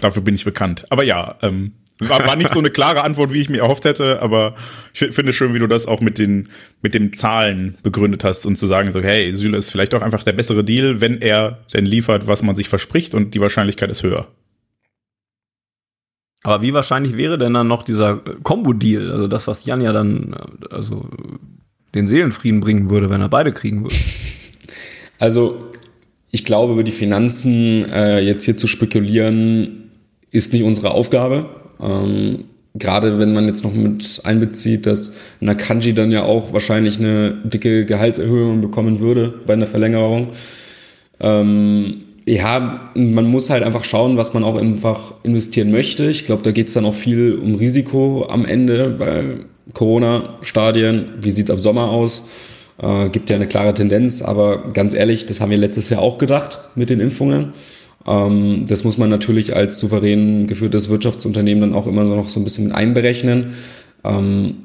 Dafür 0.00 0.22
bin 0.22 0.34
ich 0.34 0.44
bekannt. 0.44 0.86
Aber 0.90 1.04
ja, 1.04 1.36
ähm, 1.40 1.72
war, 2.00 2.26
war 2.26 2.34
nicht 2.34 2.50
so 2.50 2.58
eine 2.58 2.70
klare 2.70 3.04
Antwort, 3.04 3.32
wie 3.32 3.40
ich 3.40 3.48
mir 3.48 3.60
erhofft 3.60 3.84
hätte, 3.84 4.20
aber 4.20 4.56
ich 4.92 5.14
finde 5.14 5.32
schön, 5.32 5.54
wie 5.54 5.60
du 5.60 5.68
das 5.68 5.86
auch 5.86 6.00
mit 6.00 6.18
den, 6.18 6.48
mit 6.82 6.94
den 6.94 7.12
Zahlen 7.12 7.76
begründet 7.84 8.24
hast 8.24 8.44
und 8.44 8.56
zu 8.56 8.66
sagen 8.66 8.90
so, 8.90 9.00
hey, 9.00 9.32
Süle 9.32 9.56
ist 9.56 9.70
vielleicht 9.70 9.94
auch 9.94 10.02
einfach 10.02 10.24
der 10.24 10.32
bessere 10.32 10.64
Deal, 10.64 11.00
wenn 11.00 11.22
er 11.22 11.60
denn 11.72 11.86
liefert, 11.86 12.26
was 12.26 12.42
man 12.42 12.56
sich 12.56 12.68
verspricht 12.68 13.14
und 13.14 13.34
die 13.34 13.40
Wahrscheinlichkeit 13.40 13.90
ist 13.90 14.02
höher. 14.02 14.26
Aber 16.42 16.62
wie 16.62 16.72
wahrscheinlich 16.72 17.16
wäre 17.16 17.38
denn 17.38 17.54
dann 17.54 17.68
noch 17.68 17.82
dieser 17.82 18.16
Combo-Deal, 18.42 19.12
also 19.12 19.28
das, 19.28 19.46
was 19.46 19.64
Jan 19.64 19.80
ja 19.80 19.92
dann, 19.92 20.34
also 20.70 21.08
den 21.94 22.06
Seelenfrieden 22.06 22.60
bringen 22.60 22.90
würde, 22.90 23.10
wenn 23.10 23.20
er 23.20 23.28
beide 23.28 23.52
kriegen 23.52 23.82
würde? 23.82 23.94
Also 25.18 25.70
ich 26.32 26.44
glaube, 26.44 26.72
über 26.72 26.82
die 26.82 26.90
Finanzen 26.90 27.84
äh, 27.84 28.18
jetzt 28.18 28.42
hier 28.42 28.56
zu 28.56 28.66
spekulieren, 28.66 29.92
ist 30.32 30.52
nicht 30.52 30.64
unsere 30.64 30.90
Aufgabe. 30.90 31.46
Ähm, 31.80 32.44
Gerade 32.74 33.18
wenn 33.18 33.34
man 33.34 33.46
jetzt 33.46 33.62
noch 33.62 33.72
mit 33.72 34.22
einbezieht, 34.24 34.86
dass 34.86 35.14
Nakanji 35.40 35.92
dann 35.92 36.10
ja 36.10 36.22
auch 36.22 36.52
wahrscheinlich 36.54 36.98
eine 36.98 37.34
dicke 37.44 37.84
Gehaltserhöhung 37.84 38.62
bekommen 38.62 38.98
würde 38.98 39.32
bei 39.46 39.52
einer 39.52 39.68
Verlängerung. 39.68 40.28
Ähm, 41.20 42.02
ja, 42.26 42.90
man 42.94 43.26
muss 43.26 43.50
halt 43.50 43.62
einfach 43.62 43.84
schauen, 43.84 44.16
was 44.16 44.34
man 44.34 44.44
auch 44.44 44.56
einfach 44.56 45.14
investieren 45.22 45.70
möchte. 45.72 46.08
Ich 46.10 46.24
glaube, 46.24 46.42
da 46.42 46.52
geht 46.52 46.68
es 46.68 46.74
dann 46.74 46.84
auch 46.84 46.94
viel 46.94 47.34
um 47.34 47.54
Risiko 47.54 48.26
am 48.28 48.44
Ende, 48.44 48.98
weil 48.98 49.46
Corona-Stadien, 49.72 51.14
wie 51.20 51.30
sieht 51.30 51.46
es 51.46 51.50
ab 51.50 51.60
Sommer 51.60 51.90
aus? 51.90 52.28
Äh, 52.80 53.08
gibt 53.10 53.30
ja 53.30 53.36
eine 53.36 53.46
klare 53.46 53.74
Tendenz, 53.74 54.22
aber 54.22 54.72
ganz 54.72 54.94
ehrlich, 54.94 55.26
das 55.26 55.40
haben 55.40 55.50
wir 55.50 55.58
letztes 55.58 55.90
Jahr 55.90 56.02
auch 56.02 56.18
gedacht 56.18 56.58
mit 56.74 56.90
den 56.90 57.00
Impfungen. 57.00 57.52
Ähm, 58.06 58.66
das 58.68 58.84
muss 58.84 58.98
man 58.98 59.10
natürlich 59.10 59.54
als 59.54 59.78
souverän 59.78 60.46
geführtes 60.46 60.88
Wirtschaftsunternehmen 60.88 61.60
dann 61.60 61.74
auch 61.74 61.86
immer 61.86 62.04
noch 62.04 62.28
so 62.28 62.40
ein 62.40 62.44
bisschen 62.44 62.66
mit 62.66 62.74
einberechnen. 62.74 63.54
Ähm, 64.04 64.56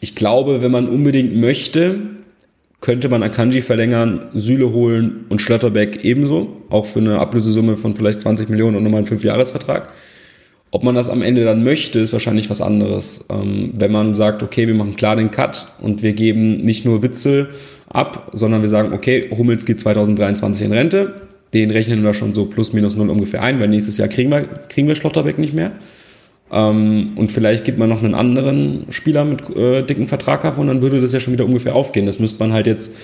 ich 0.00 0.14
glaube, 0.14 0.62
wenn 0.62 0.70
man 0.70 0.88
unbedingt 0.88 1.36
möchte, 1.36 2.00
könnte 2.80 3.08
man 3.08 3.22
Akanji 3.22 3.60
verlängern, 3.60 4.28
Süle 4.34 4.72
holen 4.72 5.26
und 5.28 5.40
Schlotterbeck 5.40 6.04
ebenso, 6.04 6.56
auch 6.70 6.86
für 6.86 7.00
eine 7.00 7.18
Ablösesumme 7.18 7.76
von 7.76 7.94
vielleicht 7.94 8.22
20 8.22 8.48
Millionen 8.48 8.76
und 8.76 8.82
nochmal 8.82 8.98
einen 8.98 9.06
Fünfjahresvertrag. 9.06 9.90
Ob 10.72 10.84
man 10.84 10.94
das 10.94 11.10
am 11.10 11.20
Ende 11.22 11.44
dann 11.44 11.64
möchte, 11.64 11.98
ist 11.98 12.12
wahrscheinlich 12.12 12.48
was 12.48 12.60
anderes. 12.60 13.24
Ähm, 13.28 13.72
wenn 13.76 13.90
man 13.90 14.14
sagt, 14.14 14.42
okay, 14.42 14.66
wir 14.66 14.74
machen 14.74 14.96
klar 14.96 15.16
den 15.16 15.30
Cut 15.30 15.66
und 15.80 16.02
wir 16.02 16.12
geben 16.12 16.58
nicht 16.58 16.84
nur 16.84 17.02
Witzel 17.02 17.50
ab, 17.88 18.30
sondern 18.32 18.62
wir 18.62 18.68
sagen, 18.68 18.92
okay, 18.92 19.30
Hummels 19.36 19.66
geht 19.66 19.80
2023 19.80 20.66
in 20.66 20.72
Rente, 20.72 21.14
den 21.52 21.72
rechnen 21.72 22.04
wir 22.04 22.14
schon 22.14 22.34
so 22.34 22.46
plus 22.46 22.72
minus 22.72 22.96
null 22.96 23.10
ungefähr 23.10 23.42
ein, 23.42 23.58
weil 23.58 23.68
nächstes 23.68 23.98
Jahr 23.98 24.06
kriegen 24.06 24.30
wir, 24.30 24.44
kriegen 24.68 24.86
wir 24.86 24.94
Schlotterbeck 24.94 25.38
nicht 25.38 25.54
mehr. 25.54 25.72
Ähm, 26.52 27.12
und 27.16 27.30
vielleicht 27.30 27.64
gibt 27.64 27.78
man 27.78 27.88
noch 27.88 28.02
einen 28.02 28.14
anderen 28.14 28.86
Spieler 28.90 29.24
mit 29.24 29.48
äh, 29.56 29.82
dicken 29.82 30.06
Vertrag 30.06 30.44
ab 30.44 30.58
und 30.58 30.66
dann 30.66 30.82
würde 30.82 31.00
das 31.00 31.12
ja 31.12 31.20
schon 31.20 31.32
wieder 31.32 31.44
ungefähr 31.44 31.74
aufgehen. 31.74 32.06
Das 32.06 32.18
müsste 32.18 32.40
man 32.40 32.52
halt 32.52 32.66
jetzt 32.66 32.96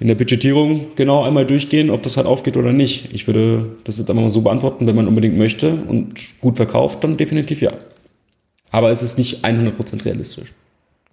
in 0.00 0.08
der 0.08 0.14
Budgetierung 0.14 0.88
genau 0.94 1.24
einmal 1.24 1.46
durchgehen, 1.46 1.90
ob 1.90 2.02
das 2.02 2.16
halt 2.16 2.26
aufgeht 2.26 2.56
oder 2.56 2.72
nicht. 2.72 3.12
Ich 3.12 3.26
würde 3.26 3.76
das 3.84 3.98
jetzt 3.98 4.10
einfach 4.10 4.22
mal 4.22 4.30
so 4.30 4.42
beantworten, 4.42 4.86
wenn 4.86 4.96
man 4.96 5.08
unbedingt 5.08 5.36
möchte 5.36 5.72
und 5.72 6.14
gut 6.40 6.56
verkauft, 6.56 7.02
dann 7.04 7.16
definitiv 7.16 7.62
ja. 7.62 7.72
Aber 8.70 8.90
es 8.90 9.02
ist 9.02 9.18
nicht 9.18 9.44
100% 9.44 10.04
realistisch. 10.04 10.52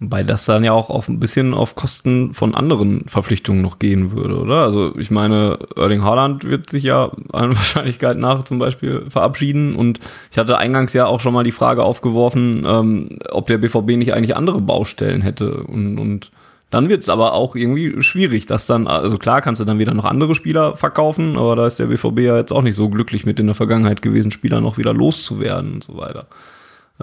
Wobei 0.04 0.22
das 0.22 0.44
dann 0.44 0.64
ja 0.64 0.72
auch 0.72 0.90
auf 0.90 1.08
ein 1.08 1.18
bisschen 1.18 1.54
auf 1.54 1.76
Kosten 1.76 2.34
von 2.34 2.54
anderen 2.54 3.08
Verpflichtungen 3.08 3.62
noch 3.62 3.78
gehen 3.78 4.12
würde, 4.12 4.38
oder? 4.38 4.56
Also 4.56 4.94
ich 4.98 5.10
meine, 5.10 5.58
Erling 5.76 6.04
Haaland 6.04 6.44
wird 6.44 6.68
sich 6.68 6.84
ja 6.84 7.10
einer 7.32 7.48
Wahrscheinlichkeit 7.56 8.18
nach 8.18 8.44
zum 8.44 8.58
Beispiel 8.58 9.06
verabschieden 9.08 9.74
und 9.76 10.00
ich 10.30 10.36
hatte 10.36 10.58
eingangs 10.58 10.92
ja 10.92 11.06
auch 11.06 11.20
schon 11.20 11.32
mal 11.32 11.42
die 11.42 11.52
Frage 11.52 11.82
aufgeworfen, 11.82 12.64
ähm, 12.66 13.18
ob 13.30 13.46
der 13.46 13.56
BVB 13.56 13.96
nicht 13.96 14.12
eigentlich 14.12 14.36
andere 14.36 14.60
Baustellen 14.60 15.22
hätte 15.22 15.62
und, 15.62 15.98
und 15.98 16.30
dann 16.68 16.90
wird 16.90 17.02
es 17.02 17.08
aber 17.08 17.32
auch 17.32 17.56
irgendwie 17.56 18.02
schwierig, 18.02 18.44
dass 18.44 18.66
dann, 18.66 18.86
also 18.86 19.16
klar 19.16 19.40
kannst 19.40 19.62
du 19.62 19.64
dann 19.64 19.78
wieder 19.78 19.94
noch 19.94 20.04
andere 20.04 20.34
Spieler 20.34 20.76
verkaufen, 20.76 21.38
aber 21.38 21.56
da 21.56 21.66
ist 21.66 21.78
der 21.78 21.86
BVB 21.86 22.18
ja 22.18 22.36
jetzt 22.36 22.52
auch 22.52 22.62
nicht 22.62 22.76
so 22.76 22.90
glücklich 22.90 23.24
mit 23.24 23.40
in 23.40 23.46
der 23.46 23.54
Vergangenheit 23.54 24.02
gewesen, 24.02 24.30
Spieler 24.32 24.60
noch 24.60 24.76
wieder 24.76 24.92
loszuwerden 24.92 25.74
und 25.74 25.82
so 25.82 25.96
weiter. 25.96 26.26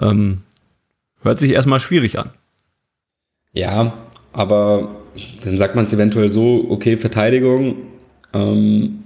Ähm, 0.00 0.42
hört 1.22 1.40
sich 1.40 1.50
erstmal 1.50 1.80
schwierig 1.80 2.20
an. 2.20 2.30
Ja, 3.52 3.92
aber 4.32 4.96
dann 5.44 5.58
sagt 5.58 5.74
man 5.74 5.84
es 5.84 5.92
eventuell 5.92 6.28
so, 6.28 6.66
okay, 6.70 6.96
Verteidigung, 6.96 7.76
ähm, 8.32 9.04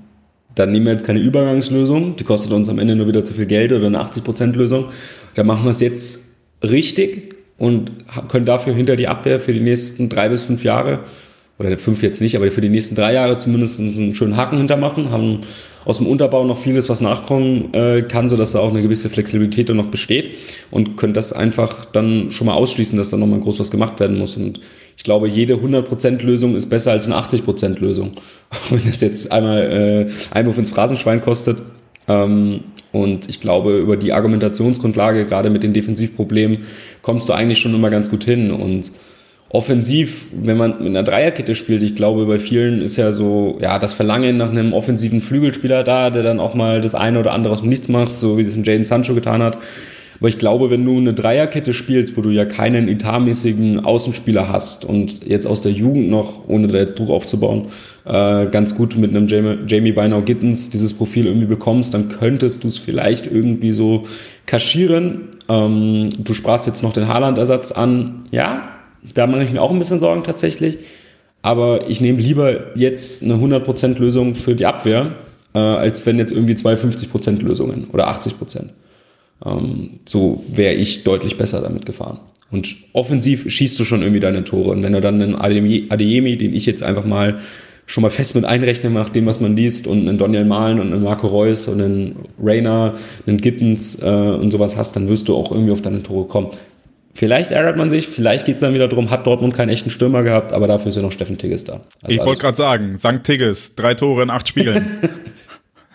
dann 0.54 0.72
nehmen 0.72 0.86
wir 0.86 0.92
jetzt 0.92 1.06
keine 1.06 1.18
Übergangslösung, 1.18 2.16
die 2.16 2.24
kostet 2.24 2.52
uns 2.52 2.68
am 2.68 2.78
Ende 2.78 2.96
nur 2.96 3.08
wieder 3.08 3.24
zu 3.24 3.34
viel 3.34 3.46
Geld 3.46 3.72
oder 3.72 3.86
eine 3.86 4.00
80% 4.00 4.56
Lösung. 4.56 4.86
Dann 5.34 5.46
machen 5.46 5.64
wir 5.64 5.70
es 5.70 5.80
jetzt 5.80 6.36
richtig 6.62 7.34
und 7.58 7.92
können 8.28 8.46
dafür 8.46 8.74
hinter 8.74 8.96
die 8.96 9.08
Abwehr 9.08 9.40
für 9.40 9.52
die 9.52 9.60
nächsten 9.60 10.08
drei 10.08 10.28
bis 10.28 10.44
fünf 10.44 10.64
Jahre, 10.64 11.00
oder 11.58 11.76
fünf 11.78 12.02
jetzt 12.02 12.20
nicht, 12.20 12.36
aber 12.36 12.50
für 12.50 12.60
die 12.60 12.68
nächsten 12.68 12.94
drei 12.94 13.14
Jahre 13.14 13.38
zumindest 13.38 13.80
einen 13.80 14.14
schönen 14.14 14.36
Haken 14.36 14.58
hintermachen, 14.58 15.10
haben 15.10 15.40
aus 15.86 15.98
dem 15.98 16.06
Unterbau 16.06 16.44
noch 16.44 16.58
vieles, 16.58 16.88
was 16.88 17.00
nachkommen 17.00 17.72
äh, 17.72 18.02
kann, 18.02 18.28
sodass 18.28 18.52
da 18.52 18.58
auch 18.58 18.70
eine 18.70 18.82
gewisse 18.82 19.08
Flexibilität 19.08 19.68
dann 19.68 19.76
noch 19.76 19.86
besteht 19.86 20.36
und 20.70 20.96
können 20.96 21.14
das 21.14 21.32
einfach 21.32 21.84
dann 21.86 22.30
schon 22.30 22.48
mal 22.48 22.54
ausschließen, 22.54 22.98
dass 22.98 23.10
da 23.10 23.16
nochmal 23.16 23.40
groß 23.40 23.60
was 23.60 23.70
gemacht 23.70 23.98
werden 24.00 24.18
muss. 24.18 24.36
Und 24.36 24.60
ich 24.96 25.04
glaube, 25.04 25.28
jede 25.28 25.54
100% 25.54 26.22
Lösung 26.24 26.56
ist 26.56 26.68
besser 26.68 26.90
als 26.90 27.06
eine 27.06 27.16
80% 27.16 27.78
Lösung. 27.78 28.12
Wenn 28.70 28.84
das 28.84 29.00
jetzt 29.00 29.30
einmal 29.30 30.06
äh, 30.10 30.36
Einwurf 30.36 30.58
ins 30.58 30.70
Phrasenschwein 30.70 31.22
kostet, 31.22 31.62
ähm, 32.08 32.60
und 32.92 33.28
ich 33.28 33.40
glaube, 33.40 33.78
über 33.78 33.96
die 33.96 34.12
Argumentationsgrundlage, 34.12 35.26
gerade 35.26 35.50
mit 35.50 35.62
den 35.62 35.74
Defensivproblemen, 35.74 36.64
kommst 37.02 37.28
du 37.28 37.34
eigentlich 37.34 37.58
schon 37.58 37.74
immer 37.74 37.90
ganz 37.90 38.10
gut 38.10 38.24
hin. 38.24 38.50
Und 38.50 38.90
offensiv, 39.48 40.26
wenn 40.32 40.56
man 40.56 40.78
mit 40.78 40.88
einer 40.88 41.02
Dreierkette 41.02 41.54
spielt, 41.54 41.82
ich 41.82 41.94
glaube, 41.94 42.26
bei 42.26 42.38
vielen 42.38 42.82
ist 42.82 42.96
ja 42.96 43.12
so, 43.12 43.58
ja, 43.60 43.78
das 43.78 43.94
Verlangen 43.94 44.36
nach 44.36 44.50
einem 44.50 44.72
offensiven 44.72 45.20
Flügelspieler 45.20 45.84
da, 45.84 46.10
der 46.10 46.22
dann 46.22 46.40
auch 46.40 46.54
mal 46.54 46.80
das 46.80 46.94
eine 46.94 47.20
oder 47.20 47.32
andere 47.32 47.52
aus 47.52 47.60
dem 47.60 47.68
Nichts 47.68 47.88
macht, 47.88 48.18
so 48.18 48.38
wie 48.38 48.44
das 48.44 48.56
ein 48.56 48.64
Jaden 48.64 48.84
Sancho 48.84 49.14
getan 49.14 49.42
hat. 49.42 49.58
Aber 50.18 50.28
ich 50.28 50.38
glaube, 50.38 50.70
wenn 50.70 50.84
du 50.84 50.96
eine 50.96 51.12
Dreierkette 51.12 51.72
spielst, 51.72 52.16
wo 52.16 52.22
du 52.22 52.30
ja 52.30 52.44
keinen 52.44 52.88
etatmäßigen 52.88 53.84
Außenspieler 53.84 54.48
hast 54.48 54.84
und 54.84 55.26
jetzt 55.26 55.46
aus 55.46 55.60
der 55.60 55.72
Jugend 55.72 56.08
noch, 56.08 56.48
ohne 56.48 56.68
da 56.68 56.78
jetzt 56.78 56.98
Druck 56.98 57.10
aufzubauen, 57.10 57.66
äh, 58.06 58.46
ganz 58.46 58.74
gut 58.74 58.96
mit 58.96 59.10
einem 59.10 59.28
Jamie, 59.28 59.58
Jamie 59.66 59.92
Bynau 59.92 60.22
Gittens 60.22 60.70
dieses 60.70 60.94
Profil 60.94 61.26
irgendwie 61.26 61.46
bekommst, 61.46 61.92
dann 61.92 62.08
könntest 62.08 62.64
du 62.64 62.68
es 62.68 62.78
vielleicht 62.78 63.30
irgendwie 63.30 63.72
so 63.72 64.04
kaschieren. 64.46 65.28
Ähm, 65.48 66.08
du 66.18 66.32
sprachst 66.32 66.66
jetzt 66.66 66.82
noch 66.82 66.94
den 66.94 67.08
Haaland-Ersatz 67.08 67.72
an. 67.72 68.26
Ja, 68.30 68.75
da 69.14 69.26
mache 69.26 69.44
ich 69.44 69.52
mir 69.52 69.62
auch 69.62 69.70
ein 69.70 69.78
bisschen 69.78 70.00
Sorgen 70.00 70.24
tatsächlich. 70.24 70.78
Aber 71.42 71.88
ich 71.88 72.00
nehme 72.00 72.20
lieber 72.20 72.76
jetzt 72.76 73.22
eine 73.22 73.34
100% 73.34 73.98
Lösung 73.98 74.34
für 74.34 74.54
die 74.54 74.66
Abwehr, 74.66 75.12
äh, 75.54 75.58
als 75.58 76.04
wenn 76.04 76.18
jetzt 76.18 76.32
irgendwie 76.32 76.56
zwei 76.56 76.74
50% 76.74 77.42
Lösungen 77.42 77.88
oder 77.92 78.08
80%. 78.08 78.70
Ähm, 79.44 80.00
so 80.06 80.44
wäre 80.48 80.74
ich 80.74 81.04
deutlich 81.04 81.36
besser 81.36 81.60
damit 81.60 81.86
gefahren. 81.86 82.18
Und 82.50 82.76
offensiv 82.92 83.50
schießt 83.50 83.78
du 83.78 83.84
schon 83.84 84.02
irgendwie 84.02 84.20
deine 84.20 84.44
Tore. 84.44 84.70
Und 84.70 84.82
wenn 84.82 84.92
du 84.92 85.00
dann 85.00 85.20
einen 85.20 85.34
Adeyemi, 85.34 86.36
den 86.36 86.54
ich 86.54 86.66
jetzt 86.66 86.82
einfach 86.82 87.04
mal 87.04 87.40
schon 87.86 88.02
mal 88.02 88.10
fest 88.10 88.34
mit 88.34 88.44
einrechne, 88.44 88.90
nach 88.90 89.10
dem, 89.10 89.26
was 89.26 89.40
man 89.40 89.56
liest, 89.56 89.86
und 89.86 90.08
einen 90.08 90.18
Daniel 90.18 90.44
Mahlen 90.44 90.80
und 90.80 90.92
einen 90.92 91.04
Marco 91.04 91.28
Reus 91.28 91.68
und 91.68 91.80
einen 91.80 92.16
Rainer, 92.42 92.94
einen 93.26 93.38
Gittens 93.38 94.02
äh, 94.02 94.06
und 94.06 94.50
sowas 94.50 94.76
hast, 94.76 94.96
dann 94.96 95.08
wirst 95.08 95.28
du 95.28 95.36
auch 95.36 95.52
irgendwie 95.52 95.72
auf 95.72 95.82
deine 95.82 96.02
Tore 96.02 96.26
kommen. 96.26 96.48
Vielleicht 97.16 97.50
ärgert 97.50 97.78
man 97.78 97.88
sich, 97.88 98.08
vielleicht 98.08 98.44
geht 98.44 98.56
es 98.56 98.60
dann 98.60 98.74
wieder 98.74 98.88
darum, 98.88 99.10
hat 99.10 99.26
Dortmund 99.26 99.54
keinen 99.54 99.70
echten 99.70 99.88
Stürmer 99.88 100.22
gehabt, 100.22 100.52
aber 100.52 100.66
dafür 100.66 100.90
ist 100.90 100.96
ja 100.96 101.02
noch 101.02 101.12
Steffen 101.12 101.38
Tigges 101.38 101.64
da. 101.64 101.80
Also 102.02 102.14
ich 102.14 102.22
wollte 102.22 102.42
gerade 102.42 102.56
sagen, 102.56 102.98
St. 102.98 103.24
Tigges, 103.24 103.74
drei 103.74 103.94
Tore 103.94 104.22
in 104.22 104.28
acht 104.28 104.46
Spielen. 104.46 104.98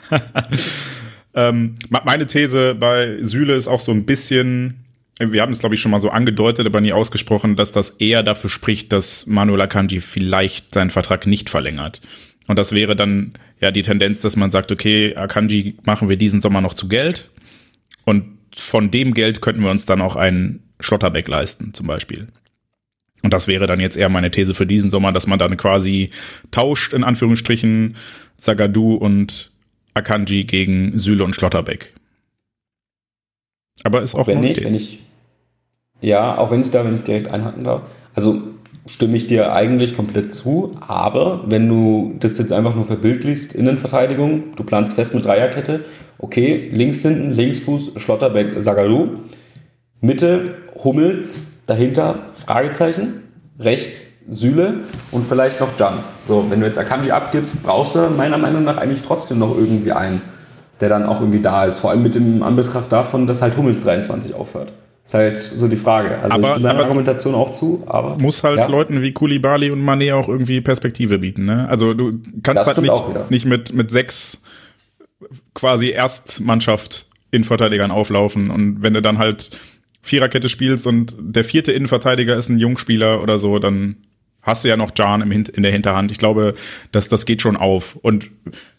ähm, 1.35 1.75
meine 1.89 2.25
These 2.25 2.73
bei 2.73 3.17
Süle 3.21 3.53
ist 3.53 3.67
auch 3.67 3.79
so 3.79 3.91
ein 3.91 4.05
bisschen, 4.07 4.83
wir 5.19 5.43
haben 5.43 5.51
es 5.51 5.59
glaube 5.59 5.75
ich 5.75 5.81
schon 5.81 5.91
mal 5.91 5.99
so 5.99 6.09
angedeutet, 6.09 6.65
aber 6.65 6.81
nie 6.81 6.91
ausgesprochen, 6.91 7.55
dass 7.55 7.71
das 7.71 7.91
eher 7.91 8.23
dafür 8.23 8.49
spricht, 8.49 8.91
dass 8.91 9.27
Manuel 9.27 9.61
Akanji 9.61 10.01
vielleicht 10.01 10.73
seinen 10.73 10.89
Vertrag 10.89 11.27
nicht 11.27 11.51
verlängert. 11.51 12.01
Und 12.47 12.57
das 12.57 12.73
wäre 12.73 12.95
dann 12.95 13.33
ja 13.59 13.69
die 13.69 13.83
Tendenz, 13.83 14.21
dass 14.21 14.37
man 14.37 14.49
sagt, 14.49 14.71
okay, 14.71 15.15
Akanji 15.15 15.77
machen 15.83 16.09
wir 16.09 16.17
diesen 16.17 16.41
Sommer 16.41 16.61
noch 16.61 16.73
zu 16.73 16.87
Geld 16.87 17.29
und 18.05 18.39
von 18.55 18.89
dem 18.89 19.13
Geld 19.13 19.41
könnten 19.41 19.61
wir 19.61 19.69
uns 19.69 19.85
dann 19.85 20.01
auch 20.01 20.15
einen 20.15 20.70
Schlotterbeck 20.81 21.27
leisten, 21.27 21.73
zum 21.73 21.87
Beispiel. 21.87 22.27
Und 23.23 23.33
das 23.33 23.47
wäre 23.47 23.67
dann 23.67 23.79
jetzt 23.79 23.97
eher 23.97 24.09
meine 24.09 24.31
These 24.31 24.53
für 24.53 24.65
diesen 24.65 24.89
Sommer, 24.89 25.11
dass 25.11 25.27
man 25.27 25.39
dann 25.39 25.55
quasi 25.57 26.09
tauscht, 26.49 26.93
in 26.93 27.03
Anführungsstrichen, 27.03 27.95
Sagadu 28.37 28.95
und 28.95 29.51
Akanji 29.93 30.45
gegen 30.45 30.97
Süle 30.97 31.23
und 31.23 31.35
Schlotterbeck. 31.35 31.93
Aber 33.83 34.01
ist 34.01 34.15
auch, 34.15 34.21
auch 34.21 34.27
wenn 34.27 34.39
nicht, 34.39 34.63
wenn 34.63 34.75
ich 34.75 34.99
ja, 36.01 36.37
auch 36.37 36.51
wenn 36.51 36.61
ich 36.61 36.71
da, 36.71 36.83
wenn 36.83 36.95
ich 36.95 37.03
direkt 37.03 37.31
einhaken 37.31 37.63
darf. 37.63 37.83
Also 38.15 38.41
stimme 38.87 39.15
ich 39.15 39.27
dir 39.27 39.53
eigentlich 39.53 39.95
komplett 39.95 40.33
zu, 40.33 40.71
aber 40.79 41.43
wenn 41.47 41.69
du 41.69 42.15
das 42.19 42.39
jetzt 42.39 42.51
einfach 42.51 42.75
nur 42.75 42.83
verbildlichst, 42.83 43.53
Innenverteidigung, 43.53 44.55
du 44.55 44.63
planst 44.63 44.95
fest 44.95 45.13
mit 45.13 45.23
Dreierkette, 45.23 45.85
okay, 46.17 46.69
links 46.71 47.03
hinten, 47.03 47.31
Linksfuß, 47.31 47.91
Schlotterbeck, 47.97 48.59
Sagadu, 48.59 49.19
Mitte 50.01 50.55
Hummels, 50.83 51.43
dahinter 51.67 52.19
Fragezeichen, 52.33 53.21
rechts 53.59 54.17
Süle 54.29 54.81
und 55.11 55.25
vielleicht 55.25 55.59
noch 55.59 55.77
Jan. 55.77 55.99
So, 56.23 56.45
wenn 56.49 56.59
du 56.59 56.65
jetzt 56.65 56.77
Akanji 56.77 57.11
abgibst, 57.11 57.61
brauchst 57.63 57.95
du 57.95 58.09
meiner 58.09 58.37
Meinung 58.37 58.63
nach 58.63 58.77
eigentlich 58.77 59.03
trotzdem 59.03 59.39
noch 59.39 59.55
irgendwie 59.55 59.91
einen, 59.91 60.21
der 60.79 60.89
dann 60.89 61.05
auch 61.05 61.19
irgendwie 61.19 61.41
da 61.41 61.65
ist. 61.65 61.79
Vor 61.79 61.91
allem 61.91 62.01
mit 62.01 62.15
dem 62.15 62.41
Anbetracht 62.41 62.91
davon, 62.91 63.27
dass 63.27 63.41
halt 63.41 63.55
Hummels 63.57 63.83
23 63.83 64.33
aufhört. 64.33 64.73
Ist 65.05 65.13
halt 65.13 65.37
so 65.37 65.67
die 65.67 65.75
Frage. 65.75 66.17
Also 66.19 66.33
aber, 66.33 66.43
ich 66.43 66.49
stimme 66.49 66.67
deiner 66.67 66.83
Argumentation 66.83 67.35
auch 67.35 67.51
zu, 67.51 67.83
aber. 67.85 68.17
Muss 68.17 68.43
halt 68.43 68.59
ja. 68.59 68.67
Leuten 68.67 69.01
wie 69.01 69.11
Kulibali 69.11 69.69
und 69.69 69.83
Mané 69.83 70.15
auch 70.15 70.29
irgendwie 70.29 70.61
Perspektive 70.61 71.19
bieten, 71.19 71.45
ne? 71.45 71.67
Also 71.69 71.93
du 71.93 72.19
kannst 72.41 72.61
das 72.61 72.67
halt 72.67 72.81
nicht, 72.81 73.29
nicht 73.29 73.45
mit, 73.45 73.73
mit 73.73 73.91
sechs 73.91 74.43
quasi 75.53 75.89
Erstmannschaft 75.89 77.07
Innenverteidigern 77.31 77.91
auflaufen 77.91 78.51
und 78.51 78.81
wenn 78.81 78.93
du 78.93 79.01
dann 79.01 79.17
halt 79.17 79.51
Viererkette 80.01 80.49
spielst 80.49 80.87
und 80.87 81.15
der 81.19 81.43
vierte 81.43 81.71
Innenverteidiger 81.71 82.35
ist 82.35 82.49
ein 82.49 82.59
Jungspieler 82.59 83.21
oder 83.21 83.37
so, 83.37 83.59
dann 83.59 83.97
hast 84.41 84.63
du 84.63 84.69
ja 84.69 84.77
noch 84.77 84.91
Jan 84.97 85.29
in 85.31 85.63
der 85.63 85.71
Hinterhand. 85.71 86.11
Ich 86.11 86.17
glaube, 86.17 86.55
dass 86.91 87.07
das 87.07 87.25
geht 87.25 87.41
schon 87.41 87.55
auf. 87.55 87.95
Und 87.95 88.29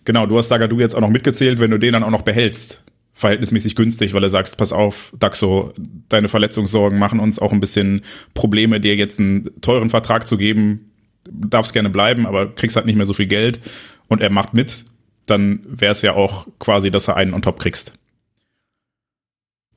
genau, 0.05 0.27
du 0.27 0.37
hast 0.39 0.49
Sagadu 0.49 0.81
jetzt 0.81 0.95
auch 0.95 1.01
noch 1.01 1.11
mitgezählt, 1.11 1.61
wenn 1.61 1.71
du 1.71 1.79
den 1.79 1.93
dann 1.93 2.03
auch 2.03 2.11
noch 2.11 2.23
behältst. 2.23 2.85
Verhältnismäßig 3.15 3.77
günstig, 3.77 4.15
weil 4.15 4.23
er 4.25 4.31
sagst, 4.31 4.57
pass 4.57 4.73
auf, 4.73 5.13
Daxo, 5.21 5.73
deine 6.09 6.29
Verletzungssorgen 6.29 6.99
machen 6.99 7.21
uns 7.21 7.39
auch 7.39 7.53
ein 7.53 7.61
bisschen 7.61 8.03
Probleme, 8.35 8.81
dir 8.81 8.97
jetzt 8.97 9.21
einen 9.21 9.51
teuren 9.61 9.91
Vertrag 9.91 10.27
zu 10.27 10.37
geben. 10.37 10.93
Darfst 11.31 11.73
gerne 11.73 11.91
bleiben, 11.91 12.27
aber 12.27 12.53
kriegst 12.53 12.75
halt 12.75 12.87
nicht 12.87 12.97
mehr 12.97 13.07
so 13.07 13.15
viel 13.15 13.27
Geld 13.27 13.61
und 14.09 14.21
er 14.21 14.31
macht 14.31 14.55
mit, 14.55 14.87
dann 15.27 15.61
wäre 15.69 15.93
es 15.93 16.03
ja 16.03 16.15
auch 16.15 16.49
quasi, 16.59 16.91
dass 16.91 17.07
er 17.07 17.17
einen 17.17 17.33
on 17.33 17.43
top 17.43 17.61
kriegst. 17.61 17.93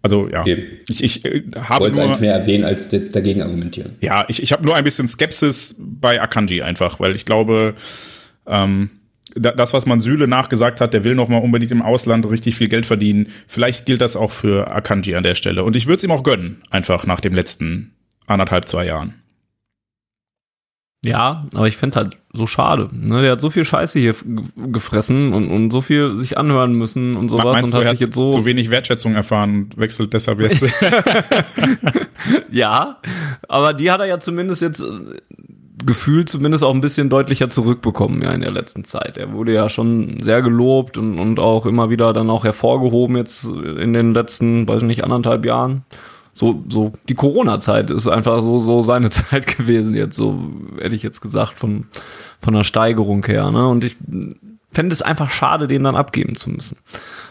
Also 0.06 0.30
ja, 0.30 0.42
okay. 0.42 0.82
ich, 0.88 1.04
ich 1.04 1.26
äh, 1.26 1.42
habe 1.58 1.86
Wollte 1.86 2.04
eigentlich 2.04 2.20
mehr 2.20 2.36
erwähnen, 2.36 2.64
als 2.64 2.92
jetzt 2.92 3.16
dagegen 3.16 3.42
argumentieren. 3.42 3.96
Ja, 4.02 4.24
ich, 4.28 4.44
ich 4.44 4.52
habe 4.52 4.64
nur 4.64 4.76
ein 4.76 4.84
bisschen 4.84 5.08
Skepsis 5.08 5.78
bei 5.80 6.22
Akanji 6.22 6.62
einfach, 6.62 7.00
weil 7.00 7.16
ich 7.16 7.26
glaube, 7.26 7.74
ähm, 8.46 8.92
das, 9.34 9.74
was 9.74 9.88
man 9.88 10.00
Süle 10.00 10.28
nachgesagt 10.28 10.80
hat, 10.80 10.94
der 10.94 11.04
will 11.04 11.16
noch 11.16 11.28
mal 11.28 11.40
unbedingt 11.40 11.72
im 11.72 11.82
Ausland 11.82 12.30
richtig 12.30 12.56
viel 12.56 12.68
Geld 12.68 12.86
verdienen. 12.86 13.30
Vielleicht 13.48 13.88
gilt 13.88 14.00
das 14.00 14.16
auch 14.16 14.32
für 14.32 14.70
Akanji 14.70 15.16
an 15.16 15.24
der 15.24 15.34
Stelle. 15.34 15.64
Und 15.64 15.76
ich 15.76 15.88
würde 15.88 15.96
es 15.96 16.04
ihm 16.04 16.12
auch 16.12 16.22
gönnen, 16.22 16.62
einfach 16.70 17.08
nach 17.08 17.20
dem 17.20 17.34
letzten 17.34 17.96
anderthalb, 18.28 18.68
zwei 18.68 18.86
Jahren. 18.86 19.16
Ja, 21.06 21.46
aber 21.54 21.68
ich 21.68 21.78
fände 21.78 21.98
halt 21.98 22.18
so 22.34 22.48
schade. 22.48 22.90
Ne? 22.92 23.22
Der 23.22 23.34
hat 23.34 23.42
so 23.42 23.50
viel 23.50 23.64
Scheiße 23.64 24.00
hier 24.00 24.16
gefressen 24.56 25.34
und, 25.34 25.50
und 25.50 25.72
so 25.72 25.82
viel 25.82 26.18
sich 26.18 26.38
anhören 26.38 26.74
müssen 26.74 27.16
und 27.16 27.30
sowas 27.30 27.62
Meinst 27.62 27.74
und 27.74 27.84
hat 27.84 27.92
sich 27.92 28.00
jetzt 28.00 28.16
so. 28.16 28.30
Zu 28.30 28.46
wenig 28.46 28.72
Wertschätzung 28.72 29.16
erfahren 29.16 29.56
und 29.56 29.78
wechselt 29.78 30.14
deshalb 30.14 30.40
jetzt. 30.42 30.66
ja, 32.52 32.98
aber 33.48 33.74
die 33.74 33.92
hat 33.92 34.00
er 34.00 34.08
ja 34.08 34.20
zumindest 34.20 34.62
jetzt 34.62 34.82
äh, 34.82 34.86
gefühlt 35.86 36.30
zumindest 36.30 36.64
auch 36.64 36.74
ein 36.74 36.82
bisschen 36.82 37.10
deutlicher 37.10 37.50
zurückbekommen 37.50 38.22
ja 38.22 38.32
in 38.32 38.42
der 38.42 38.52
letzten 38.52 38.86
Zeit. 38.86 39.18
Er 39.18 39.34
wurde 39.34 39.54
ja 39.54 39.70
schon 39.70 40.22
sehr 40.22 40.42
gelobt 40.42 40.98
und, 40.98 41.20
und 41.20 41.40
auch 41.40 41.66
immer 41.66 41.90
wieder 41.90 42.14
dann 42.14 42.30
auch 42.30 42.44
hervorgehoben 42.44 43.18
jetzt 43.18 43.46
in 43.46 43.94
den 43.94 44.14
letzten, 44.14 44.68
weiß 44.68 44.84
nicht, 44.84 45.04
anderthalb 45.04 45.46
Jahren 45.46 45.84
so, 46.38 46.66
so, 46.68 46.92
die 47.08 47.16
Corona-Zeit 47.16 47.92
ist 47.92 48.10
einfach 48.10 48.42
so, 48.42 48.60
so 48.60 48.82
seine 48.82 49.10
Zeit 49.10 49.58
gewesen 49.58 49.96
jetzt, 49.96 50.18
so 50.18 50.38
hätte 50.80 50.96
ich 50.96 51.02
jetzt 51.02 51.22
gesagt, 51.22 51.58
von, 51.58 51.86
von 52.42 52.54
der 52.54 52.66
Steigerung 52.66 53.26
her, 53.26 53.50
ne? 53.52 53.68
Und 53.68 53.86
ich 53.86 53.96
fände 54.74 54.92
es 54.92 55.02
einfach 55.02 55.32
schade, 55.32 55.68
den 55.68 55.86
dann 55.86 55.96
abgeben 55.96 56.36
zu 56.36 56.50
müssen. 56.50 56.78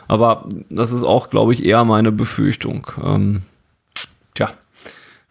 Aber 0.09 0.49
das 0.71 0.91
ist 0.91 1.03
auch, 1.03 1.29
glaube 1.29 1.53
ich, 1.53 1.67
eher 1.67 1.85
meine 1.85 2.13
Befürchtung. 2.13 2.87
Ähm, 3.03 3.43
tja, 4.33 4.51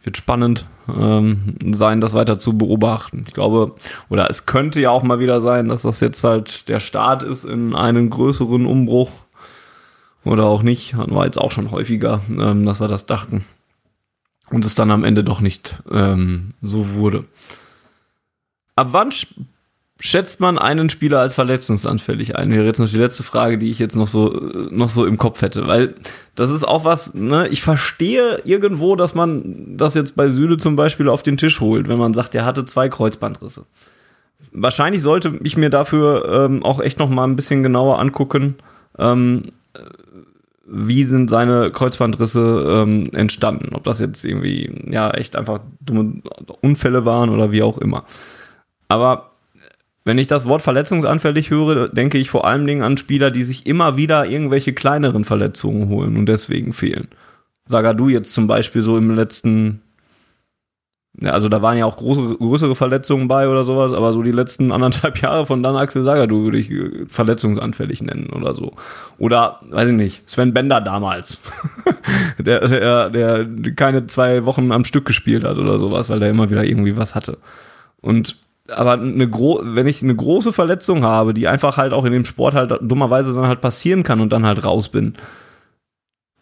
wird 0.03 0.17
spannend 0.17 0.67
ähm, 0.87 1.55
sein, 1.71 1.99
das 1.99 2.13
weiter 2.13 2.37
zu 2.37 2.55
beobachten. 2.55 3.23
Ich 3.27 3.33
glaube, 3.33 3.73
oder 4.09 4.29
es 4.29 4.45
könnte 4.45 4.81
ja 4.81 4.91
auch 4.91 5.01
mal 5.01 5.19
wieder 5.19 5.41
sein, 5.41 5.67
dass 5.67 5.81
das 5.81 5.99
jetzt 5.99 6.23
halt 6.23 6.69
der 6.69 6.79
Start 6.79 7.23
ist 7.23 7.43
in 7.43 7.73
einen 7.75 8.11
größeren 8.11 8.67
Umbruch. 8.67 9.09
Oder 10.25 10.45
auch 10.45 10.61
nicht. 10.61 10.93
Hatten 10.93 11.15
wir 11.15 11.25
jetzt 11.25 11.41
auch 11.41 11.51
schon 11.51 11.71
häufiger, 11.71 12.21
ähm, 12.29 12.65
dass 12.65 12.79
wir 12.79 12.87
das 12.87 13.07
dachten 13.07 13.43
und 14.53 14.65
es 14.65 14.75
dann 14.75 14.91
am 14.91 15.03
Ende 15.03 15.23
doch 15.23 15.41
nicht 15.41 15.81
ähm, 15.91 16.53
so 16.61 16.93
wurde. 16.93 17.25
Ab 18.75 18.89
wann 18.91 19.11
schätzt 19.99 20.39
man 20.39 20.57
einen 20.59 20.89
Spieler 20.89 21.19
als 21.19 21.33
verletzungsanfällig 21.33 22.35
ein? 22.35 22.51
Wäre 22.51 22.65
jetzt 22.65 22.79
noch 22.79 22.89
die 22.89 22.97
letzte 22.97 23.23
Frage, 23.23 23.57
die 23.57 23.71
ich 23.71 23.79
jetzt 23.79 23.95
noch 23.95 24.07
so, 24.07 24.29
noch 24.69 24.89
so 24.89 25.05
im 25.05 25.17
Kopf 25.17 25.41
hätte. 25.41 25.65
Weil 25.67 25.95
das 26.35 26.51
ist 26.51 26.63
auch 26.67 26.85
was, 26.85 27.13
ne, 27.13 27.47
ich 27.47 27.63
verstehe 27.63 28.41
irgendwo, 28.45 28.95
dass 28.95 29.15
man 29.15 29.77
das 29.77 29.95
jetzt 29.95 30.15
bei 30.15 30.29
Süle 30.29 30.57
zum 30.57 30.75
Beispiel 30.75 31.09
auf 31.09 31.23
den 31.23 31.37
Tisch 31.37 31.59
holt, 31.59 31.89
wenn 31.89 31.97
man 31.97 32.13
sagt, 32.13 32.35
er 32.35 32.45
hatte 32.45 32.65
zwei 32.65 32.89
Kreuzbandrisse. 32.89 33.65
Wahrscheinlich 34.51 35.01
sollte 35.01 35.39
ich 35.43 35.57
mir 35.57 35.69
dafür 35.69 36.45
ähm, 36.45 36.63
auch 36.63 36.79
echt 36.79 36.99
noch 36.99 37.09
mal 37.09 37.23
ein 37.23 37.35
bisschen 37.35 37.63
genauer 37.63 37.97
angucken, 37.99 38.55
ähm, 38.99 39.51
wie 40.65 41.03
sind 41.03 41.29
seine 41.29 41.71
Kreuzbandrisse 41.71 42.83
ähm, 42.83 43.09
entstanden. 43.13 43.75
Ob 43.75 43.83
das 43.83 43.99
jetzt 43.99 44.23
irgendwie, 44.23 44.73
ja, 44.89 45.11
echt 45.11 45.35
einfach 45.35 45.59
dumme 45.81 46.21
Unfälle 46.61 47.05
waren 47.05 47.29
oder 47.29 47.51
wie 47.51 47.63
auch 47.63 47.77
immer. 47.77 48.05
Aber 48.87 49.31
wenn 50.05 50.17
ich 50.17 50.27
das 50.27 50.45
Wort 50.45 50.61
verletzungsanfällig 50.61 51.49
höre, 51.49 51.89
denke 51.89 52.17
ich 52.17 52.29
vor 52.29 52.45
allen 52.45 52.67
Dingen 52.67 52.81
an 52.81 52.97
Spieler, 52.97 53.31
die 53.31 53.43
sich 53.43 53.65
immer 53.65 53.97
wieder 53.97 54.25
irgendwelche 54.25 54.73
kleineren 54.73 55.25
Verletzungen 55.25 55.89
holen 55.89 56.17
und 56.17 56.27
deswegen 56.27 56.73
fehlen. 56.73 57.07
Sagadu 57.65 58.09
jetzt 58.09 58.33
zum 58.33 58.47
Beispiel 58.47 58.81
so 58.81 58.97
im 58.97 59.15
letzten 59.15 59.81
Ja, 61.21 61.31
also 61.31 61.47
da 61.47 61.61
waren 61.61 61.77
ja 61.77 61.85
auch 61.85 61.97
große, 61.97 62.37
größere 62.37 62.73
Verletzungen 62.73 63.27
bei 63.27 63.47
oder 63.47 63.63
sowas, 63.63 63.93
aber 63.93 64.11
so 64.13 64.23
die 64.23 64.31
letzten 64.31 64.71
anderthalb 64.71 65.17
Jahre 65.21 65.45
von 65.45 65.61
dann 65.61 65.75
Axel 65.75 66.01
Sagadou 66.01 66.45
würde 66.45 66.57
ich 66.57 66.71
äh, 66.71 67.05
verletzungsanfällig 67.07 68.01
nennen 68.01 68.31
oder 68.31 68.55
so. 68.55 68.73
Oder, 69.19 69.59
weiß 69.69 69.89
ich 69.89 69.95
nicht, 69.95 70.29
Sven 70.29 70.53
Bender 70.53 70.81
damals, 70.81 71.37
der, 72.39 72.67
der, 72.67 73.09
der 73.09 73.47
keine 73.75 74.07
zwei 74.07 74.45
Wochen 74.45 74.71
am 74.71 74.83
Stück 74.83 75.05
gespielt 75.05 75.43
hat 75.43 75.59
oder 75.59 75.77
sowas, 75.77 76.09
weil 76.09 76.19
der 76.19 76.31
immer 76.31 76.49
wieder 76.49 76.63
irgendwie 76.63 76.97
was 76.97 77.13
hatte. 77.13 77.37
Und 78.01 78.37
aber 78.69 78.93
eine 78.93 79.29
gro 79.29 79.59
wenn 79.61 79.87
ich 79.87 80.01
eine 80.01 80.15
große 80.15 80.53
Verletzung 80.53 81.03
habe, 81.03 81.33
die 81.33 81.47
einfach 81.47 81.77
halt 81.77 81.93
auch 81.93 82.05
in 82.05 82.13
dem 82.13 82.25
Sport 82.25 82.55
halt 82.55 82.73
dummerweise 82.81 83.33
dann 83.33 83.47
halt 83.47 83.61
passieren 83.61 84.03
kann 84.03 84.21
und 84.21 84.31
dann 84.31 84.45
halt 84.45 84.63
raus 84.63 84.89
bin, 84.89 85.15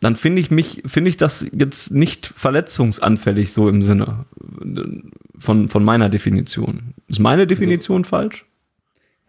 dann 0.01 0.15
finde 0.15 0.41
ich 0.41 0.51
mich, 0.51 0.81
finde 0.87 1.09
ich 1.09 1.17
das 1.17 1.45
jetzt 1.53 1.91
nicht 1.91 2.33
verletzungsanfällig 2.35 3.53
so 3.53 3.69
im 3.69 3.83
Sinne 3.83 4.25
von, 5.37 5.69
von 5.69 5.83
meiner 5.83 6.09
Definition. 6.09 6.95
Ist 7.07 7.19
meine 7.19 7.45
Definition 7.45 8.01
also, 8.01 8.09
falsch? 8.09 8.45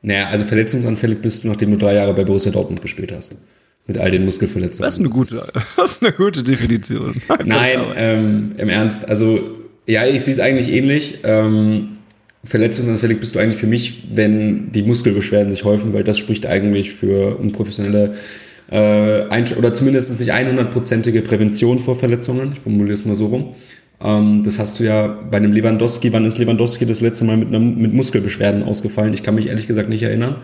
Naja, 0.00 0.28
also 0.28 0.44
verletzungsanfällig 0.44 1.20
bist 1.20 1.44
du, 1.44 1.48
nachdem 1.48 1.72
du 1.72 1.76
drei 1.76 1.94
Jahre 1.94 2.14
bei 2.14 2.24
Borussia 2.24 2.50
Dortmund 2.50 2.80
gespielt 2.80 3.12
hast. 3.12 3.44
Mit 3.86 3.98
all 3.98 4.10
den 4.10 4.24
Muskelverletzungen. 4.24 4.86
Das 4.86 4.94
ist 4.94 5.00
eine 5.00 5.08
gute, 5.10 5.66
das 5.76 5.92
ist 5.92 6.02
eine 6.02 6.12
gute 6.12 6.42
Definition. 6.42 7.20
Nein, 7.44 7.80
ähm, 7.94 8.52
im 8.56 8.68
Ernst, 8.68 9.08
also 9.08 9.58
ja, 9.86 10.06
ich 10.06 10.22
sehe 10.22 10.34
es 10.34 10.40
eigentlich 10.40 10.68
ähnlich. 10.68 11.18
Ähm, 11.24 11.98
verletzungsanfällig 12.44 13.20
bist 13.20 13.34
du 13.34 13.40
eigentlich 13.40 13.56
für 13.56 13.66
mich, 13.66 14.04
wenn 14.12 14.72
die 14.72 14.82
Muskelbeschwerden 14.82 15.52
sich 15.52 15.64
häufen, 15.64 15.92
weil 15.92 16.04
das 16.04 16.18
spricht 16.18 16.46
eigentlich 16.46 16.92
für 16.92 17.36
unprofessionelle 17.36 18.14
äh, 18.72 19.54
oder 19.58 19.74
zumindest 19.74 20.18
nicht 20.18 20.32
100%ige 20.32 21.20
Prävention 21.22 21.78
vor 21.78 21.94
Verletzungen. 21.94 22.52
Ich 22.54 22.60
formuliere 22.60 22.94
es 22.94 23.04
mal 23.04 23.14
so 23.14 23.26
rum. 23.26 23.54
Ähm, 24.02 24.42
das 24.42 24.58
hast 24.58 24.80
du 24.80 24.84
ja 24.84 25.06
bei 25.06 25.36
einem 25.36 25.52
Lewandowski. 25.52 26.12
Wann 26.12 26.24
ist 26.24 26.38
Lewandowski 26.38 26.86
das 26.86 27.02
letzte 27.02 27.26
Mal 27.26 27.36
mit, 27.36 27.48
einer, 27.48 27.60
mit 27.60 27.92
Muskelbeschwerden 27.92 28.62
ausgefallen? 28.62 29.12
Ich 29.12 29.22
kann 29.22 29.34
mich 29.34 29.48
ehrlich 29.48 29.66
gesagt 29.66 29.90
nicht 29.90 30.02
erinnern. 30.02 30.36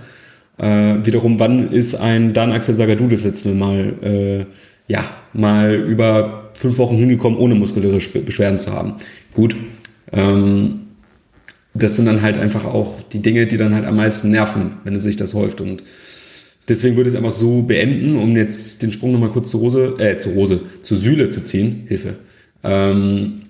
Äh, 0.59 1.07
wiederum, 1.07 1.41
wann 1.41 1.73
ist 1.73 1.95
ein 1.95 2.35
Dan 2.35 2.53
Axel 2.53 2.75
Sagadou 2.75 3.09
das 3.09 3.25
letzte 3.25 3.55
Mal, 3.55 3.95
äh, 4.03 4.45
ja, 4.93 5.05
mal 5.33 5.75
über 5.75 6.51
fünf 6.55 6.77
Wochen 6.79 6.97
hingekommen, 6.97 7.39
ohne 7.39 7.55
muskuläre 7.55 7.97
Beschwerden 7.97 8.59
zu 8.59 8.73
haben? 8.73 8.95
Gut. 9.33 9.57
Ähm, 10.13 10.81
das 11.73 11.97
sind 11.97 12.07
dann 12.07 12.23
halt 12.23 12.37
einfach 12.39 12.65
auch 12.65 13.03
die 13.03 13.23
Dinge, 13.23 13.47
die 13.47 13.57
dann 13.57 13.75
halt 13.75 13.87
am 13.87 13.97
meisten 13.97 14.31
nerven, 14.31 14.73
wenn 14.85 14.95
es 14.95 15.05
sich 15.05 15.17
das 15.17 15.33
häuft. 15.33 15.61
Und 15.61 15.85
Deswegen 16.69 16.97
würde 16.97 17.09
ich 17.09 17.15
es 17.15 17.19
einfach 17.19 17.31
so 17.31 17.63
beenden, 17.63 18.17
um 18.17 18.37
jetzt 18.37 18.83
den 18.83 18.93
Sprung 18.93 19.13
nochmal 19.13 19.31
kurz 19.31 19.51
zu 19.51 19.59
Rose, 19.59 19.95
äh, 19.99 20.19
zu 20.19 20.31
Rose, 20.31 20.61
zu 20.81 20.97
Sühle 20.97 21.29
zu 21.29 21.43
ziehen. 21.43 21.85
Hilfe. 21.89 22.17
Ähm, 22.63 23.41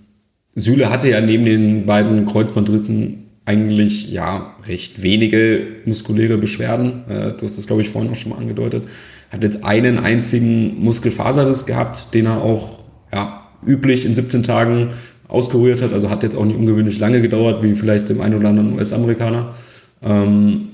Süle 0.55 0.91
hatte 0.91 1.11
ja 1.11 1.21
neben 1.21 1.45
den 1.45 1.87
beiden 1.87 2.25
Kreuzbandrissen 2.27 3.25
eigentlich 3.45 4.13
ja 4.13 4.55
recht 4.67 5.03
wenige 5.03 5.67
muskuläre 5.87 6.39
Beschwerden. 6.39 7.05
Äh, 7.09 7.33
du 7.33 7.45
hast 7.45 7.57
das, 7.57 7.67
glaube 7.67 7.83
ich, 7.83 7.89
vorhin 7.89 8.11
auch 8.11 8.17
schon 8.17 8.31
mal 8.31 8.39
angedeutet. 8.39 8.85
Hat 9.31 9.43
jetzt 9.43 9.65
einen 9.65 9.99
einzigen 9.99 10.83
Muskelfaserriss 10.83 11.67
gehabt, 11.67 12.15
den 12.15 12.27
er 12.27 12.43
auch 12.43 12.85
ja, 13.13 13.43
üblich 13.67 14.05
in 14.05 14.15
17 14.15 14.43
Tagen 14.43 14.91
auskuriert 15.29 15.83
hat. 15.83 15.93
Also 15.93 16.11
hat 16.11 16.23
jetzt 16.23 16.37
auch 16.37 16.45
nicht 16.45 16.57
ungewöhnlich 16.57 16.99
lange 16.99 17.21
gedauert, 17.23 17.63
wie 17.63 17.75
vielleicht 17.75 18.09
dem 18.09 18.21
einen 18.21 18.35
oder 18.35 18.51
anderen 18.51 18.75
US-Amerikaner. 18.75 19.55
Ähm, 20.03 20.69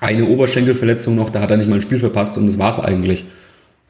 eine 0.00 0.26
Oberschenkelverletzung 0.26 1.16
noch, 1.16 1.30
da 1.30 1.40
hat 1.40 1.50
er 1.50 1.56
nicht 1.56 1.68
mal 1.68 1.76
ein 1.76 1.82
Spiel 1.82 1.98
verpasst 1.98 2.38
und 2.38 2.46
das 2.46 2.58
war 2.58 2.68
es 2.68 2.80
eigentlich. 2.80 3.26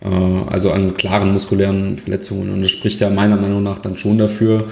Äh, 0.01 0.09
also 0.09 0.71
an 0.73 0.95
klaren 0.95 1.33
muskulären 1.33 1.99
Verletzungen. 1.99 2.51
Und 2.51 2.61
das 2.61 2.71
spricht 2.71 3.01
ja 3.01 3.11
meiner 3.11 3.37
Meinung 3.37 3.63
nach 3.63 3.79
dann 3.79 3.97
schon 3.97 4.19
dafür, 4.19 4.69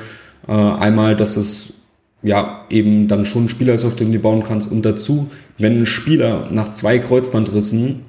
äh, 0.49 0.53
einmal, 0.53 1.16
dass 1.16 1.37
es 1.37 1.72
ja 2.22 2.64
eben 2.70 3.09
dann 3.09 3.24
schon 3.24 3.45
ein 3.45 3.49
Spieler 3.49 3.74
ist, 3.74 3.84
auf 3.84 3.97
den 3.97 4.12
du 4.12 4.18
bauen 4.18 4.43
kannst. 4.43 4.70
Und 4.70 4.82
dazu, 4.84 5.28
wenn 5.59 5.80
ein 5.80 5.87
Spieler 5.87 6.49
nach 6.51 6.70
zwei 6.70 6.99
Kreuzbandrissen 6.99 8.03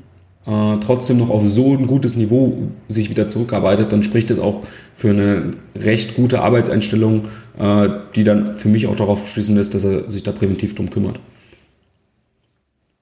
äh, 0.46 0.78
trotzdem 0.80 1.18
noch 1.18 1.30
auf 1.30 1.46
so 1.46 1.74
ein 1.74 1.88
gutes 1.88 2.16
Niveau 2.16 2.70
sich 2.88 3.10
wieder 3.10 3.28
zurückarbeitet, 3.28 3.92
dann 3.92 4.04
spricht 4.04 4.30
das 4.30 4.40
auch 4.40 4.64
für 4.96 5.10
eine 5.10 5.52
recht 5.76 6.16
gute 6.16 6.42
Arbeitseinstellung, 6.42 7.26
äh, 7.60 7.90
die 8.16 8.24
dann 8.24 8.58
für 8.58 8.70
mich 8.70 8.88
auch 8.88 8.96
darauf 8.96 9.28
schließen 9.28 9.56
lässt, 9.56 9.76
dass 9.76 9.84
er 9.84 10.10
sich 10.12 10.24
da 10.24 10.32
präventiv 10.32 10.74
drum 10.76 10.90
kümmert. 10.90 11.20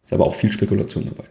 Ist 0.06 0.14
aber 0.14 0.26
auch 0.26 0.36
viel 0.36 0.52
Spekulation 0.52 1.06
dabei. 1.06 1.26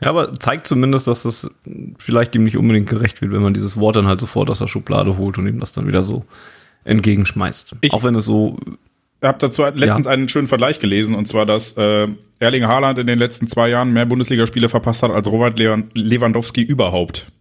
Ja, 0.00 0.10
aber 0.10 0.34
zeigt 0.34 0.66
zumindest, 0.66 1.06
dass 1.06 1.24
es 1.24 1.50
vielleicht 1.98 2.34
ihm 2.34 2.44
nicht 2.44 2.58
unbedingt 2.58 2.88
gerecht 2.88 3.22
wird, 3.22 3.32
wenn 3.32 3.42
man 3.42 3.54
dieses 3.54 3.78
Wort 3.78 3.96
dann 3.96 4.06
halt 4.06 4.20
sofort 4.20 4.50
aus 4.50 4.58
der 4.58 4.68
Schublade 4.68 5.16
holt 5.16 5.38
und 5.38 5.46
ihm 5.46 5.58
das 5.58 5.72
dann 5.72 5.86
wieder 5.86 6.02
so 6.02 6.24
entgegenschmeißt. 6.84 7.76
Ich 7.80 7.92
auch 7.92 8.04
wenn 8.04 8.14
es 8.14 8.26
so. 8.26 8.58
Ich 9.22 9.26
habe 9.26 9.38
dazu 9.38 9.64
letztens 9.64 10.06
ja. 10.06 10.12
einen 10.12 10.28
schönen 10.28 10.46
Vergleich 10.46 10.78
gelesen, 10.78 11.14
und 11.14 11.26
zwar, 11.26 11.46
dass 11.46 11.74
äh, 11.78 12.06
Erling 12.38 12.66
Haaland 12.66 12.98
in 12.98 13.06
den 13.06 13.18
letzten 13.18 13.48
zwei 13.48 13.70
Jahren 13.70 13.94
mehr 13.94 14.04
Bundesligaspiele 14.04 14.68
verpasst 14.68 15.02
hat 15.02 15.10
als 15.10 15.26
Robert 15.26 15.58
Lewandowski 15.58 16.62
überhaupt 16.62 17.32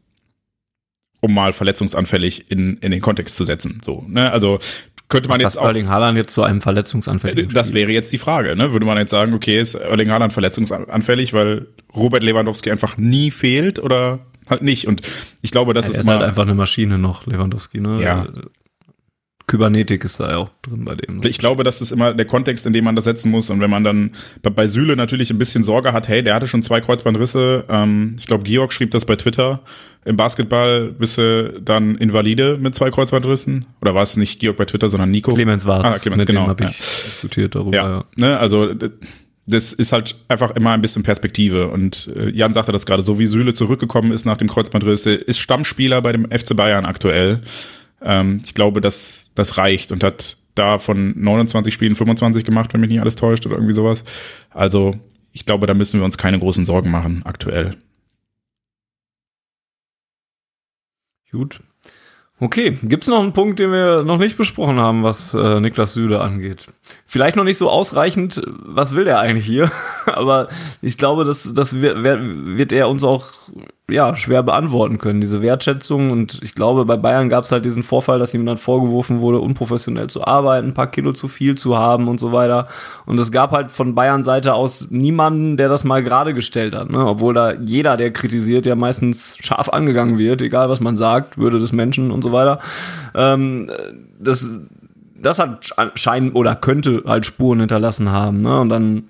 um 1.25 1.33
mal 1.33 1.53
verletzungsanfällig 1.53 2.51
in, 2.51 2.77
in 2.77 2.91
den 2.91 3.01
Kontext 3.01 3.35
zu 3.35 3.45
setzen. 3.45 3.79
So, 3.83 4.05
ne? 4.07 4.31
Also 4.31 4.59
könnte 5.07 5.29
man 5.29 5.39
jetzt 5.39 5.57
auch. 5.57 5.65
Erling 5.65 5.89
Haaland 5.89 6.17
jetzt 6.17 6.33
zu 6.33 6.43
einem 6.43 6.61
verletzungsanfälligen 6.61 7.53
Das 7.53 7.73
wäre 7.73 7.91
jetzt 7.91 8.11
die 8.11 8.17
Frage, 8.17 8.55
ne? 8.55 8.73
Würde 8.73 8.85
man 8.85 8.97
jetzt 8.97 9.11
sagen, 9.11 9.33
okay, 9.33 9.59
ist 9.59 9.75
Erling 9.75 10.09
Haaland 10.09 10.33
verletzungsanfällig, 10.33 11.33
weil 11.33 11.67
Robert 11.95 12.23
Lewandowski 12.23 12.71
einfach 12.71 12.97
nie 12.97 13.31
fehlt 13.31 13.79
oder 13.79 14.19
halt 14.49 14.61
nicht? 14.61 14.87
Und 14.87 15.01
ich 15.41 15.51
glaube, 15.51 15.73
das 15.73 15.85
ja, 15.85 15.91
ist, 15.91 15.99
ist 15.99 16.07
halt 16.07 16.23
einfach 16.23 16.43
eine 16.43 16.55
Maschine 16.55 16.97
noch, 16.97 17.25
Lewandowski, 17.25 17.79
ne? 17.79 18.01
Ja. 18.01 18.27
Kybernetik 19.47 20.03
ist 20.03 20.19
da 20.19 20.31
ja 20.31 20.37
auch 20.37 20.49
drin 20.63 20.85
bei 20.85 20.95
dem. 20.95 21.19
Ne? 21.19 21.29
Ich 21.29 21.37
glaube, 21.37 21.63
das 21.63 21.81
ist 21.81 21.91
immer 21.91 22.13
der 22.13 22.25
Kontext, 22.25 22.65
in 22.65 22.73
dem 22.73 22.83
man 22.83 22.95
das 22.95 23.05
setzen 23.05 23.29
muss. 23.29 23.49
Und 23.49 23.59
wenn 23.59 23.69
man 23.69 23.83
dann 23.83 24.11
bei, 24.41 24.67
Süle 24.67 24.95
natürlich 24.95 25.29
ein 25.29 25.37
bisschen 25.37 25.63
Sorge 25.63 25.93
hat, 25.93 26.07
hey, 26.07 26.23
der 26.23 26.33
hatte 26.33 26.47
schon 26.47 26.63
zwei 26.63 26.81
Kreuzbandrisse. 26.81 27.65
Ähm, 27.69 28.15
ich 28.17 28.25
glaube, 28.25 28.43
Georg 28.43 28.73
schrieb 28.73 28.91
das 28.91 29.05
bei 29.05 29.15
Twitter. 29.15 29.61
Im 30.03 30.17
Basketball 30.17 30.91
bist 30.91 31.17
du 31.17 31.61
dann 31.61 31.95
Invalide 31.95 32.57
mit 32.59 32.73
zwei 32.73 32.89
Kreuzbandrissen. 32.89 33.65
Oder 33.81 33.93
war 33.93 34.03
es 34.03 34.17
nicht 34.17 34.39
Georg 34.39 34.57
bei 34.57 34.65
Twitter, 34.65 34.89
sondern 34.89 35.11
Nico? 35.11 35.33
Clemens 35.33 35.65
war 35.65 35.79
es. 35.79 35.85
Ah, 35.85 35.99
Clemens, 35.99 36.21
mit 36.21 36.27
genau. 36.27 36.41
Dem 36.41 36.49
hab 36.49 36.61
ich 36.61 36.67
ja. 36.67 36.73
diskutiert 36.73 37.55
darüber. 37.55 37.75
Ja, 37.75 37.89
ja. 37.89 38.05
Ne, 38.15 38.39
also 38.39 38.73
das 39.47 39.73
ist 39.73 39.91
halt 39.91 40.15
einfach 40.27 40.51
immer 40.51 40.71
ein 40.71 40.81
bisschen 40.81 41.03
Perspektive. 41.03 41.67
Und 41.67 42.11
äh, 42.15 42.29
Jan 42.29 42.53
sagte 42.53 42.71
das 42.71 42.85
gerade, 42.85 43.03
so 43.03 43.19
wie 43.19 43.27
Süle 43.27 43.53
zurückgekommen 43.53 44.11
ist 44.11 44.25
nach 44.25 44.37
dem 44.37 44.47
Kreuzbandriss, 44.47 45.05
ist 45.05 45.39
Stammspieler 45.39 46.01
bei 46.01 46.11
dem 46.11 46.25
FC 46.31 46.55
Bayern 46.55 46.85
aktuell. 46.85 47.41
Ähm, 48.01 48.41
ich 48.43 48.53
glaube, 48.53 48.81
das, 48.81 49.31
das 49.35 49.57
reicht 49.57 49.91
und 49.91 50.03
hat 50.03 50.37
da 50.55 50.79
von 50.79 51.13
29 51.19 51.73
Spielen 51.73 51.95
25 51.95 52.43
gemacht, 52.43 52.73
wenn 52.73 52.81
mich 52.81 52.89
nicht 52.89 53.01
alles 53.01 53.15
täuscht 53.15 53.45
oder 53.45 53.55
irgendwie 53.55 53.73
sowas. 53.73 54.03
Also 54.49 54.95
ich 55.31 55.45
glaube, 55.45 55.67
da 55.67 55.73
müssen 55.73 55.99
wir 55.99 56.05
uns 56.05 56.17
keine 56.17 56.39
großen 56.39 56.65
Sorgen 56.65 56.89
machen 56.89 57.21
aktuell. 57.25 57.75
Gut. 61.31 61.61
Okay, 62.39 62.77
gibt's 62.83 63.07
noch 63.07 63.21
einen 63.21 63.31
Punkt, 63.31 63.59
den 63.59 63.71
wir 63.71 64.03
noch 64.03 64.17
nicht 64.17 64.35
besprochen 64.35 64.77
haben, 64.77 65.03
was 65.03 65.33
äh, 65.33 65.61
Niklas 65.61 65.93
Süle 65.93 66.19
angeht? 66.19 66.67
Vielleicht 67.05 67.37
noch 67.37 67.45
nicht 67.45 67.57
so 67.57 67.69
ausreichend, 67.69 68.41
was 68.45 68.93
will 68.93 69.07
er 69.07 69.19
eigentlich 69.19 69.45
hier? 69.45 69.71
Aber 70.05 70.49
ich 70.81 70.97
glaube, 70.97 71.23
das, 71.23 71.53
das 71.53 71.79
wird, 71.79 72.03
wird 72.03 72.73
er 72.73 72.89
uns 72.89 73.05
auch 73.05 73.31
ja, 73.87 74.15
schwer 74.15 74.41
beantworten 74.41 74.97
können, 74.97 75.21
diese 75.21 75.43
Wertschätzung. 75.43 76.09
Und 76.09 76.39
ich 76.41 76.55
glaube, 76.55 76.85
bei 76.85 76.97
Bayern 76.97 77.29
gab's 77.29 77.51
halt 77.51 77.65
diesen 77.65 77.83
Vorfall, 77.83 78.17
dass 78.17 78.33
ihm 78.33 78.45
dann 78.45 78.57
vorgeworfen 78.57 79.19
wurde, 79.19 79.39
unprofessionell 79.39 80.07
zu 80.07 80.25
arbeiten, 80.25 80.69
ein 80.69 80.73
paar 80.73 80.89
Kilo 80.89 81.13
zu 81.13 81.27
viel 81.27 81.55
zu 81.55 81.77
haben 81.77 82.07
und 82.07 82.19
so 82.19 82.31
weiter. 82.31 82.67
Und 83.05 83.19
es 83.19 83.31
gab 83.31 83.51
halt 83.51 83.71
von 83.71 83.93
Bayern 83.93 84.23
Seite 84.23 84.55
aus 84.55 84.89
niemanden, 84.89 85.55
der 85.57 85.69
das 85.69 85.83
mal 85.83 86.01
gerade 86.01 86.33
gestellt 86.33 86.73
hat. 86.73 86.89
Ne? 86.89 87.05
Obwohl 87.05 87.35
da 87.35 87.53
jeder, 87.53 87.95
der 87.95 88.11
kritisiert, 88.11 88.65
ja 88.65 88.75
meistens 88.75 89.37
scharf 89.39 89.69
angegangen 89.69 90.17
wird, 90.17 90.41
egal 90.41 90.67
was 90.67 90.79
man 90.79 90.95
sagt, 90.95 91.37
Würde 91.37 91.59
des 91.59 91.71
Menschen 91.71 92.09
und 92.09 92.23
so 92.23 92.31
weiter. 92.31 92.59
Ähm, 93.13 93.69
das, 94.19 94.49
das 95.15 95.37
hat 95.37 95.75
scheinen 95.93 96.31
oder 96.31 96.55
könnte 96.55 97.03
halt 97.05 97.27
Spuren 97.27 97.59
hinterlassen 97.59 98.11
haben. 98.11 98.41
Ne? 98.41 98.59
Und 98.61 98.69
dann 98.69 99.03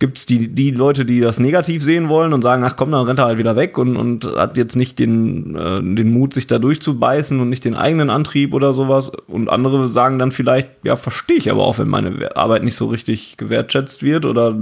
gibt's 0.00 0.26
die, 0.26 0.48
die 0.48 0.70
Leute, 0.70 1.04
die 1.04 1.20
das 1.20 1.40
negativ 1.40 1.82
sehen 1.82 2.08
wollen 2.08 2.32
und 2.32 2.42
sagen, 2.42 2.62
ach 2.62 2.76
komm, 2.76 2.92
dann 2.92 3.06
rennt 3.06 3.18
er 3.18 3.24
halt 3.24 3.38
wieder 3.38 3.56
weg 3.56 3.78
und, 3.78 3.96
und 3.96 4.24
hat 4.24 4.56
jetzt 4.56 4.76
nicht 4.76 4.98
den, 4.98 5.56
äh, 5.56 5.80
den 5.80 6.12
Mut, 6.12 6.34
sich 6.34 6.46
da 6.46 6.60
durchzubeißen 6.60 7.40
und 7.40 7.48
nicht 7.48 7.64
den 7.64 7.74
eigenen 7.74 8.08
Antrieb 8.08 8.54
oder 8.54 8.72
sowas. 8.72 9.10
Und 9.26 9.48
andere 9.48 9.88
sagen 9.88 10.18
dann 10.20 10.30
vielleicht, 10.30 10.68
ja, 10.84 10.94
verstehe 10.96 11.36
ich 11.36 11.50
aber 11.50 11.64
auch, 11.64 11.78
wenn 11.78 11.88
meine 11.88 12.36
Arbeit 12.36 12.62
nicht 12.62 12.76
so 12.76 12.86
richtig 12.86 13.36
gewertschätzt 13.36 14.02
wird 14.04 14.24
oder 14.24 14.54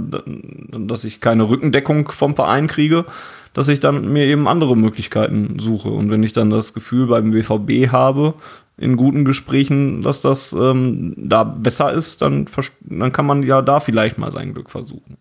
dass 0.71 1.03
ich 1.03 1.21
keine 1.21 1.49
Rückendeckung 1.49 2.09
vom 2.09 2.35
Verein 2.35 2.67
kriege 2.67 3.05
dass 3.53 3.69
ich 3.69 3.79
dann 3.79 4.13
mir 4.13 4.25
eben 4.25 4.47
andere 4.47 4.77
Möglichkeiten 4.77 5.57
suche. 5.57 5.89
Und 5.89 6.11
wenn 6.11 6.21
ich 6.21 6.31
dann 6.31 6.51
das 6.51 6.75
Gefühl 6.75 7.07
beim 7.07 7.31
BVB 7.31 7.91
habe, 7.91 8.35
in 8.77 8.95
guten 8.95 9.25
Gesprächen, 9.25 10.03
dass 10.03 10.21
das 10.21 10.53
ähm, 10.53 11.15
da 11.17 11.43
besser 11.43 11.91
ist, 11.91 12.21
dann, 12.21 12.45
dann 12.81 13.11
kann 13.11 13.25
man 13.25 13.41
ja 13.41 13.63
da 13.63 13.79
vielleicht 13.79 14.19
mal 14.19 14.31
sein 14.31 14.53
Glück 14.53 14.69
versuchen. 14.69 15.17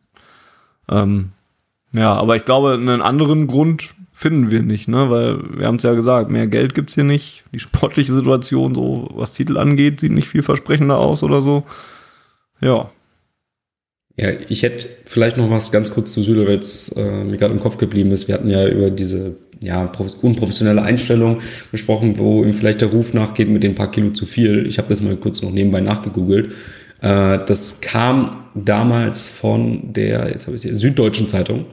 Ähm, 0.90 1.30
ja, 1.92 2.14
aber 2.14 2.36
ich 2.36 2.44
glaube, 2.44 2.74
einen 2.74 3.02
anderen 3.02 3.46
Grund 3.46 3.94
finden 4.12 4.50
wir 4.50 4.62
nicht, 4.62 4.88
ne? 4.88 5.10
Weil 5.10 5.58
wir 5.58 5.66
haben 5.66 5.76
es 5.76 5.82
ja 5.82 5.92
gesagt, 5.94 6.30
mehr 6.30 6.46
Geld 6.46 6.74
gibt's 6.74 6.94
hier 6.94 7.04
nicht. 7.04 7.44
Die 7.52 7.58
sportliche 7.58 8.12
Situation, 8.12 8.74
so 8.74 9.08
was 9.14 9.34
Titel 9.34 9.58
angeht, 9.58 10.00
sieht 10.00 10.12
nicht 10.12 10.28
vielversprechender 10.28 10.98
aus 10.98 11.22
oder 11.22 11.42
so. 11.42 11.64
Ja. 12.60 12.90
Ja, 14.18 14.30
ich 14.48 14.62
hätte 14.62 14.88
vielleicht 15.04 15.36
noch 15.36 15.50
was 15.50 15.70
ganz 15.72 15.90
kurz 15.90 16.12
zu 16.12 16.22
Süle, 16.22 16.46
weil 16.46 16.58
es 16.58 16.88
äh, 16.92 17.24
mir 17.24 17.36
gerade 17.36 17.52
im 17.52 17.60
Kopf 17.60 17.76
geblieben 17.76 18.10
ist. 18.10 18.28
Wir 18.28 18.34
hatten 18.34 18.48
ja 18.48 18.66
über 18.66 18.90
diese 18.90 19.36
ja, 19.62 19.90
unprofessionelle 20.22 20.80
Einstellung 20.80 21.40
gesprochen, 21.70 22.18
wo 22.18 22.42
ihm 22.42 22.54
vielleicht 22.54 22.80
der 22.80 22.88
Ruf 22.88 23.12
nachgeht 23.12 23.50
mit 23.50 23.62
den 23.62 23.74
paar 23.74 23.90
Kilo 23.90 24.10
zu 24.10 24.24
viel. 24.24 24.66
Ich 24.66 24.78
habe 24.78 24.88
das 24.88 25.02
mal 25.02 25.16
kurz 25.16 25.42
noch 25.42 25.50
nebenbei 25.50 25.82
nachgegoogelt. 25.82 26.54
Äh, 27.00 27.38
das 27.46 27.80
kam 27.80 28.46
damals 28.54 29.28
von 29.28 29.92
der, 29.92 30.30
jetzt 30.30 30.46
habe 30.46 30.56
ich 30.56 30.62
hier, 30.62 30.74
Süddeutschen 30.74 31.28
Zeitung, 31.28 31.66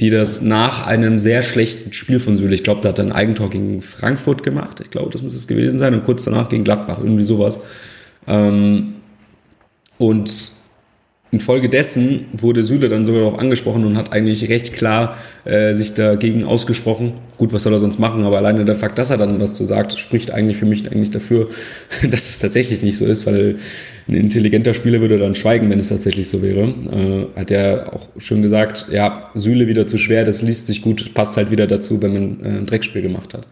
die 0.00 0.10
das 0.10 0.42
nach 0.42 0.86
einem 0.86 1.18
sehr 1.18 1.42
schlechten 1.42 1.92
Spiel 1.92 2.18
von 2.18 2.36
Süle, 2.36 2.54
ich 2.54 2.64
glaube, 2.64 2.82
da 2.82 2.90
hat 2.90 2.98
er 2.98 3.06
ein 3.06 3.12
Eigentor 3.12 3.48
gegen 3.48 3.80
Frankfurt 3.80 4.42
gemacht, 4.42 4.80
ich 4.80 4.90
glaube, 4.90 5.10
das 5.10 5.22
muss 5.22 5.34
es 5.34 5.46
gewesen 5.46 5.78
sein, 5.78 5.94
und 5.94 6.04
kurz 6.04 6.24
danach 6.24 6.48
gegen 6.48 6.64
Gladbach, 6.64 6.98
irgendwie 6.98 7.24
sowas. 7.24 7.60
Ähm, 8.26 8.96
und 9.98 10.55
Infolgedessen 11.36 12.24
wurde 12.32 12.62
Süle 12.62 12.88
dann 12.88 13.04
sogar 13.04 13.20
darauf 13.20 13.38
angesprochen 13.38 13.84
und 13.84 13.98
hat 13.98 14.10
eigentlich 14.10 14.48
recht 14.48 14.72
klar 14.72 15.18
äh, 15.44 15.74
sich 15.74 15.92
dagegen 15.92 16.44
ausgesprochen. 16.44 17.12
Gut, 17.36 17.52
was 17.52 17.62
soll 17.62 17.74
er 17.74 17.78
sonst 17.78 17.98
machen? 17.98 18.24
Aber 18.24 18.38
alleine 18.38 18.64
der 18.64 18.74
Fakt, 18.74 18.98
dass 18.98 19.10
er 19.10 19.18
dann 19.18 19.38
was 19.38 19.54
so 19.54 19.66
sagt, 19.66 19.98
spricht 19.98 20.30
eigentlich 20.30 20.56
für 20.56 20.64
mich 20.64 20.90
eigentlich 20.90 21.10
dafür, 21.10 21.50
dass 22.10 22.30
es 22.30 22.38
tatsächlich 22.38 22.82
nicht 22.82 22.96
so 22.96 23.04
ist, 23.04 23.26
weil 23.26 23.56
ein 24.08 24.14
intelligenter 24.14 24.72
Spieler 24.72 25.02
würde 25.02 25.18
dann 25.18 25.34
schweigen, 25.34 25.68
wenn 25.68 25.78
es 25.78 25.90
tatsächlich 25.90 26.26
so 26.26 26.40
wäre. 26.40 26.68
Äh, 26.90 27.38
hat 27.38 27.50
er 27.50 27.92
auch 27.92 28.08
schön 28.16 28.40
gesagt, 28.40 28.86
ja, 28.90 29.30
Süle 29.34 29.66
wieder 29.66 29.86
zu 29.86 29.98
schwer, 29.98 30.24
das 30.24 30.40
liest 30.40 30.68
sich 30.68 30.80
gut, 30.80 31.12
passt 31.12 31.36
halt 31.36 31.50
wieder 31.50 31.66
dazu, 31.66 32.00
wenn 32.00 32.12
man 32.14 32.40
äh, 32.40 32.48
ein 32.60 32.66
Dreckspiel 32.66 33.02
gemacht 33.02 33.34
hat. 33.34 33.46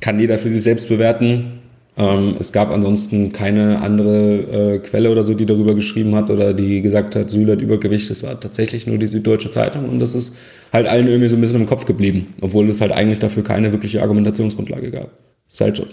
Kann 0.00 0.18
jeder 0.18 0.36
für 0.38 0.50
sich 0.50 0.62
selbst 0.62 0.88
bewerten 0.88 1.60
ähm, 1.98 2.36
es 2.38 2.52
gab 2.52 2.70
ansonsten 2.70 3.32
keine 3.32 3.80
andere 3.80 4.74
äh, 4.74 4.78
Quelle 4.80 5.10
oder 5.10 5.24
so, 5.24 5.32
die 5.32 5.46
darüber 5.46 5.74
geschrieben 5.74 6.14
hat 6.14 6.30
oder 6.30 6.52
die 6.52 6.82
gesagt 6.82 7.16
hat, 7.16 7.30
Süle 7.30 7.52
hat 7.52 7.62
Übergewicht. 7.62 8.10
Das 8.10 8.22
war 8.22 8.38
tatsächlich 8.38 8.86
nur 8.86 8.98
die 8.98 9.08
Süddeutsche 9.08 9.50
Zeitung 9.50 9.88
und 9.88 9.98
das 9.98 10.14
ist 10.14 10.36
halt 10.72 10.86
allen 10.86 11.08
irgendwie 11.08 11.28
so 11.28 11.36
ein 11.36 11.40
bisschen 11.40 11.60
im 11.60 11.66
Kopf 11.66 11.86
geblieben, 11.86 12.34
obwohl 12.42 12.68
es 12.68 12.82
halt 12.82 12.92
eigentlich 12.92 13.18
dafür 13.18 13.42
keine 13.44 13.72
wirkliche 13.72 14.02
Argumentationsgrundlage 14.02 14.90
gab. 14.90 15.10
Das 15.46 15.54
ist 15.54 15.60
halt 15.62 15.76
so. 15.76 15.86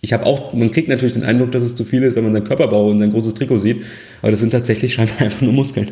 Ich 0.00 0.12
habe 0.12 0.26
auch, 0.26 0.52
man 0.54 0.70
kriegt 0.70 0.88
natürlich 0.88 1.14
den 1.14 1.24
Eindruck, 1.24 1.50
dass 1.50 1.64
es 1.64 1.74
zu 1.74 1.84
viel 1.84 2.04
ist, 2.04 2.14
wenn 2.14 2.22
man 2.22 2.32
seinen 2.32 2.44
Körperbau 2.44 2.88
und 2.88 3.00
sein 3.00 3.10
großes 3.10 3.34
Trikot 3.34 3.58
sieht, 3.58 3.82
aber 4.22 4.30
das 4.30 4.38
sind 4.38 4.50
tatsächlich 4.50 4.94
scheinbar 4.94 5.22
einfach 5.22 5.40
nur 5.40 5.52
Muskeln. 5.52 5.90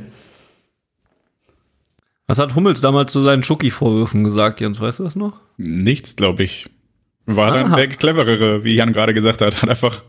Was 2.28 2.38
hat 2.38 2.54
Hummels 2.54 2.80
damals 2.80 3.12
zu 3.12 3.20
seinen 3.20 3.42
Schucki-Vorwürfen 3.42 4.22
gesagt, 4.22 4.60
Jens? 4.60 4.80
Weißt 4.80 5.00
du 5.00 5.04
das 5.04 5.16
noch? 5.16 5.40
Nichts, 5.56 6.14
glaube 6.14 6.44
ich. 6.44 6.68
War 7.26 7.50
dann 7.52 7.66
Aha. 7.66 7.76
der 7.76 7.88
cleverere, 7.88 8.62
wie 8.62 8.74
Jan 8.76 8.92
gerade 8.92 9.12
gesagt 9.12 9.40
hat, 9.40 9.60
hat 9.62 9.68
einfach 9.68 10.02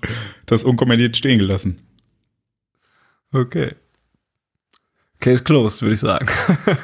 das 0.46 0.64
unkommentiert 0.64 1.18
stehen 1.18 1.40
gelassen. 1.40 1.82
Okay. 3.32 3.74
Case 5.20 5.44
closed, 5.44 5.82
würde 5.82 5.96
ich 5.96 6.00
sagen. 6.00 6.28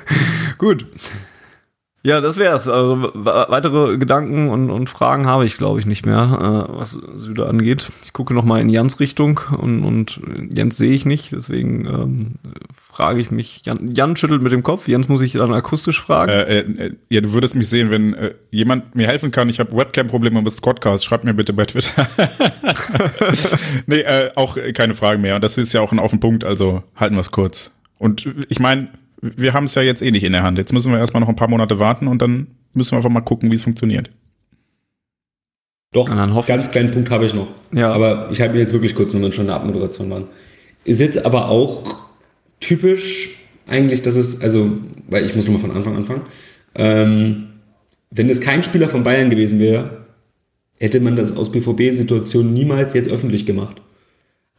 Gut. 0.58 0.88
Ja, 2.06 2.20
das 2.20 2.36
wär's. 2.36 2.68
Also 2.68 3.12
weitere 3.14 3.98
Gedanken 3.98 4.50
und, 4.50 4.70
und 4.70 4.90
Fragen 4.90 5.26
habe 5.26 5.46
ich, 5.46 5.56
glaube 5.56 5.80
ich, 5.80 5.86
nicht 5.86 6.06
mehr, 6.06 6.68
äh, 6.70 6.78
was 6.78 6.92
Süde 6.92 7.48
angeht. 7.48 7.90
Ich 8.04 8.12
gucke 8.12 8.34
noch 8.34 8.44
mal 8.44 8.60
in 8.60 8.68
Jans 8.68 9.00
Richtung 9.00 9.40
und, 9.58 9.86
und 9.86 10.20
Jens 10.52 10.76
sehe 10.76 10.92
ich 10.92 11.06
nicht, 11.06 11.32
deswegen 11.32 11.86
ähm, 11.86 12.28
frage 12.76 13.22
ich 13.22 13.32
mich. 13.32 13.62
Jan, 13.64 13.88
Jan 13.96 14.18
schüttelt 14.18 14.42
mit 14.42 14.52
dem 14.52 14.64
Kopf. 14.64 14.90
Jens 14.90 15.08
muss 15.08 15.22
ich 15.22 15.32
dann 15.32 15.54
akustisch 15.54 16.02
fragen. 16.02 16.30
Äh, 16.30 16.60
äh, 16.60 16.94
ja, 17.10 17.22
du 17.22 17.32
würdest 17.32 17.56
mich 17.56 17.70
sehen, 17.70 17.90
wenn 17.90 18.14
äh, 18.16 18.34
jemand 18.52 18.96
mir 18.96 19.08
helfen 19.08 19.32
kann. 19.32 19.48
Ich 19.48 19.62
habe 19.62 19.74
Webcam-Probleme 19.74 20.42
mit 20.42 20.52
Squadcast. 20.52 21.06
Schreibt 21.06 21.24
mir 21.24 21.34
bitte 21.34 21.54
bei 21.54 21.64
Twitter. 21.64 22.06
nee, 23.88 24.02
äh, 24.02 24.32
auch 24.36 24.58
keine 24.74 24.94
Fragen 24.94 25.22
mehr. 25.22 25.36
Und 25.36 25.44
das 25.44 25.58
ist 25.58 25.72
ja 25.72 25.80
auch 25.80 25.94
ein 25.94 26.00
auf 26.00 26.12
den 26.12 26.20
Punkt. 26.20 26.44
Also 26.44 26.84
halten 26.98 27.16
wir 27.16 27.22
es 27.22 27.32
kurz. 27.32 27.72
Und 27.98 28.28
ich 28.50 28.60
meine 28.60 28.90
wir 29.24 29.54
haben 29.54 29.66
es 29.66 29.76
ja 29.76 29.82
jetzt 29.82 30.02
eh 30.02 30.12
nicht 30.12 30.24
in 30.24 30.34
der 30.34 30.44
Hand. 30.44 30.58
Jetzt 30.58 30.74
müssen 30.74 30.92
wir 30.92 31.00
erstmal 31.00 31.22
noch 31.22 31.30
ein 31.30 31.36
paar 31.36 31.48
Monate 31.48 31.80
warten 31.80 32.08
und 32.08 32.22
dann 32.22 32.48
müssen 32.74 32.92
wir 32.92 32.98
einfach 32.98 33.10
mal 33.10 33.22
gucken, 33.22 33.50
wie 33.50 33.56
es 33.56 33.64
funktioniert. 33.64 34.10
Doch, 35.94 36.10
ganz 36.48 36.72
kleinen 36.72 36.92
Punkt 36.92 37.10
habe 37.10 37.26
ich 37.26 37.34
noch. 37.34 37.52
Ja. 37.72 37.94
Aber 37.94 38.30
ich 38.32 38.42
halte 38.42 38.54
mich 38.54 38.62
jetzt 38.62 38.74
wirklich 38.74 38.96
kurz, 38.96 39.14
nur 39.14 39.22
wenn 39.22 39.32
schon 39.32 39.46
eine 39.46 39.56
Abmoderation 39.56 40.10
waren. 40.10 40.26
Ist 40.84 41.00
jetzt 41.00 41.24
aber 41.24 41.50
auch 41.50 41.84
typisch 42.60 43.30
eigentlich, 43.68 44.02
dass 44.02 44.16
es, 44.16 44.42
also, 44.42 44.72
weil 45.08 45.26
ich 45.26 45.36
muss 45.36 45.46
nochmal 45.46 45.62
von 45.62 45.72
Anfang 45.72 45.96
anfangen, 45.96 46.22
ähm, 46.76 47.48
wenn 48.10 48.30
es 48.30 48.42
kein 48.42 48.64
Spieler 48.64 48.90
von 48.90 49.04
Bayern 49.04 49.30
gewesen 49.30 49.60
wäre, 49.60 50.06
hätte 50.80 51.00
man 51.00 51.16
das 51.16 51.38
aus 51.38 51.52
BVB-Situationen 51.52 52.54
niemals 52.54 52.94
jetzt 52.94 53.10
öffentlich 53.10 53.46
gemacht. 53.46 53.82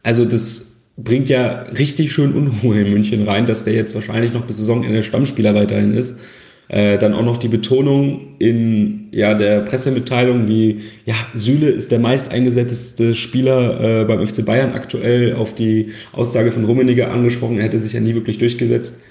Also 0.01 0.25
das 0.25 0.74
bringt 0.97 1.29
ja 1.29 1.63
richtig 1.77 2.11
schön 2.11 2.33
Unruhe 2.33 2.81
in 2.81 2.89
München 2.91 3.23
rein, 3.23 3.45
dass 3.45 3.63
der 3.63 3.73
jetzt 3.73 3.95
wahrscheinlich 3.95 4.33
noch 4.33 4.45
bis 4.45 4.57
Saisonende 4.57 5.03
Stammspieler 5.03 5.53
weiterhin 5.53 5.93
ist. 5.93 6.19
Äh, 6.67 6.97
dann 6.97 7.13
auch 7.13 7.23
noch 7.23 7.37
die 7.37 7.47
Betonung 7.47 8.35
in 8.39 9.09
ja, 9.11 9.35
der 9.35 9.61
Pressemitteilung, 9.61 10.47
wie 10.47 10.81
ja, 11.05 11.13
Süle 11.35 11.69
ist 11.69 11.91
der 11.91 11.99
meist 11.99 12.31
eingesetzte 12.31 13.13
Spieler 13.13 14.01
äh, 14.01 14.05
beim 14.05 14.25
FC 14.25 14.43
Bayern 14.43 14.71
aktuell 14.71 15.35
auf 15.35 15.53
die 15.53 15.91
Aussage 16.11 16.51
von 16.51 16.65
Rummeniger 16.65 17.11
angesprochen, 17.11 17.57
er 17.57 17.65
hätte 17.65 17.77
sich 17.77 17.93
ja 17.93 17.99
nie 17.99 18.15
wirklich 18.15 18.39
durchgesetzt. 18.39 19.01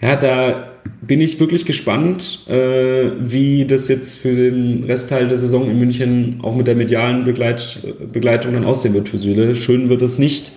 Ja, 0.00 0.14
da 0.14 0.72
bin 1.00 1.22
ich 1.22 1.40
wirklich 1.40 1.64
gespannt, 1.64 2.46
äh, 2.48 3.12
wie 3.18 3.64
das 3.64 3.88
jetzt 3.88 4.18
für 4.18 4.34
den 4.34 4.84
Restteil 4.84 5.26
der 5.26 5.38
Saison 5.38 5.70
in 5.70 5.78
München 5.78 6.40
auch 6.42 6.54
mit 6.54 6.66
der 6.66 6.76
medialen 6.76 7.24
Begleit 7.24 7.78
Begleitung 8.12 8.52
dann 8.52 8.64
aussehen 8.64 8.92
wird 8.92 9.08
für 9.08 9.18
Süle. 9.18 9.56
Schön 9.56 9.88
wird 9.88 10.02
es 10.02 10.18
nicht. 10.18 10.52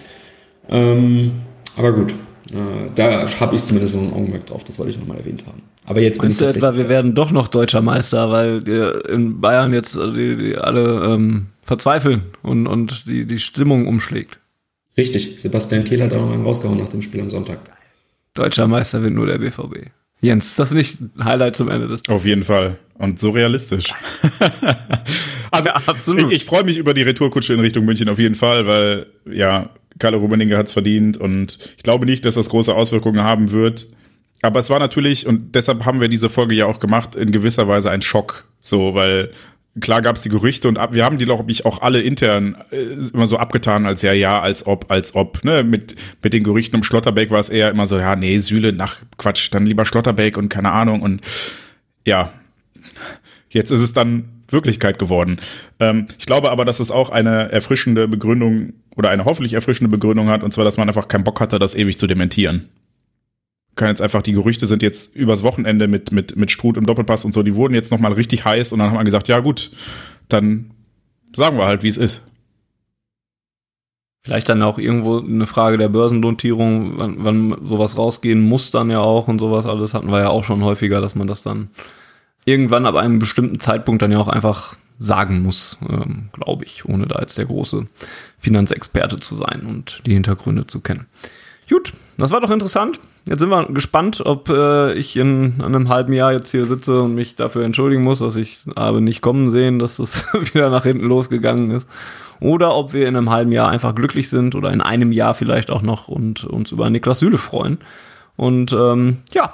Ähm, 0.70 1.32
aber 1.78 1.94
gut, 1.94 2.12
äh, 2.52 2.90
da 2.96 3.28
habe 3.40 3.56
ich 3.56 3.64
zumindest 3.64 3.96
noch 3.96 4.04
ein 4.04 4.14
Augenmerk 4.14 4.46
drauf, 4.46 4.64
das 4.64 4.78
wollte 4.80 4.92
ich 4.92 5.00
nochmal 5.00 5.18
erwähnt 5.18 5.46
haben. 5.46 5.62
Aber 5.86 6.02
jetzt 6.02 6.20
bin 6.20 6.30
Meinst 6.30 6.42
ich 6.42 6.48
du 6.48 6.58
etwa, 6.58 6.76
wir 6.76 6.90
werden 6.90 7.16
doch 7.16 7.32
noch 7.32 7.48
deutscher 7.48 7.82
Meister, 7.82 8.30
weil 8.32 8.68
in 9.10 9.42
Bayern 9.42 9.74
jetzt 9.74 9.96
äh, 9.96 10.12
die, 10.12 10.36
die 10.36 10.58
alle 10.58 11.04
ähm, 11.06 11.48
verzweifeln 11.64 12.24
und, 12.44 12.68
und 12.68 13.08
die, 13.08 13.26
die 13.26 13.40
Stimmung 13.40 13.88
umschlägt? 13.88 14.40
Richtig, 14.98 15.40
Sebastian 15.40 15.84
Kehl 15.84 16.04
hat 16.04 16.14
auch 16.14 16.22
noch 16.22 16.34
einen 16.34 16.44
rausgehauen 16.44 16.78
nach 16.78 16.90
dem 16.90 17.02
Spiel 17.02 17.22
am 17.22 17.30
Sonntag. 17.30 17.60
Deutscher 18.34 18.68
Meister 18.68 19.02
wird 19.02 19.14
nur 19.14 19.26
der 19.26 19.38
BVB. 19.38 19.90
Jens, 20.22 20.56
das 20.56 20.70
ist 20.70 20.76
nicht 20.76 21.02
ein 21.02 21.26
Highlight 21.26 21.56
zum 21.56 21.70
Ende 21.70 21.88
des 21.88 22.08
Auf 22.08 22.26
jeden 22.26 22.44
Fall. 22.44 22.78
Und 22.98 23.20
so 23.20 23.32
realistisch. 23.32 23.94
also, 25.52 25.70
ja, 25.70 25.76
absolut. 25.76 26.32
Ich, 26.32 26.38
ich 26.38 26.46
freue 26.46 26.64
mich 26.64 26.78
über 26.78 26.94
die 26.94 27.02
Retourkutsche 27.02 27.56
in 27.56 27.60
Richtung 27.60 27.86
München 27.86 28.08
auf 28.08 28.20
jeden 28.20 28.36
Fall, 28.36 28.68
weil, 28.68 29.08
ja, 29.26 29.72
Carlo 30.00 30.20
Rummenigge 30.20 30.58
hat 30.58 30.68
es 30.68 30.74
verdient 30.74 31.18
und 31.18 31.60
ich 31.78 31.84
glaube 31.84 32.06
nicht, 32.06 32.26
dass 32.26 32.36
das 32.36 32.50
große 32.50 32.74
Auswirkungen 32.74 33.22
haben 33.22 33.52
wird. 33.52 33.88
Aber 34.42 34.60
es 34.60 34.70
war 34.70 34.80
natürlich, 34.80 35.28
und 35.28 35.54
deshalb 35.54 35.86
haben 35.86 36.02
wir 36.02 36.08
diese 36.08 36.30
Folge 36.30 36.56
ja 36.56 36.66
auch 36.66 36.80
gemacht, 36.80 37.16
in 37.16 37.32
gewisser 37.32 37.68
Weise 37.68 37.92
ein 37.92 38.02
Schock. 38.02 38.46
So, 38.62 38.96
weil 38.96 39.32
klar 39.80 40.02
gab 40.02 40.16
es 40.16 40.24
die 40.24 40.30
Gerüchte 40.30 40.68
und 40.68 40.78
ab, 40.78 40.94
wir 40.94 41.06
haben 41.06 41.18
die, 41.18 41.26
glaube 41.26 41.50
ich, 41.52 41.66
auch 41.66 41.82
alle 41.82 42.02
intern 42.02 42.58
äh, 42.72 42.82
immer 43.14 43.28
so 43.28 43.38
abgetan, 43.38 43.86
als 43.86 44.02
ja, 44.02 44.14
ja, 44.14 44.42
als 44.42 44.66
ob, 44.66 44.92
als 44.92 45.16
ob. 45.16 45.44
Ne? 45.44 45.64
Mit, 45.64 45.96
mit 46.24 46.34
den 46.34 46.44
Gerüchten 46.44 46.76
um 46.76 46.84
Schlotterbeck 46.84 47.32
war 47.32 47.40
es 47.40 47.50
eher 47.50 47.70
immer 47.70 47.88
so, 47.88 48.00
ja, 48.00 48.16
nee, 48.16 48.38
Sühle, 48.40 48.74
nach 48.74 48.98
Quatsch, 49.18 49.50
dann 49.52 49.66
lieber 49.66 49.86
Schlotterbeck 49.86 50.38
und 50.38 50.50
keine 50.50 50.72
Ahnung. 50.72 51.02
Und 51.02 51.22
ja, 52.06 52.34
jetzt 53.50 53.72
ist 53.72 53.82
es 53.82 53.94
dann 53.94 54.41
Wirklichkeit 54.52 55.00
geworden. 55.00 55.40
Ähm, 55.80 56.08
ich 56.18 56.26
glaube 56.26 56.52
aber, 56.52 56.66
dass 56.66 56.80
es 56.80 56.92
auch 56.92 57.10
eine 57.10 57.52
erfrischende 57.52 58.08
Begründung 58.08 58.74
oder 58.96 59.10
eine 59.10 59.26
hoffentlich 59.26 59.54
erfrischende 59.54 59.90
Begründung 59.90 60.28
hat, 60.30 60.44
und 60.44 60.54
zwar, 60.54 60.66
dass 60.66 60.78
man 60.78 60.88
einfach 60.88 61.08
keinen 61.08 61.24
Bock 61.24 61.40
hatte, 61.40 61.60
das 61.60 61.76
ewig 61.76 61.98
zu 61.98 62.08
dementieren. 62.08 62.70
Kann 63.76 63.88
jetzt 63.88 64.02
einfach, 64.02 64.22
die 64.22 64.34
Gerüchte 64.34 64.68
sind 64.68 64.84
jetzt 64.84 65.16
übers 65.16 65.44
Wochenende 65.44 65.88
mit, 65.88 66.12
mit, 66.12 66.36
mit 66.36 66.52
Struth 66.52 66.78
im 66.78 66.86
Doppelpass 66.86 67.24
und 67.24 67.34
so, 67.34 67.42
die 67.42 67.56
wurden 67.56 67.74
jetzt 67.74 67.92
nochmal 67.92 68.14
richtig 68.14 68.44
heiß 68.44 68.74
und 68.74 68.80
dann 68.80 68.90
haben 68.90 68.98
wir 68.98 69.04
gesagt, 69.06 69.28
ja 69.28 69.40
gut, 69.40 69.72
dann 70.28 70.72
sagen 71.34 71.58
wir 71.58 71.66
halt, 71.66 71.84
wie 71.84 71.88
es 71.88 71.98
ist. 71.98 72.28
Vielleicht 74.24 74.50
dann 74.50 74.62
auch 74.62 74.78
irgendwo 74.78 75.20
eine 75.20 75.48
Frage 75.48 75.80
der 75.80 75.90
Börsennotierung, 75.90 76.98
wann, 76.98 77.16
wann 77.20 77.66
sowas 77.66 77.98
rausgehen 77.98 78.42
muss 78.42 78.70
dann 78.70 78.92
ja 78.92 79.00
auch 79.00 79.28
und 79.28 79.40
sowas 79.40 79.66
alles 79.66 79.96
hatten 79.96 80.12
wir 80.12 80.20
ja 80.20 80.30
auch 80.30 80.44
schon 80.44 80.64
häufiger, 80.64 81.02
dass 81.02 81.16
man 81.16 81.28
das 81.28 81.42
dann 81.42 81.70
irgendwann 82.46 82.86
ab 82.86 82.96
einem 82.96 83.20
bestimmten 83.20 83.60
Zeitpunkt 83.60 84.02
dann 84.02 84.12
ja 84.12 84.20
auch 84.20 84.28
einfach 84.28 84.76
sagen 85.00 85.42
muss, 85.42 85.80
ähm, 85.90 86.30
glaube 86.32 86.64
ich, 86.64 86.86
ohne 86.86 87.08
da 87.08 87.20
jetzt 87.20 87.38
der 87.38 87.46
große 87.46 87.88
Finanzexperte 88.40 89.20
zu 89.20 89.36
sein 89.36 89.64
und 89.68 90.02
die 90.06 90.14
Hintergründe 90.14 90.68
zu 90.68 90.80
kennen. 90.80 91.08
Gut, 91.68 91.94
das 92.18 92.32
war 92.32 92.42
doch 92.42 92.52
interessant. 92.52 93.00
Jetzt 93.28 93.40
sind 93.40 93.50
wir 93.50 93.66
gespannt, 93.68 94.22
ob 94.26 94.50
äh, 94.50 94.94
ich 94.94 95.16
in 95.16 95.62
einem 95.62 95.90
halben 95.90 96.14
Jahr 96.14 96.34
jetzt 96.34 96.52
hier 96.52 96.66
sitze 96.66 97.02
und 97.02 97.16
mich 97.16 97.36
dafür 97.36 97.64
entschuldigen 97.64 98.04
muss, 98.04 98.20
dass 98.20 98.36
ich 98.36 98.66
habe 98.76 99.00
nicht 99.00 99.22
kommen 99.22 99.50
sehen, 99.50 99.80
dass 99.80 99.98
das 99.98 100.28
wieder 100.54 100.70
nach 100.70 100.84
hinten 100.84 101.06
losgegangen 101.06 101.72
ist. 101.72 101.88
Oder 102.40 102.76
ob 102.76 102.94
wir 102.94 103.08
in 103.08 103.16
einem 103.16 103.30
halben 103.30 103.52
Jahr 103.52 103.70
einfach 103.70 103.96
glücklich 103.96 104.30
sind 104.30 104.56
oder 104.56 104.72
in 104.72 104.82
einem 104.82 105.12
Jahr 105.12 105.34
vielleicht 105.34 105.72
auch 105.72 105.84
noch 105.84 106.08
und 106.08 106.44
uns 106.44 106.72
über 106.72 106.90
Niklas 106.90 107.20
Süle 107.20 107.38
freuen. 107.38 107.78
Und 108.36 108.74
ähm, 108.74 109.20
ja, 109.32 109.54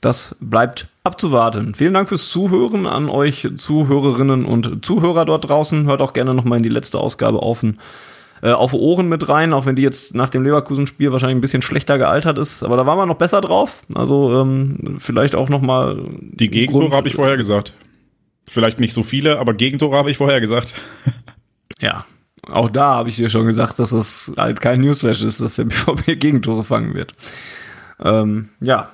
das 0.00 0.36
bleibt 0.40 0.88
abzuwarten. 1.08 1.74
Vielen 1.74 1.94
Dank 1.94 2.10
fürs 2.10 2.28
Zuhören 2.28 2.86
an 2.86 3.08
euch 3.08 3.48
Zuhörerinnen 3.56 4.44
und 4.44 4.84
Zuhörer 4.84 5.24
dort 5.24 5.48
draußen. 5.48 5.86
Hört 5.86 6.02
auch 6.02 6.12
gerne 6.12 6.34
nochmal 6.34 6.58
in 6.58 6.62
die 6.62 6.68
letzte 6.68 6.98
Ausgabe 6.98 7.42
auf, 7.42 7.64
äh, 8.42 8.50
auf 8.50 8.74
Ohren 8.74 9.08
mit 9.08 9.26
rein, 9.28 9.54
auch 9.54 9.64
wenn 9.64 9.74
die 9.74 9.82
jetzt 9.82 10.14
nach 10.14 10.28
dem 10.28 10.42
Leverkusen-Spiel 10.42 11.10
wahrscheinlich 11.10 11.38
ein 11.38 11.40
bisschen 11.40 11.62
schlechter 11.62 11.96
gealtert 11.96 12.36
ist. 12.36 12.62
Aber 12.62 12.76
da 12.76 12.84
waren 12.84 12.98
wir 12.98 13.06
noch 13.06 13.16
besser 13.16 13.40
drauf. 13.40 13.82
Also 13.94 14.38
ähm, 14.38 14.98
vielleicht 14.98 15.34
auch 15.34 15.48
nochmal. 15.48 15.98
Die 16.20 16.50
Gegentore 16.50 16.94
habe 16.94 17.08
ich 17.08 17.14
vorher 17.14 17.38
gesagt. 17.38 17.72
Vielleicht 18.46 18.78
nicht 18.78 18.92
so 18.92 19.02
viele, 19.02 19.38
aber 19.38 19.54
Gegentore 19.54 19.96
habe 19.96 20.10
ich 20.10 20.18
vorher 20.18 20.40
gesagt. 20.42 20.74
ja, 21.80 22.04
auch 22.46 22.70
da 22.70 22.96
habe 22.96 23.08
ich 23.08 23.16
dir 23.16 23.30
schon 23.30 23.46
gesagt, 23.46 23.78
dass 23.78 23.92
es 23.92 24.32
halt 24.36 24.60
kein 24.60 24.82
Newsflash 24.82 25.22
ist, 25.22 25.40
dass 25.40 25.56
der 25.56 25.64
BVB 25.64 26.18
Gegentore 26.20 26.64
fangen 26.64 26.94
wird. 26.94 27.14
Ähm, 28.02 28.50
ja. 28.60 28.92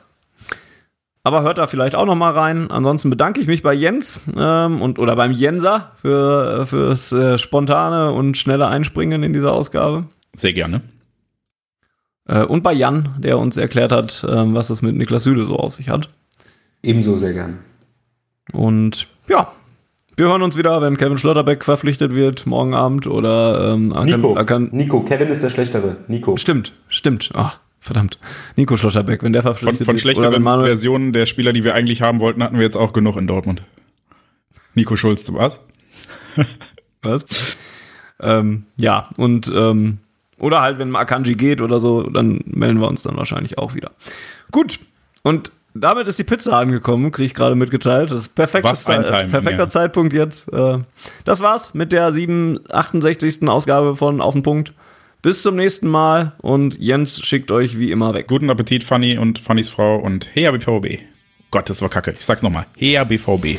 Aber 1.26 1.42
hört 1.42 1.56
da 1.56 1.66
vielleicht 1.66 1.94
auch 1.94 2.04
noch 2.04 2.14
mal 2.14 2.32
rein. 2.32 2.70
Ansonsten 2.70 3.08
bedanke 3.08 3.40
ich 3.40 3.46
mich 3.46 3.62
bei 3.62 3.72
Jens 3.72 4.20
ähm, 4.36 4.82
und 4.82 4.98
oder 4.98 5.16
beim 5.16 5.32
Jenser 5.32 5.92
für 5.96 6.66
fürs 6.66 7.12
äh, 7.12 7.38
spontane 7.38 8.12
und 8.12 8.36
schnelle 8.36 8.68
Einspringen 8.68 9.22
in 9.22 9.32
dieser 9.32 9.52
Ausgabe. 9.52 10.04
Sehr 10.34 10.52
gerne. 10.52 10.82
Äh, 12.28 12.44
und 12.44 12.62
bei 12.62 12.74
Jan, 12.74 13.16
der 13.18 13.38
uns 13.38 13.56
erklärt 13.56 13.90
hat, 13.90 14.26
ähm, 14.28 14.54
was 14.54 14.68
es 14.68 14.82
mit 14.82 14.96
Niklas 14.96 15.22
Süle 15.22 15.44
so 15.44 15.56
auf 15.56 15.72
sich 15.72 15.88
hat. 15.88 16.10
Ebenso 16.82 17.16
sehr 17.16 17.32
gern. 17.32 17.60
Und 18.52 19.08
ja, 19.26 19.50
wir 20.16 20.26
hören 20.26 20.42
uns 20.42 20.58
wieder, 20.58 20.82
wenn 20.82 20.98
Kevin 20.98 21.16
Schlotterbeck 21.16 21.64
verpflichtet 21.64 22.14
wird, 22.14 22.46
morgen 22.46 22.74
Abend 22.74 23.06
oder 23.06 23.72
ähm, 23.72 23.88
Nico. 24.04 24.36
Akan 24.36 24.68
Nico, 24.72 25.00
Kevin 25.00 25.28
ist 25.28 25.42
der 25.42 25.48
Schlechtere. 25.48 25.96
Nico. 26.06 26.36
Stimmt, 26.36 26.74
stimmt. 26.88 27.30
Ach, 27.34 27.58
verdammt. 27.84 28.18
Nico 28.56 28.76
Schlotterbeck, 28.76 29.22
wenn 29.22 29.32
der 29.32 29.42
verpflichtet 29.42 29.78
von, 29.78 29.86
von. 29.86 29.98
Von 29.98 29.98
schlechteren 29.98 30.42
Versionen 30.42 31.12
der 31.12 31.26
Spieler, 31.26 31.52
die 31.52 31.64
wir 31.64 31.74
eigentlich 31.74 32.02
haben 32.02 32.20
wollten, 32.20 32.42
hatten 32.42 32.56
wir 32.56 32.64
jetzt 32.64 32.76
auch 32.76 32.92
genug 32.92 33.16
in 33.16 33.26
Dortmund. 33.26 33.62
Nico 34.74 34.96
Schulz, 34.96 35.30
was? 35.32 35.60
was? 37.02 37.56
ähm, 38.20 38.64
ja, 38.76 39.10
und 39.16 39.52
ähm, 39.54 39.98
oder 40.38 40.62
halt, 40.62 40.78
wenn 40.78 40.96
Akanji 40.96 41.34
geht 41.34 41.60
oder 41.60 41.78
so, 41.78 42.02
dann 42.02 42.40
melden 42.46 42.80
wir 42.80 42.88
uns 42.88 43.02
dann 43.02 43.16
wahrscheinlich 43.16 43.58
auch 43.58 43.74
wieder. 43.74 43.92
Gut, 44.50 44.80
und 45.22 45.52
damit 45.74 46.08
ist 46.08 46.18
die 46.18 46.24
Pizza 46.24 46.56
angekommen, 46.56 47.12
kriege 47.12 47.26
ich 47.26 47.34
gerade 47.34 47.54
mitgeteilt. 47.54 48.10
Das 48.10 48.22
ist 48.22 48.34
perfekter, 48.34 48.72
Time, 48.74 49.28
perfekter 49.28 49.64
ja. 49.64 49.68
Zeitpunkt 49.68 50.12
jetzt. 50.12 50.52
Äh, 50.52 50.78
das 51.24 51.40
war's 51.40 51.74
mit 51.74 51.92
der 51.92 52.12
768. 52.12 53.48
Ausgabe 53.48 53.96
von 53.96 54.20
Auf 54.20 54.34
den 54.34 54.42
Punkt. 54.42 54.72
Bis 55.24 55.40
zum 55.40 55.56
nächsten 55.56 55.88
Mal 55.88 56.34
und 56.42 56.78
Jens 56.78 57.24
schickt 57.24 57.50
euch 57.50 57.78
wie 57.78 57.90
immer 57.90 58.12
weg. 58.12 58.26
Guten 58.26 58.50
Appetit, 58.50 58.84
Fanny 58.84 59.16
und 59.16 59.38
Fannys 59.38 59.70
Frau 59.70 59.96
und 59.96 60.28
Hea 60.36 60.50
BVB. 60.50 61.00
Gott, 61.50 61.70
das 61.70 61.80
war 61.80 61.88
kacke. 61.88 62.10
Ich 62.10 62.26
sag's 62.26 62.42
nochmal. 62.42 62.66
Hea 62.76 63.02
BVB. 63.04 63.58